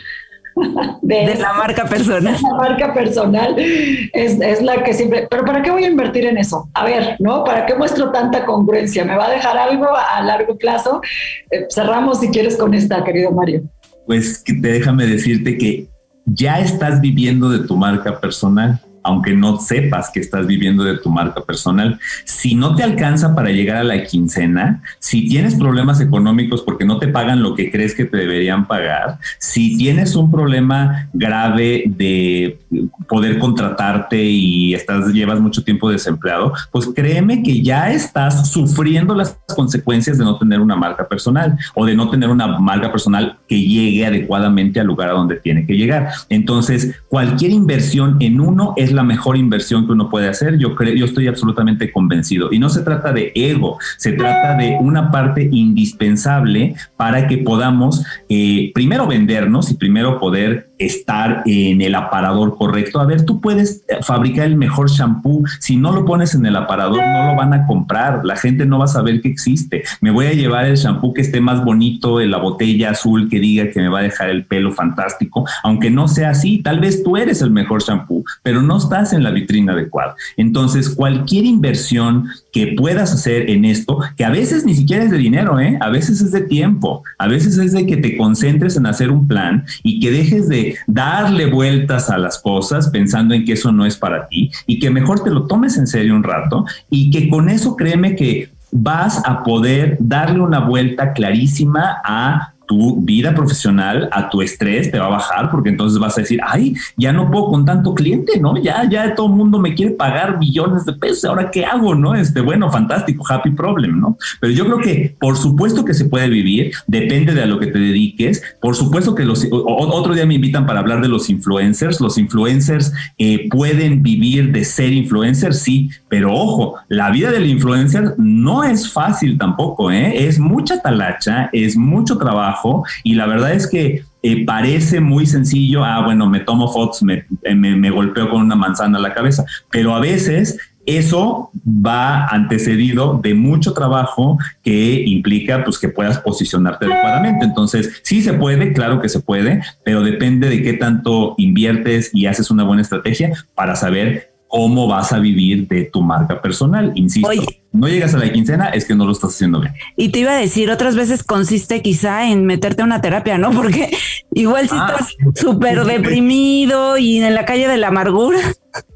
De, 1.02 1.34
la 1.36 1.54
marca 1.54 1.86
personal. 1.86 2.38
La 2.40 2.56
marca 2.56 2.94
personal 2.94 3.56
es, 3.58 4.40
es, 4.40 4.62
la 4.62 4.84
que 4.84 4.94
siempre, 4.94 5.26
pero 5.32 5.46
¿para 5.46 5.64
qué 5.64 5.72
voy 5.72 5.86
a 5.86 5.88
invertir 5.88 6.26
en 6.26 6.38
eso? 6.38 6.70
A 6.74 6.84
ver, 6.84 7.16
¿no? 7.20 7.44
¿Para 7.46 7.66
qué 7.66 7.74
muestro 7.74 8.12
tanta 8.12 8.46
congruencia? 8.46 9.06
¿Me 9.06 9.16
va 9.16 9.28
a 9.28 9.32
dejar 9.32 9.58
algo 9.58 9.88
a 9.96 10.22
largo 10.22 10.58
plazo? 10.58 11.02
Eh, 11.50 11.66
cerramos 11.70 12.20
si 12.20 12.30
quieres 12.30 12.58
con 12.58 12.74
esta, 12.74 13.04
querido 13.04 13.32
Mario 13.32 13.64
pues 14.06 14.44
déjame 14.48 15.06
decirte 15.06 15.58
que 15.58 15.88
ya 16.26 16.60
estás 16.60 17.02
viviendo 17.02 17.50
de 17.50 17.60
tu 17.60 17.76
marca 17.76 18.20
personal 18.20 18.80
aunque 19.04 19.34
no 19.34 19.60
sepas 19.60 20.10
que 20.10 20.20
estás 20.20 20.48
viviendo 20.48 20.84
de 20.84 20.98
tu 20.98 21.10
marca 21.10 21.42
personal. 21.42 22.00
Si 22.26 22.56
no 22.56 22.76
te 22.76 22.84
alcanza 22.84 23.36
para 23.36 23.50
llegar 23.50 23.78
a 23.78 23.84
la 23.84 24.04
quincena, 24.04 24.82
si 25.00 25.28
tienes 25.28 25.56
problemas 25.56 26.02
económicos 26.02 26.62
porque 26.62 26.86
no 26.86 26.98
te 27.00 27.08
pagan 27.08 27.42
lo 27.42 27.56
que 27.56 27.72
crees 27.72 27.96
que 27.96 28.06
te 28.06 28.18
deberían 28.18 28.68
pagar, 28.68 29.18
si 29.40 29.78
tienes 29.78 30.16
un 30.16 30.32
problema 30.32 31.10
grave 31.14 31.84
de 31.88 32.60
poder 33.08 33.40
contratarte 33.40 34.24
y 34.24 34.74
estás 34.74 35.12
llevas 35.12 35.40
mucho 35.40 35.64
tiempo 35.64 35.90
desempleado, 35.90 36.54
pues 36.72 36.88
créeme 36.94 37.44
que 37.44 37.62
ya 37.62 37.92
estás 37.92 38.50
sufriendo 38.50 39.16
las 39.16 39.38
consecuencias 39.56 40.18
de 40.18 40.24
no 40.24 40.38
tener 40.38 40.60
una 40.60 40.76
marca 40.76 41.08
personal 41.08 41.58
o 41.74 41.86
de 41.86 41.96
no 41.96 42.10
tener 42.10 42.30
una 42.30 42.60
marca 42.60 42.92
personal 42.92 43.38
que 43.48 43.60
llegue 43.60 44.06
adecuadamente 44.06 44.80
al 44.80 44.88
lugar 44.88 45.10
a 45.10 45.14
donde 45.14 45.36
tiene 45.38 45.66
que 45.66 45.74
llegar. 45.74 46.10
Entonces, 46.30 46.96
cualquier 47.10 47.52
inversión 47.52 48.18
en 48.20 48.40
uno 48.40 48.74
es 48.78 48.91
la 48.94 49.04
mejor 49.04 49.38
inversión 49.38 49.86
que 49.86 49.92
uno 49.92 50.10
puede 50.10 50.28
hacer. 50.28 50.58
Yo 50.58 50.76
creo, 50.76 50.94
yo 50.96 51.06
estoy 51.06 51.28
absolutamente 51.28 51.92
convencido. 51.92 52.50
Y 52.52 52.60
no 52.60 52.70
se 52.70 52.82
trata 52.82 53.14
de 53.14 53.32
ego, 53.36 53.78
se 53.98 54.14
trata 54.14 54.56
de 54.58 54.78
una 54.80 55.12
parte 55.12 55.48
indispensable 55.52 56.76
para 56.98 57.28
que 57.28 57.40
podamos 57.40 58.04
eh, 58.30 58.72
primero 58.74 59.08
vendernos 59.08 59.72
y 59.72 59.76
primero 59.76 60.20
poder 60.20 60.71
estar 60.86 61.44
en 61.46 61.82
el 61.82 61.96
aparador 61.96 62.58
correcto. 62.58 63.00
A 63.00 63.06
ver, 63.06 63.26
tú 63.26 63.40
puedes 63.42 63.84
fabricar 64.02 64.46
el 64.46 64.56
mejor 64.56 64.90
shampoo. 64.90 65.44
Si 65.60 65.76
no 65.76 65.92
lo 65.92 66.06
pones 66.06 66.36
en 66.36 66.46
el 66.46 66.56
aparador, 66.56 66.98
no 66.98 67.32
lo 67.32 67.36
van 67.36 67.54
a 67.54 67.66
comprar. 67.66 68.26
La 68.26 68.36
gente 68.36 68.66
no 68.66 68.80
va 68.80 68.86
a 68.86 68.88
saber 68.88 69.22
que 69.22 69.30
existe. 69.30 69.84
Me 70.02 70.12
voy 70.12 70.28
a 70.28 70.34
llevar 70.34 70.66
el 70.66 70.76
shampoo 70.76 71.14
que 71.14 71.22
esté 71.22 71.42
más 71.42 71.64
bonito 71.64 72.22
en 72.22 72.32
la 72.32 72.38
botella 72.38 72.92
azul 72.92 73.30
que 73.30 73.40
diga 73.40 73.70
que 73.70 73.82
me 73.82 73.90
va 73.90 74.00
a 74.00 74.04
dejar 74.04 74.30
el 74.30 74.46
pelo 74.46 74.72
fantástico, 74.72 75.46
aunque 75.64 75.90
no 75.90 76.08
sea 76.08 76.32
así. 76.32 76.62
Tal 76.62 76.80
vez 76.80 77.04
tú 77.04 77.18
eres 77.18 77.42
el 77.42 77.52
mejor 77.52 77.82
shampoo, 77.82 78.24
pero 78.44 78.62
no 78.62 78.78
estás 78.78 79.14
en 79.14 79.24
la 79.24 79.32
vitrina 79.32 79.74
adecuada. 79.74 80.16
Entonces, 80.38 80.90
cualquier 80.90 81.46
inversión 81.46 82.28
que 82.52 82.76
puedas 82.78 83.14
hacer 83.14 83.50
en 83.50 83.66
esto, 83.66 84.00
que 84.18 84.26
a 84.26 84.30
veces 84.30 84.66
ni 84.66 84.76
siquiera 84.76 85.04
es 85.04 85.12
de 85.12 85.18
dinero, 85.18 85.60
¿eh? 85.60 85.78
a 85.80 85.90
veces 85.90 86.22
es 86.22 86.32
de 86.32 86.42
tiempo, 86.42 87.04
a 87.18 87.28
veces 87.28 87.58
es 87.58 87.72
de 87.72 87.86
que 87.86 87.98
te 87.98 88.18
concentres 88.18 88.78
en 88.78 88.86
hacer 88.86 89.12
un 89.12 89.28
plan 89.28 89.66
y 89.84 90.00
que 90.00 90.12
dejes 90.12 90.50
de 90.50 90.76
darle 90.88 91.46
vueltas 91.46 92.10
a 92.10 92.18
las 92.18 92.40
cosas 92.40 92.90
pensando 92.90 93.34
en 93.34 93.46
que 93.46 93.54
eso 93.54 93.72
no 93.72 93.86
es 93.86 93.98
para 93.98 94.28
ti 94.28 94.52
y 94.68 94.80
que 94.80 94.90
mejor 94.90 95.24
te 95.24 95.30
lo 95.30 95.48
tomes 95.48 95.78
en 95.78 95.88
serio 95.88 96.16
un 96.16 96.24
rato 96.24 96.66
y 96.90 97.10
que 97.12 97.30
con 97.30 97.50
eso 97.50 97.76
créeme 97.76 98.16
que 98.16 98.50
vas 98.72 99.22
a 99.26 99.44
poder 99.44 99.98
darle 100.00 100.42
una 100.42 100.60
vuelta 100.60 101.14
clarísima 101.14 101.98
a 102.04 102.54
tu 102.72 103.02
vida 103.02 103.36
profesional, 103.36 104.08
a 104.14 104.30
tu 104.30 104.42
estrés 104.42 104.90
te 104.90 104.98
va 104.98 105.08
a 105.08 105.10
bajar 105.10 105.52
porque 105.52 105.68
entonces 105.68 106.00
vas 106.00 106.18
a 106.18 106.22
decir, 106.22 106.40
ay, 106.42 106.74
ya 106.96 107.12
no 107.12 107.30
puedo 107.30 107.48
con 107.48 107.66
tanto 107.66 107.94
cliente, 107.94 108.40
¿no? 108.40 108.56
Ya, 108.64 108.90
ya 108.90 109.14
todo 109.14 109.28
el 109.28 109.34
mundo 109.34 109.60
me 109.60 109.76
quiere 109.76 109.92
pagar 109.92 110.40
millones 110.40 110.86
de 110.86 110.94
pesos, 110.94 111.26
ahora 111.26 111.52
qué 111.52 111.66
hago, 111.66 111.96
¿no? 111.96 112.16
Este, 112.16 112.40
bueno, 112.40 112.72
fantástico, 112.72 113.26
happy 113.28 113.50
problem, 113.50 114.00
¿no? 114.00 114.18
Pero 114.40 114.54
yo 114.54 114.64
creo 114.64 114.78
que 114.80 115.18
por 115.20 115.36
supuesto 115.36 115.84
que 115.84 115.94
se 115.94 116.06
puede 116.06 116.30
vivir, 116.30 116.72
depende 116.88 117.34
de 117.34 117.44
a 117.44 117.46
lo 117.46 117.60
que 117.60 117.68
te 117.68 117.78
dediques, 117.78 118.42
por 118.62 118.74
supuesto 118.74 119.16
que 119.16 119.26
los, 119.26 119.46
otro 119.52 120.14
día 120.14 120.26
me 120.26 120.36
invitan 120.36 120.66
para 120.66 120.80
hablar 120.80 121.02
de 121.02 121.10
los 121.10 121.30
influencers, 121.30 122.00
los 122.00 122.18
influencers 122.18 122.94
eh, 123.18 123.50
pueden 123.50 124.02
vivir 124.02 124.54
de 124.54 124.64
ser 124.64 124.94
influencers, 124.94 125.60
sí, 125.60 125.90
pero 126.08 126.34
ojo, 126.34 126.76
la 126.88 127.12
vida 127.12 127.32
del 127.32 127.48
influencer 127.48 128.16
no 128.18 128.64
es 128.64 128.90
fácil 128.90 129.38
tampoco, 129.38 129.92
¿eh? 129.92 130.26
Es 130.26 130.40
mucha 130.40 130.82
talacha, 130.82 131.50
es 131.52 131.76
mucho 131.76 132.18
trabajo 132.18 132.61
y 133.04 133.16
la 133.16 133.26
verdad 133.26 133.54
es 133.54 133.68
que 133.68 134.04
eh, 134.24 134.46
parece 134.46 135.02
muy 135.02 135.26
sencillo, 135.26 135.84
ah, 135.84 136.04
bueno, 136.04 136.30
me 136.30 136.42
tomo 136.42 136.72
fotos, 136.72 137.02
me, 137.02 137.26
me, 137.56 137.90
golpeo 137.90 138.30
con 138.30 138.42
una 138.42 138.56
manzana 138.56 139.00
a 139.00 139.02
la 139.02 139.14
cabeza, 139.14 139.46
pero 139.72 139.96
a 139.96 140.00
veces 140.00 140.58
eso 140.86 141.52
va 141.66 142.28
antecedido 142.28 143.20
de 143.22 143.34
mucho 143.34 143.74
trabajo 143.74 144.38
que 144.64 145.04
implica 145.06 145.64
pues 145.64 145.78
que 145.78 145.90
puedas 145.90 146.20
posicionarte 146.20 146.86
adecuadamente. 146.86 147.46
Entonces, 147.46 148.02
sí 148.04 148.22
se 148.22 148.34
puede, 148.34 148.74
claro 148.74 149.02
que 149.02 149.10
se 149.10 149.20
puede, 149.20 149.62
pero 149.84 150.04
depende 150.04 150.50
de 150.50 150.64
qué 150.64 150.74
tanto 150.74 151.36
inviertes 151.38 152.12
y 152.14 152.26
haces 152.26 152.52
una 152.52 152.64
buena 152.64 152.82
estrategia 152.82 153.32
para 153.56 153.76
saber 153.76 154.31
cómo 154.52 154.86
vas 154.86 155.14
a 155.14 155.20
vivir 155.20 155.66
de 155.70 155.86
tu 155.86 156.02
marca 156.02 156.42
personal. 156.42 156.92
Insisto, 156.96 157.32
no 157.72 157.88
llegas 157.88 158.14
a 158.14 158.18
la 158.18 158.30
quincena, 158.34 158.68
es 158.68 158.84
que 158.84 158.94
no 158.94 159.06
lo 159.06 159.14
estás 159.14 159.34
haciendo 159.34 159.62
bien. 159.62 159.74
Y 159.96 160.10
te 160.10 160.20
iba 160.20 160.32
a 160.32 160.36
decir, 160.36 160.70
otras 160.70 160.96
veces 160.98 161.24
consiste 161.24 161.82
quizá 161.82 162.30
en 162.30 162.46
meterte 162.46 162.82
a 162.82 162.86
una 162.86 163.00
terapia, 163.00 163.38
¿no? 163.38 163.52
Porque 163.56 163.90
igual 164.34 164.68
si 164.68 164.76
ah, 164.78 164.88
estás 164.90 165.16
súper 165.42 165.86
deprimido 165.86 166.98
y 166.98 167.24
en 167.24 167.34
la 167.34 167.46
calle 167.46 167.70
de 167.70 167.78
la 167.78 167.88
amargura. 167.88 168.40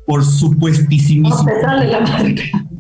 Por 0.05 0.23
supuestísimo. 0.23 1.29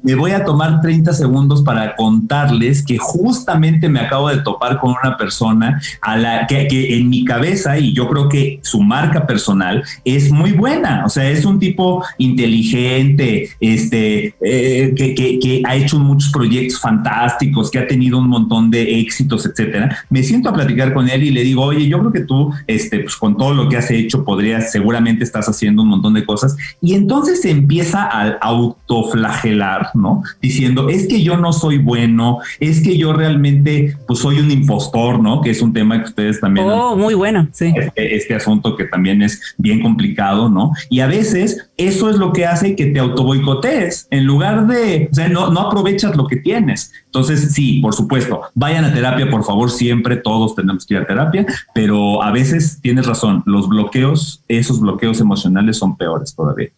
Me 0.05 0.13
voy 0.13 0.31
a 0.33 0.45
tomar 0.45 0.81
30 0.81 1.13
segundos 1.13 1.63
para 1.63 1.95
contarles 1.95 2.85
que 2.85 2.99
justamente 2.99 3.89
me 3.89 3.99
acabo 3.99 4.29
de 4.29 4.37
topar 4.37 4.79
con 4.79 4.93
una 5.03 5.17
persona 5.17 5.81
a 5.99 6.15
la 6.15 6.45
que, 6.45 6.95
en 6.95 7.09
mi 7.09 7.25
cabeza 7.25 7.79
y 7.79 7.91
yo 7.91 8.07
creo 8.07 8.29
que 8.29 8.59
su 8.61 8.81
marca 8.83 9.25
personal 9.25 9.83
es 10.03 10.31
muy 10.31 10.51
buena. 10.51 11.03
O 11.07 11.09
sea, 11.09 11.27
es 11.27 11.43
un 11.43 11.57
tipo 11.57 12.05
inteligente, 12.19 13.49
este, 13.59 14.35
eh, 14.41 14.93
que, 14.95 15.15
que, 15.15 15.63
ha 15.65 15.75
hecho 15.75 15.97
muchos 15.97 16.31
proyectos 16.31 16.79
fantásticos, 16.79 17.71
que 17.71 17.79
ha 17.79 17.87
tenido 17.87 18.19
un 18.19 18.29
montón 18.29 18.69
de 18.69 18.99
éxitos, 18.99 19.47
etcétera. 19.47 20.05
Me 20.11 20.21
siento 20.21 20.49
a 20.49 20.53
platicar 20.53 20.93
con 20.93 21.09
él 21.09 21.23
y 21.23 21.31
le 21.31 21.41
digo, 21.41 21.63
oye, 21.63 21.87
yo 21.87 21.97
creo 21.97 22.11
que 22.11 22.21
tú, 22.21 22.53
este, 22.67 22.99
pues 22.99 23.15
con 23.15 23.35
todo 23.37 23.55
lo 23.55 23.67
que 23.69 23.77
has 23.77 23.89
hecho, 23.89 24.23
podrías, 24.23 24.71
seguramente 24.71 25.23
estás 25.23 25.49
haciendo 25.49 25.81
un 25.81 25.87
montón 25.87 26.13
de 26.13 26.23
cosas. 26.23 26.55
Y 26.85 26.93
entonces 26.93 27.41
se 27.41 27.49
empieza 27.49 28.03
a 28.03 28.37
autoflagelar, 28.41 29.89
¿no? 29.95 30.21
Diciendo, 30.39 30.87
es 30.87 31.07
que 31.07 31.23
yo 31.23 31.35
no 31.35 31.51
soy 31.51 31.79
bueno, 31.79 32.37
es 32.59 32.81
que 32.81 32.95
yo 32.95 33.11
realmente 33.11 33.97
pues 34.05 34.19
soy 34.19 34.39
un 34.39 34.51
impostor, 34.51 35.19
¿no? 35.19 35.41
Que 35.41 35.49
es 35.49 35.63
un 35.63 35.73
tema 35.73 35.97
que 35.97 36.09
ustedes 36.09 36.39
también... 36.39 36.67
Oh, 36.69 36.95
muy 36.95 37.15
bueno, 37.15 37.47
sí. 37.53 37.73
Este, 37.75 38.15
este, 38.15 38.35
asunto 38.35 38.75
que 38.75 38.83
también 38.83 39.23
es 39.23 39.55
bien 39.57 39.81
complicado, 39.81 40.47
¿no? 40.47 40.73
Y 40.91 40.99
a 40.99 41.07
veces 41.07 41.71
eso 41.75 42.07
es 42.07 42.17
lo 42.17 42.31
que 42.31 42.45
hace 42.45 42.75
que 42.75 42.85
te 42.85 42.99
autoboicotees 42.99 44.07
en 44.11 44.25
lugar 44.25 44.67
de, 44.67 45.09
o 45.11 45.15
sea, 45.15 45.27
no, 45.27 45.49
no 45.49 45.61
aprovechas 45.61 46.15
lo 46.15 46.27
que 46.27 46.35
tienes. 46.35 46.91
Entonces, 47.15 47.53
sí, 47.53 47.79
por 47.79 47.95
supuesto, 47.95 48.41
vayan 48.55 48.83
a 48.83 48.93
terapia, 48.93 49.29
por 49.29 49.45
favor, 49.45 49.71
siempre 49.71 50.17
todos 50.17 50.53
tenemos 50.53 50.85
que 50.85 50.95
ir 50.95 50.99
a 50.99 51.07
terapia, 51.07 51.45
pero 51.73 52.21
a 52.21 52.29
veces 52.29 52.81
tienes 52.81 53.05
razón, 53.05 53.41
los 53.45 53.69
bloqueos, 53.69 54.43
esos 54.49 54.81
bloqueos 54.81 55.21
emocionales 55.21 55.77
son 55.77 55.95
peores 55.95 56.35
todavía. 56.35 56.71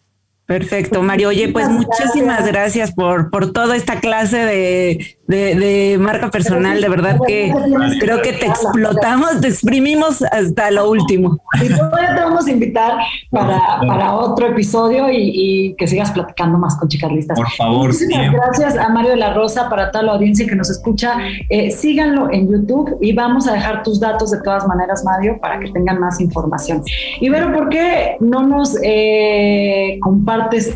Perfecto, 0.47 1.03
Mario. 1.03 1.27
Oye, 1.27 1.49
pues 1.49 1.67
muchísimas 1.67 2.47
gracias 2.47 2.93
por, 2.93 3.29
por 3.29 3.51
toda 3.51 3.75
esta 3.75 3.99
clase 3.99 4.37
de, 4.37 5.17
de, 5.27 5.97
marca 5.99 6.31
personal. 6.31 6.79
De 6.79 6.87
verdad 6.87 7.17
que 7.27 7.53
creo 7.99 8.21
que 8.21 8.31
te 8.31 8.45
explotamos, 8.45 9.41
te 9.41 9.49
exprimimos 9.49 10.21
hasta 10.21 10.71
lo 10.71 10.89
último. 10.89 11.37
Y 11.61 11.67
todavía 11.67 12.15
te 12.15 12.21
vamos 12.21 12.47
a 12.47 12.51
invitar 12.51 12.97
para, 13.29 13.59
para 13.85 14.15
otro 14.15 14.47
episodio 14.47 15.07
y, 15.11 15.75
que 15.77 15.85
sigas 15.85 16.11
platicando 16.11 16.57
más 16.57 16.77
con 16.77 16.87
chicas 16.87 17.11
listas. 17.11 17.37
Por 17.37 17.51
favor, 17.51 17.87
Muchísimas 17.87 18.31
gracias 18.31 18.77
a 18.77 18.87
Mario 18.87 19.11
de 19.11 19.17
la 19.17 19.33
Rosa, 19.33 19.69
para 19.69 19.91
toda 19.91 20.05
la 20.05 20.13
audiencia 20.13 20.47
que 20.47 20.55
nos 20.55 20.69
escucha. 20.69 21.17
Eh, 21.49 21.71
síganlo 21.71 22.31
en 22.31 22.49
YouTube 22.49 22.97
y 23.01 23.11
vamos 23.11 23.49
a 23.49 23.53
dejar 23.53 23.83
tus 23.83 23.99
datos 23.99 24.31
de 24.31 24.41
todas 24.41 24.65
maneras, 24.65 25.03
Mario, 25.03 25.39
para 25.41 25.59
que 25.59 25.69
tengan 25.71 25.99
más 25.99 26.21
información. 26.21 26.83
Y 27.19 27.29
pero 27.29 27.51
¿por 27.51 27.67
qué 27.67 28.15
no 28.21 28.43
nos 28.43 28.77
eh, 28.81 29.99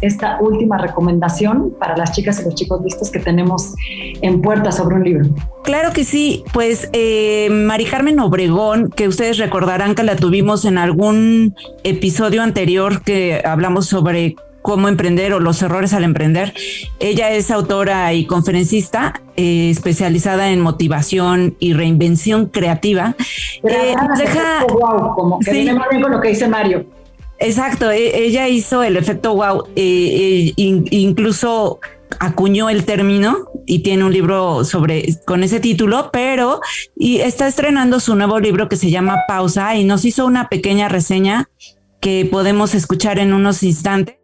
esta 0.02 0.40
última 0.42 0.78
recomendación 0.78 1.74
para 1.80 1.98
las 1.98 2.12
chicas 2.12 2.40
y 2.42 2.46
los 2.46 2.56
chicos 2.56 2.82
listos 2.84 3.12
que 3.12 3.20
tenemos 3.20 3.74
en 4.22 4.42
puerta 4.42 4.72
sobre 4.72 4.96
un 4.96 5.04
libro. 5.04 5.30
Claro 5.64 5.92
que 5.94 6.04
sí, 6.04 6.44
pues 6.54 6.90
eh, 6.94 7.50
Mari 7.52 7.86
Carmen 7.86 8.20
Obregón, 8.20 8.90
que 8.90 9.08
ustedes 9.08 9.38
recordarán 9.38 9.96
que 9.96 10.04
la 10.04 10.16
tuvimos 10.16 10.66
en 10.66 10.78
algún 10.78 11.56
episodio 11.84 12.42
anterior 12.42 13.04
que 13.04 13.42
hablamos 13.46 13.86
sobre 13.88 14.36
cómo 14.62 14.88
emprender 14.88 15.34
o 15.34 15.40
los 15.40 15.62
errores 15.62 15.94
al 15.94 16.04
emprender. 16.04 16.54
Ella 17.00 17.32
es 17.32 17.52
autora 17.52 18.14
y 18.14 18.26
conferencista 18.26 19.22
eh, 19.36 19.70
especializada 19.70 20.52
en 20.52 20.62
motivación 20.62 21.56
y 21.60 21.74
reinvención 21.74 22.48
creativa. 22.48 23.16
Eh, 23.64 23.96
deja, 24.18 24.66
como 25.16 25.40
que 25.40 25.52
viene 25.52 25.74
más 25.74 25.90
bien 25.90 26.02
con 26.02 26.12
lo 26.12 26.22
que 26.22 26.30
dice 26.30 26.48
Mario. 26.48 26.86
Exacto, 27.42 27.90
e, 27.90 28.26
ella 28.26 28.48
hizo 28.48 28.84
el 28.84 28.96
efecto 28.98 29.36
wow, 29.36 29.66
eh, 29.76 30.54
eh, 30.56 30.84
incluso 30.92 31.80
acuñó 32.20 32.70
el 32.70 32.86
término 32.86 33.50
y 33.66 33.80
tiene 33.80 34.04
un 34.04 34.14
libro 34.14 34.64
sobre 34.64 35.18
con 35.26 35.44
ese 35.44 35.60
título, 35.60 36.12
pero 36.14 36.60
y 36.96 37.18
está 37.22 37.48
estrenando 37.48 38.00
su 38.00 38.16
nuevo 38.16 38.40
libro 38.40 38.70
que 38.70 38.76
se 38.76 38.92
llama 38.92 39.24
Pausa 39.28 39.76
y 39.76 39.86
nos 39.86 40.06
hizo 40.06 40.26
una 40.28 40.50
pequeña 40.50 40.88
reseña 40.88 41.50
que 42.00 42.28
podemos 42.30 42.76
escuchar 42.76 43.18
en 43.18 43.34
unos 43.34 43.64
instantes. 43.64 44.18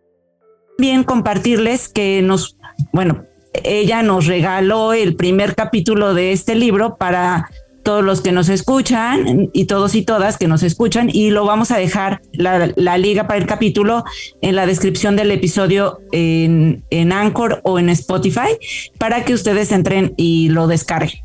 Bien 0.78 1.04
compartirles 1.04 1.90
que 1.90 2.22
nos, 2.22 2.58
bueno, 2.94 3.26
ella 3.64 4.04
nos 4.04 4.28
regaló 4.28 4.94
el 4.94 5.16
primer 5.16 5.56
capítulo 5.56 6.14
de 6.14 6.34
este 6.34 6.54
libro 6.54 6.98
para 6.98 7.50
todos 7.88 8.04
los 8.04 8.20
que 8.20 8.34
nos 8.34 8.50
escuchan 8.50 9.50
y 9.54 9.64
todos 9.64 9.96
y 9.96 10.02
todas 10.02 10.36
que 10.36 10.50
nos 10.50 10.62
escuchan 10.62 11.10
y 11.10 11.30
lo 11.30 11.46
vamos 11.46 11.72
a 11.72 11.78
dejar 11.78 12.22
la, 12.34 12.98
liga 12.98 13.28
para 13.28 13.40
el 13.40 13.46
capítulo 13.46 14.04
en 14.42 14.58
la 14.58 14.66
descripción 14.66 15.16
del 15.16 15.32
episodio 15.32 16.02
en, 16.12 16.84
en 16.90 17.14
Anchor 17.14 17.62
o 17.64 17.80
en 17.80 17.88
Spotify 17.88 18.58
para 18.98 19.24
que 19.24 19.34
ustedes 19.34 19.72
entren 19.72 20.14
y 20.18 20.50
lo 20.50 20.68
descarguen. 20.68 21.24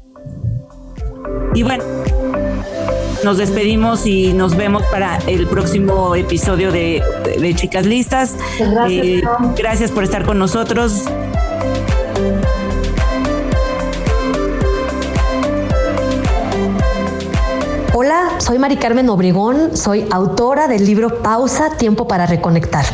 Y 1.52 1.64
bueno, 1.64 1.82
nos 3.24 3.38
despedimos 3.38 4.06
y 4.06 4.32
nos 4.32 4.56
vemos 4.56 4.84
para 4.84 5.18
el 5.26 5.48
próximo 5.48 6.14
episodio 6.14 6.70
de, 6.70 7.02
Chicas 7.56 7.86
Listas. 7.86 8.36
Gracias, 8.60 8.88
eh, 8.88 9.22
gracias 9.56 9.90
por 9.90 10.04
estar 10.04 10.24
con 10.24 10.38
nosotros. 10.38 11.08
Hola, 17.95 18.36
soy 18.38 18.59
Mari 18.59 18.78
Carmen 18.78 19.11
Obregón, 19.11 19.76
soy 19.76 20.07
autora 20.11 20.66
del 20.66 20.86
libro 20.86 21.22
Pausa, 21.22 21.76
Tiempo 21.76 22.09
para 22.09 22.24
Reconectar 22.24 22.86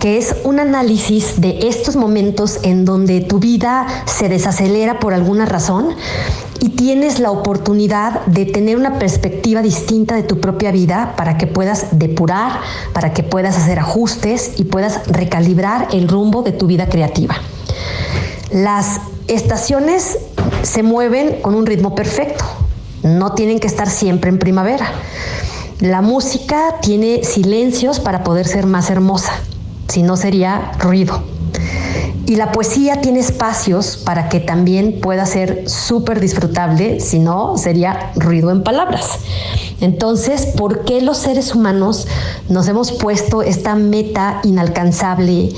que 0.00 0.18
es 0.18 0.36
un 0.44 0.60
análisis 0.60 1.40
de 1.40 1.66
estos 1.68 1.96
momentos 1.96 2.60
en 2.62 2.84
donde 2.84 3.20
tu 3.20 3.40
vida 3.40 3.86
se 4.04 4.28
desacelera 4.28 5.00
por 5.00 5.12
alguna 5.12 5.44
razón 5.44 5.88
y 6.60 6.68
tienes 6.68 7.18
la 7.18 7.30
oportunidad 7.30 8.24
de 8.26 8.44
tener 8.44 8.76
una 8.76 8.98
perspectiva 8.98 9.62
distinta 9.62 10.14
de 10.14 10.22
tu 10.22 10.40
propia 10.40 10.70
vida 10.70 11.14
para 11.16 11.36
que 11.36 11.46
puedas 11.46 11.98
depurar, 11.98 12.60
para 12.92 13.12
que 13.12 13.22
puedas 13.22 13.56
hacer 13.56 13.78
ajustes 13.78 14.52
y 14.56 14.64
puedas 14.64 15.06
recalibrar 15.08 15.88
el 15.92 16.06
rumbo 16.06 16.42
de 16.42 16.52
tu 16.52 16.66
vida 16.66 16.88
creativa. 16.88 17.36
Las 18.52 19.00
estaciones 19.26 20.18
se 20.62 20.82
mueven 20.82 21.40
con 21.42 21.54
un 21.54 21.66
ritmo 21.66 21.94
perfecto. 21.94 22.44
No 23.08 23.32
tienen 23.32 23.58
que 23.58 23.66
estar 23.66 23.88
siempre 23.88 24.30
en 24.30 24.38
primavera. 24.38 24.92
La 25.80 26.02
música 26.02 26.76
tiene 26.82 27.24
silencios 27.24 28.00
para 28.00 28.24
poder 28.24 28.46
ser 28.46 28.66
más 28.66 28.90
hermosa, 28.90 29.32
si 29.88 30.02
no 30.02 30.16
sería 30.16 30.72
ruido. 30.78 31.22
Y 32.26 32.36
la 32.36 32.52
poesía 32.52 33.00
tiene 33.00 33.20
espacios 33.20 33.96
para 33.96 34.28
que 34.28 34.40
también 34.40 35.00
pueda 35.00 35.24
ser 35.24 35.68
súper 35.68 36.20
disfrutable, 36.20 37.00
si 37.00 37.20
no 37.20 37.56
sería 37.56 38.12
ruido 38.16 38.50
en 38.50 38.62
palabras. 38.62 39.06
Entonces, 39.80 40.46
¿por 40.46 40.84
qué 40.84 41.00
los 41.00 41.16
seres 41.16 41.54
humanos 41.54 42.06
nos 42.48 42.68
hemos 42.68 42.92
puesto 42.92 43.42
esta 43.42 43.76
meta 43.76 44.40
inalcanzable 44.42 45.50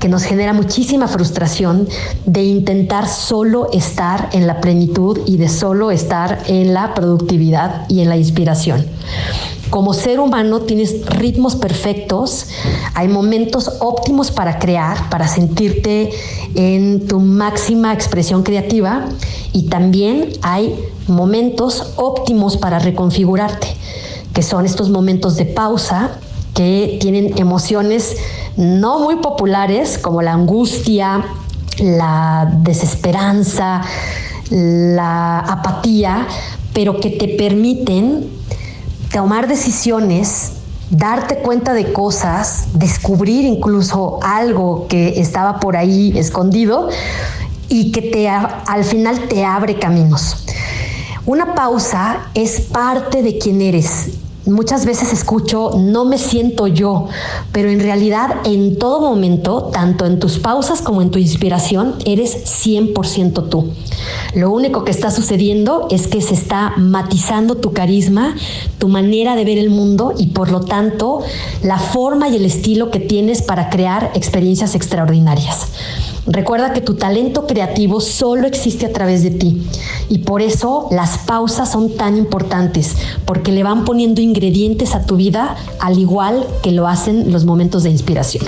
que 0.00 0.08
nos 0.08 0.24
genera 0.24 0.54
muchísima 0.54 1.06
frustración 1.06 1.86
de 2.24 2.42
intentar 2.42 3.06
solo 3.06 3.68
estar 3.70 4.30
en 4.32 4.46
la 4.46 4.60
plenitud 4.60 5.20
y 5.26 5.36
de 5.36 5.48
solo 5.48 5.90
estar 5.90 6.42
en 6.48 6.72
la 6.72 6.94
productividad 6.94 7.84
y 7.88 8.00
en 8.00 8.08
la 8.08 8.16
inspiración. 8.16 8.86
Como 9.68 9.94
ser 9.94 10.18
humano 10.18 10.62
tienes 10.62 11.06
ritmos 11.06 11.54
perfectos, 11.54 12.46
hay 12.94 13.06
momentos 13.06 13.70
óptimos 13.78 14.32
para 14.32 14.58
crear, 14.58 15.08
para 15.10 15.28
sentirte 15.28 16.10
en 16.56 17.06
tu 17.06 17.20
máxima 17.20 17.92
expresión 17.92 18.42
creativa 18.42 19.04
y 19.52 19.68
también 19.68 20.30
hay 20.42 20.74
momentos 21.06 21.92
óptimos 21.96 22.56
para 22.56 22.78
reconfigurarte, 22.78 23.68
que 24.32 24.42
son 24.42 24.64
estos 24.64 24.88
momentos 24.88 25.36
de 25.36 25.44
pausa 25.44 26.18
que 26.54 26.98
tienen 27.00 27.38
emociones 27.38 28.16
no 28.56 28.98
muy 29.00 29.16
populares 29.16 29.98
como 29.98 30.22
la 30.22 30.32
angustia, 30.32 31.24
la 31.78 32.50
desesperanza, 32.62 33.82
la 34.50 35.38
apatía, 35.40 36.26
pero 36.72 37.00
que 37.00 37.10
te 37.10 37.28
permiten 37.28 38.28
tomar 39.12 39.48
decisiones, 39.48 40.52
darte 40.90 41.36
cuenta 41.36 41.72
de 41.72 41.92
cosas, 41.92 42.66
descubrir 42.74 43.44
incluso 43.44 44.18
algo 44.22 44.86
que 44.88 45.20
estaba 45.20 45.60
por 45.60 45.76
ahí 45.76 46.12
escondido 46.16 46.88
y 47.68 47.92
que 47.92 48.02
te, 48.02 48.28
al 48.28 48.84
final 48.84 49.28
te 49.28 49.44
abre 49.44 49.78
caminos. 49.78 50.44
Una 51.26 51.54
pausa 51.54 52.28
es 52.34 52.60
parte 52.60 53.22
de 53.22 53.38
quien 53.38 53.60
eres 53.60 54.10
muchas 54.50 54.86
veces 54.86 55.12
escucho, 55.12 55.72
no 55.78 56.04
me 56.04 56.18
siento 56.18 56.66
yo, 56.66 57.08
pero 57.52 57.70
en 57.70 57.80
realidad 57.80 58.36
en 58.44 58.78
todo 58.78 59.00
momento, 59.00 59.70
tanto 59.72 60.06
en 60.06 60.18
tus 60.18 60.38
pausas 60.38 60.82
como 60.82 61.02
en 61.02 61.10
tu 61.10 61.18
inspiración, 61.18 61.94
eres 62.04 62.64
100% 62.64 63.48
tú. 63.48 63.70
Lo 64.34 64.50
único 64.50 64.84
que 64.84 64.90
está 64.90 65.10
sucediendo 65.10 65.86
es 65.90 66.06
que 66.06 66.20
se 66.20 66.34
está 66.34 66.74
matizando 66.76 67.56
tu 67.56 67.72
carisma, 67.72 68.36
tu 68.78 68.88
manera 68.88 69.36
de 69.36 69.44
ver 69.44 69.58
el 69.58 69.70
mundo 69.70 70.14
y 70.16 70.28
por 70.28 70.50
lo 70.50 70.60
tanto 70.60 71.20
la 71.62 71.78
forma 71.78 72.28
y 72.28 72.36
el 72.36 72.44
estilo 72.44 72.90
que 72.90 73.00
tienes 73.00 73.42
para 73.42 73.70
crear 73.70 74.10
experiencias 74.14 74.74
extraordinarias. 74.74 75.68
Recuerda 76.26 76.72
que 76.72 76.80
tu 76.80 76.94
talento 76.94 77.46
creativo 77.46 78.00
solo 78.00 78.46
existe 78.46 78.86
a 78.86 78.92
través 78.92 79.22
de 79.22 79.30
ti 79.30 79.62
y 80.08 80.18
por 80.18 80.42
eso 80.42 80.88
las 80.90 81.18
pausas 81.18 81.72
son 81.72 81.96
tan 81.96 82.16
importantes, 82.16 82.96
porque 83.24 83.52
le 83.52 83.62
van 83.62 83.84
poniendo 83.84 84.20
ingredientes 84.20 84.94
a 84.94 85.06
tu 85.06 85.16
vida 85.16 85.56
al 85.78 85.98
igual 85.98 86.46
que 86.62 86.72
lo 86.72 86.86
hacen 86.88 87.32
los 87.32 87.44
momentos 87.44 87.82
de 87.84 87.90
inspiración. 87.90 88.44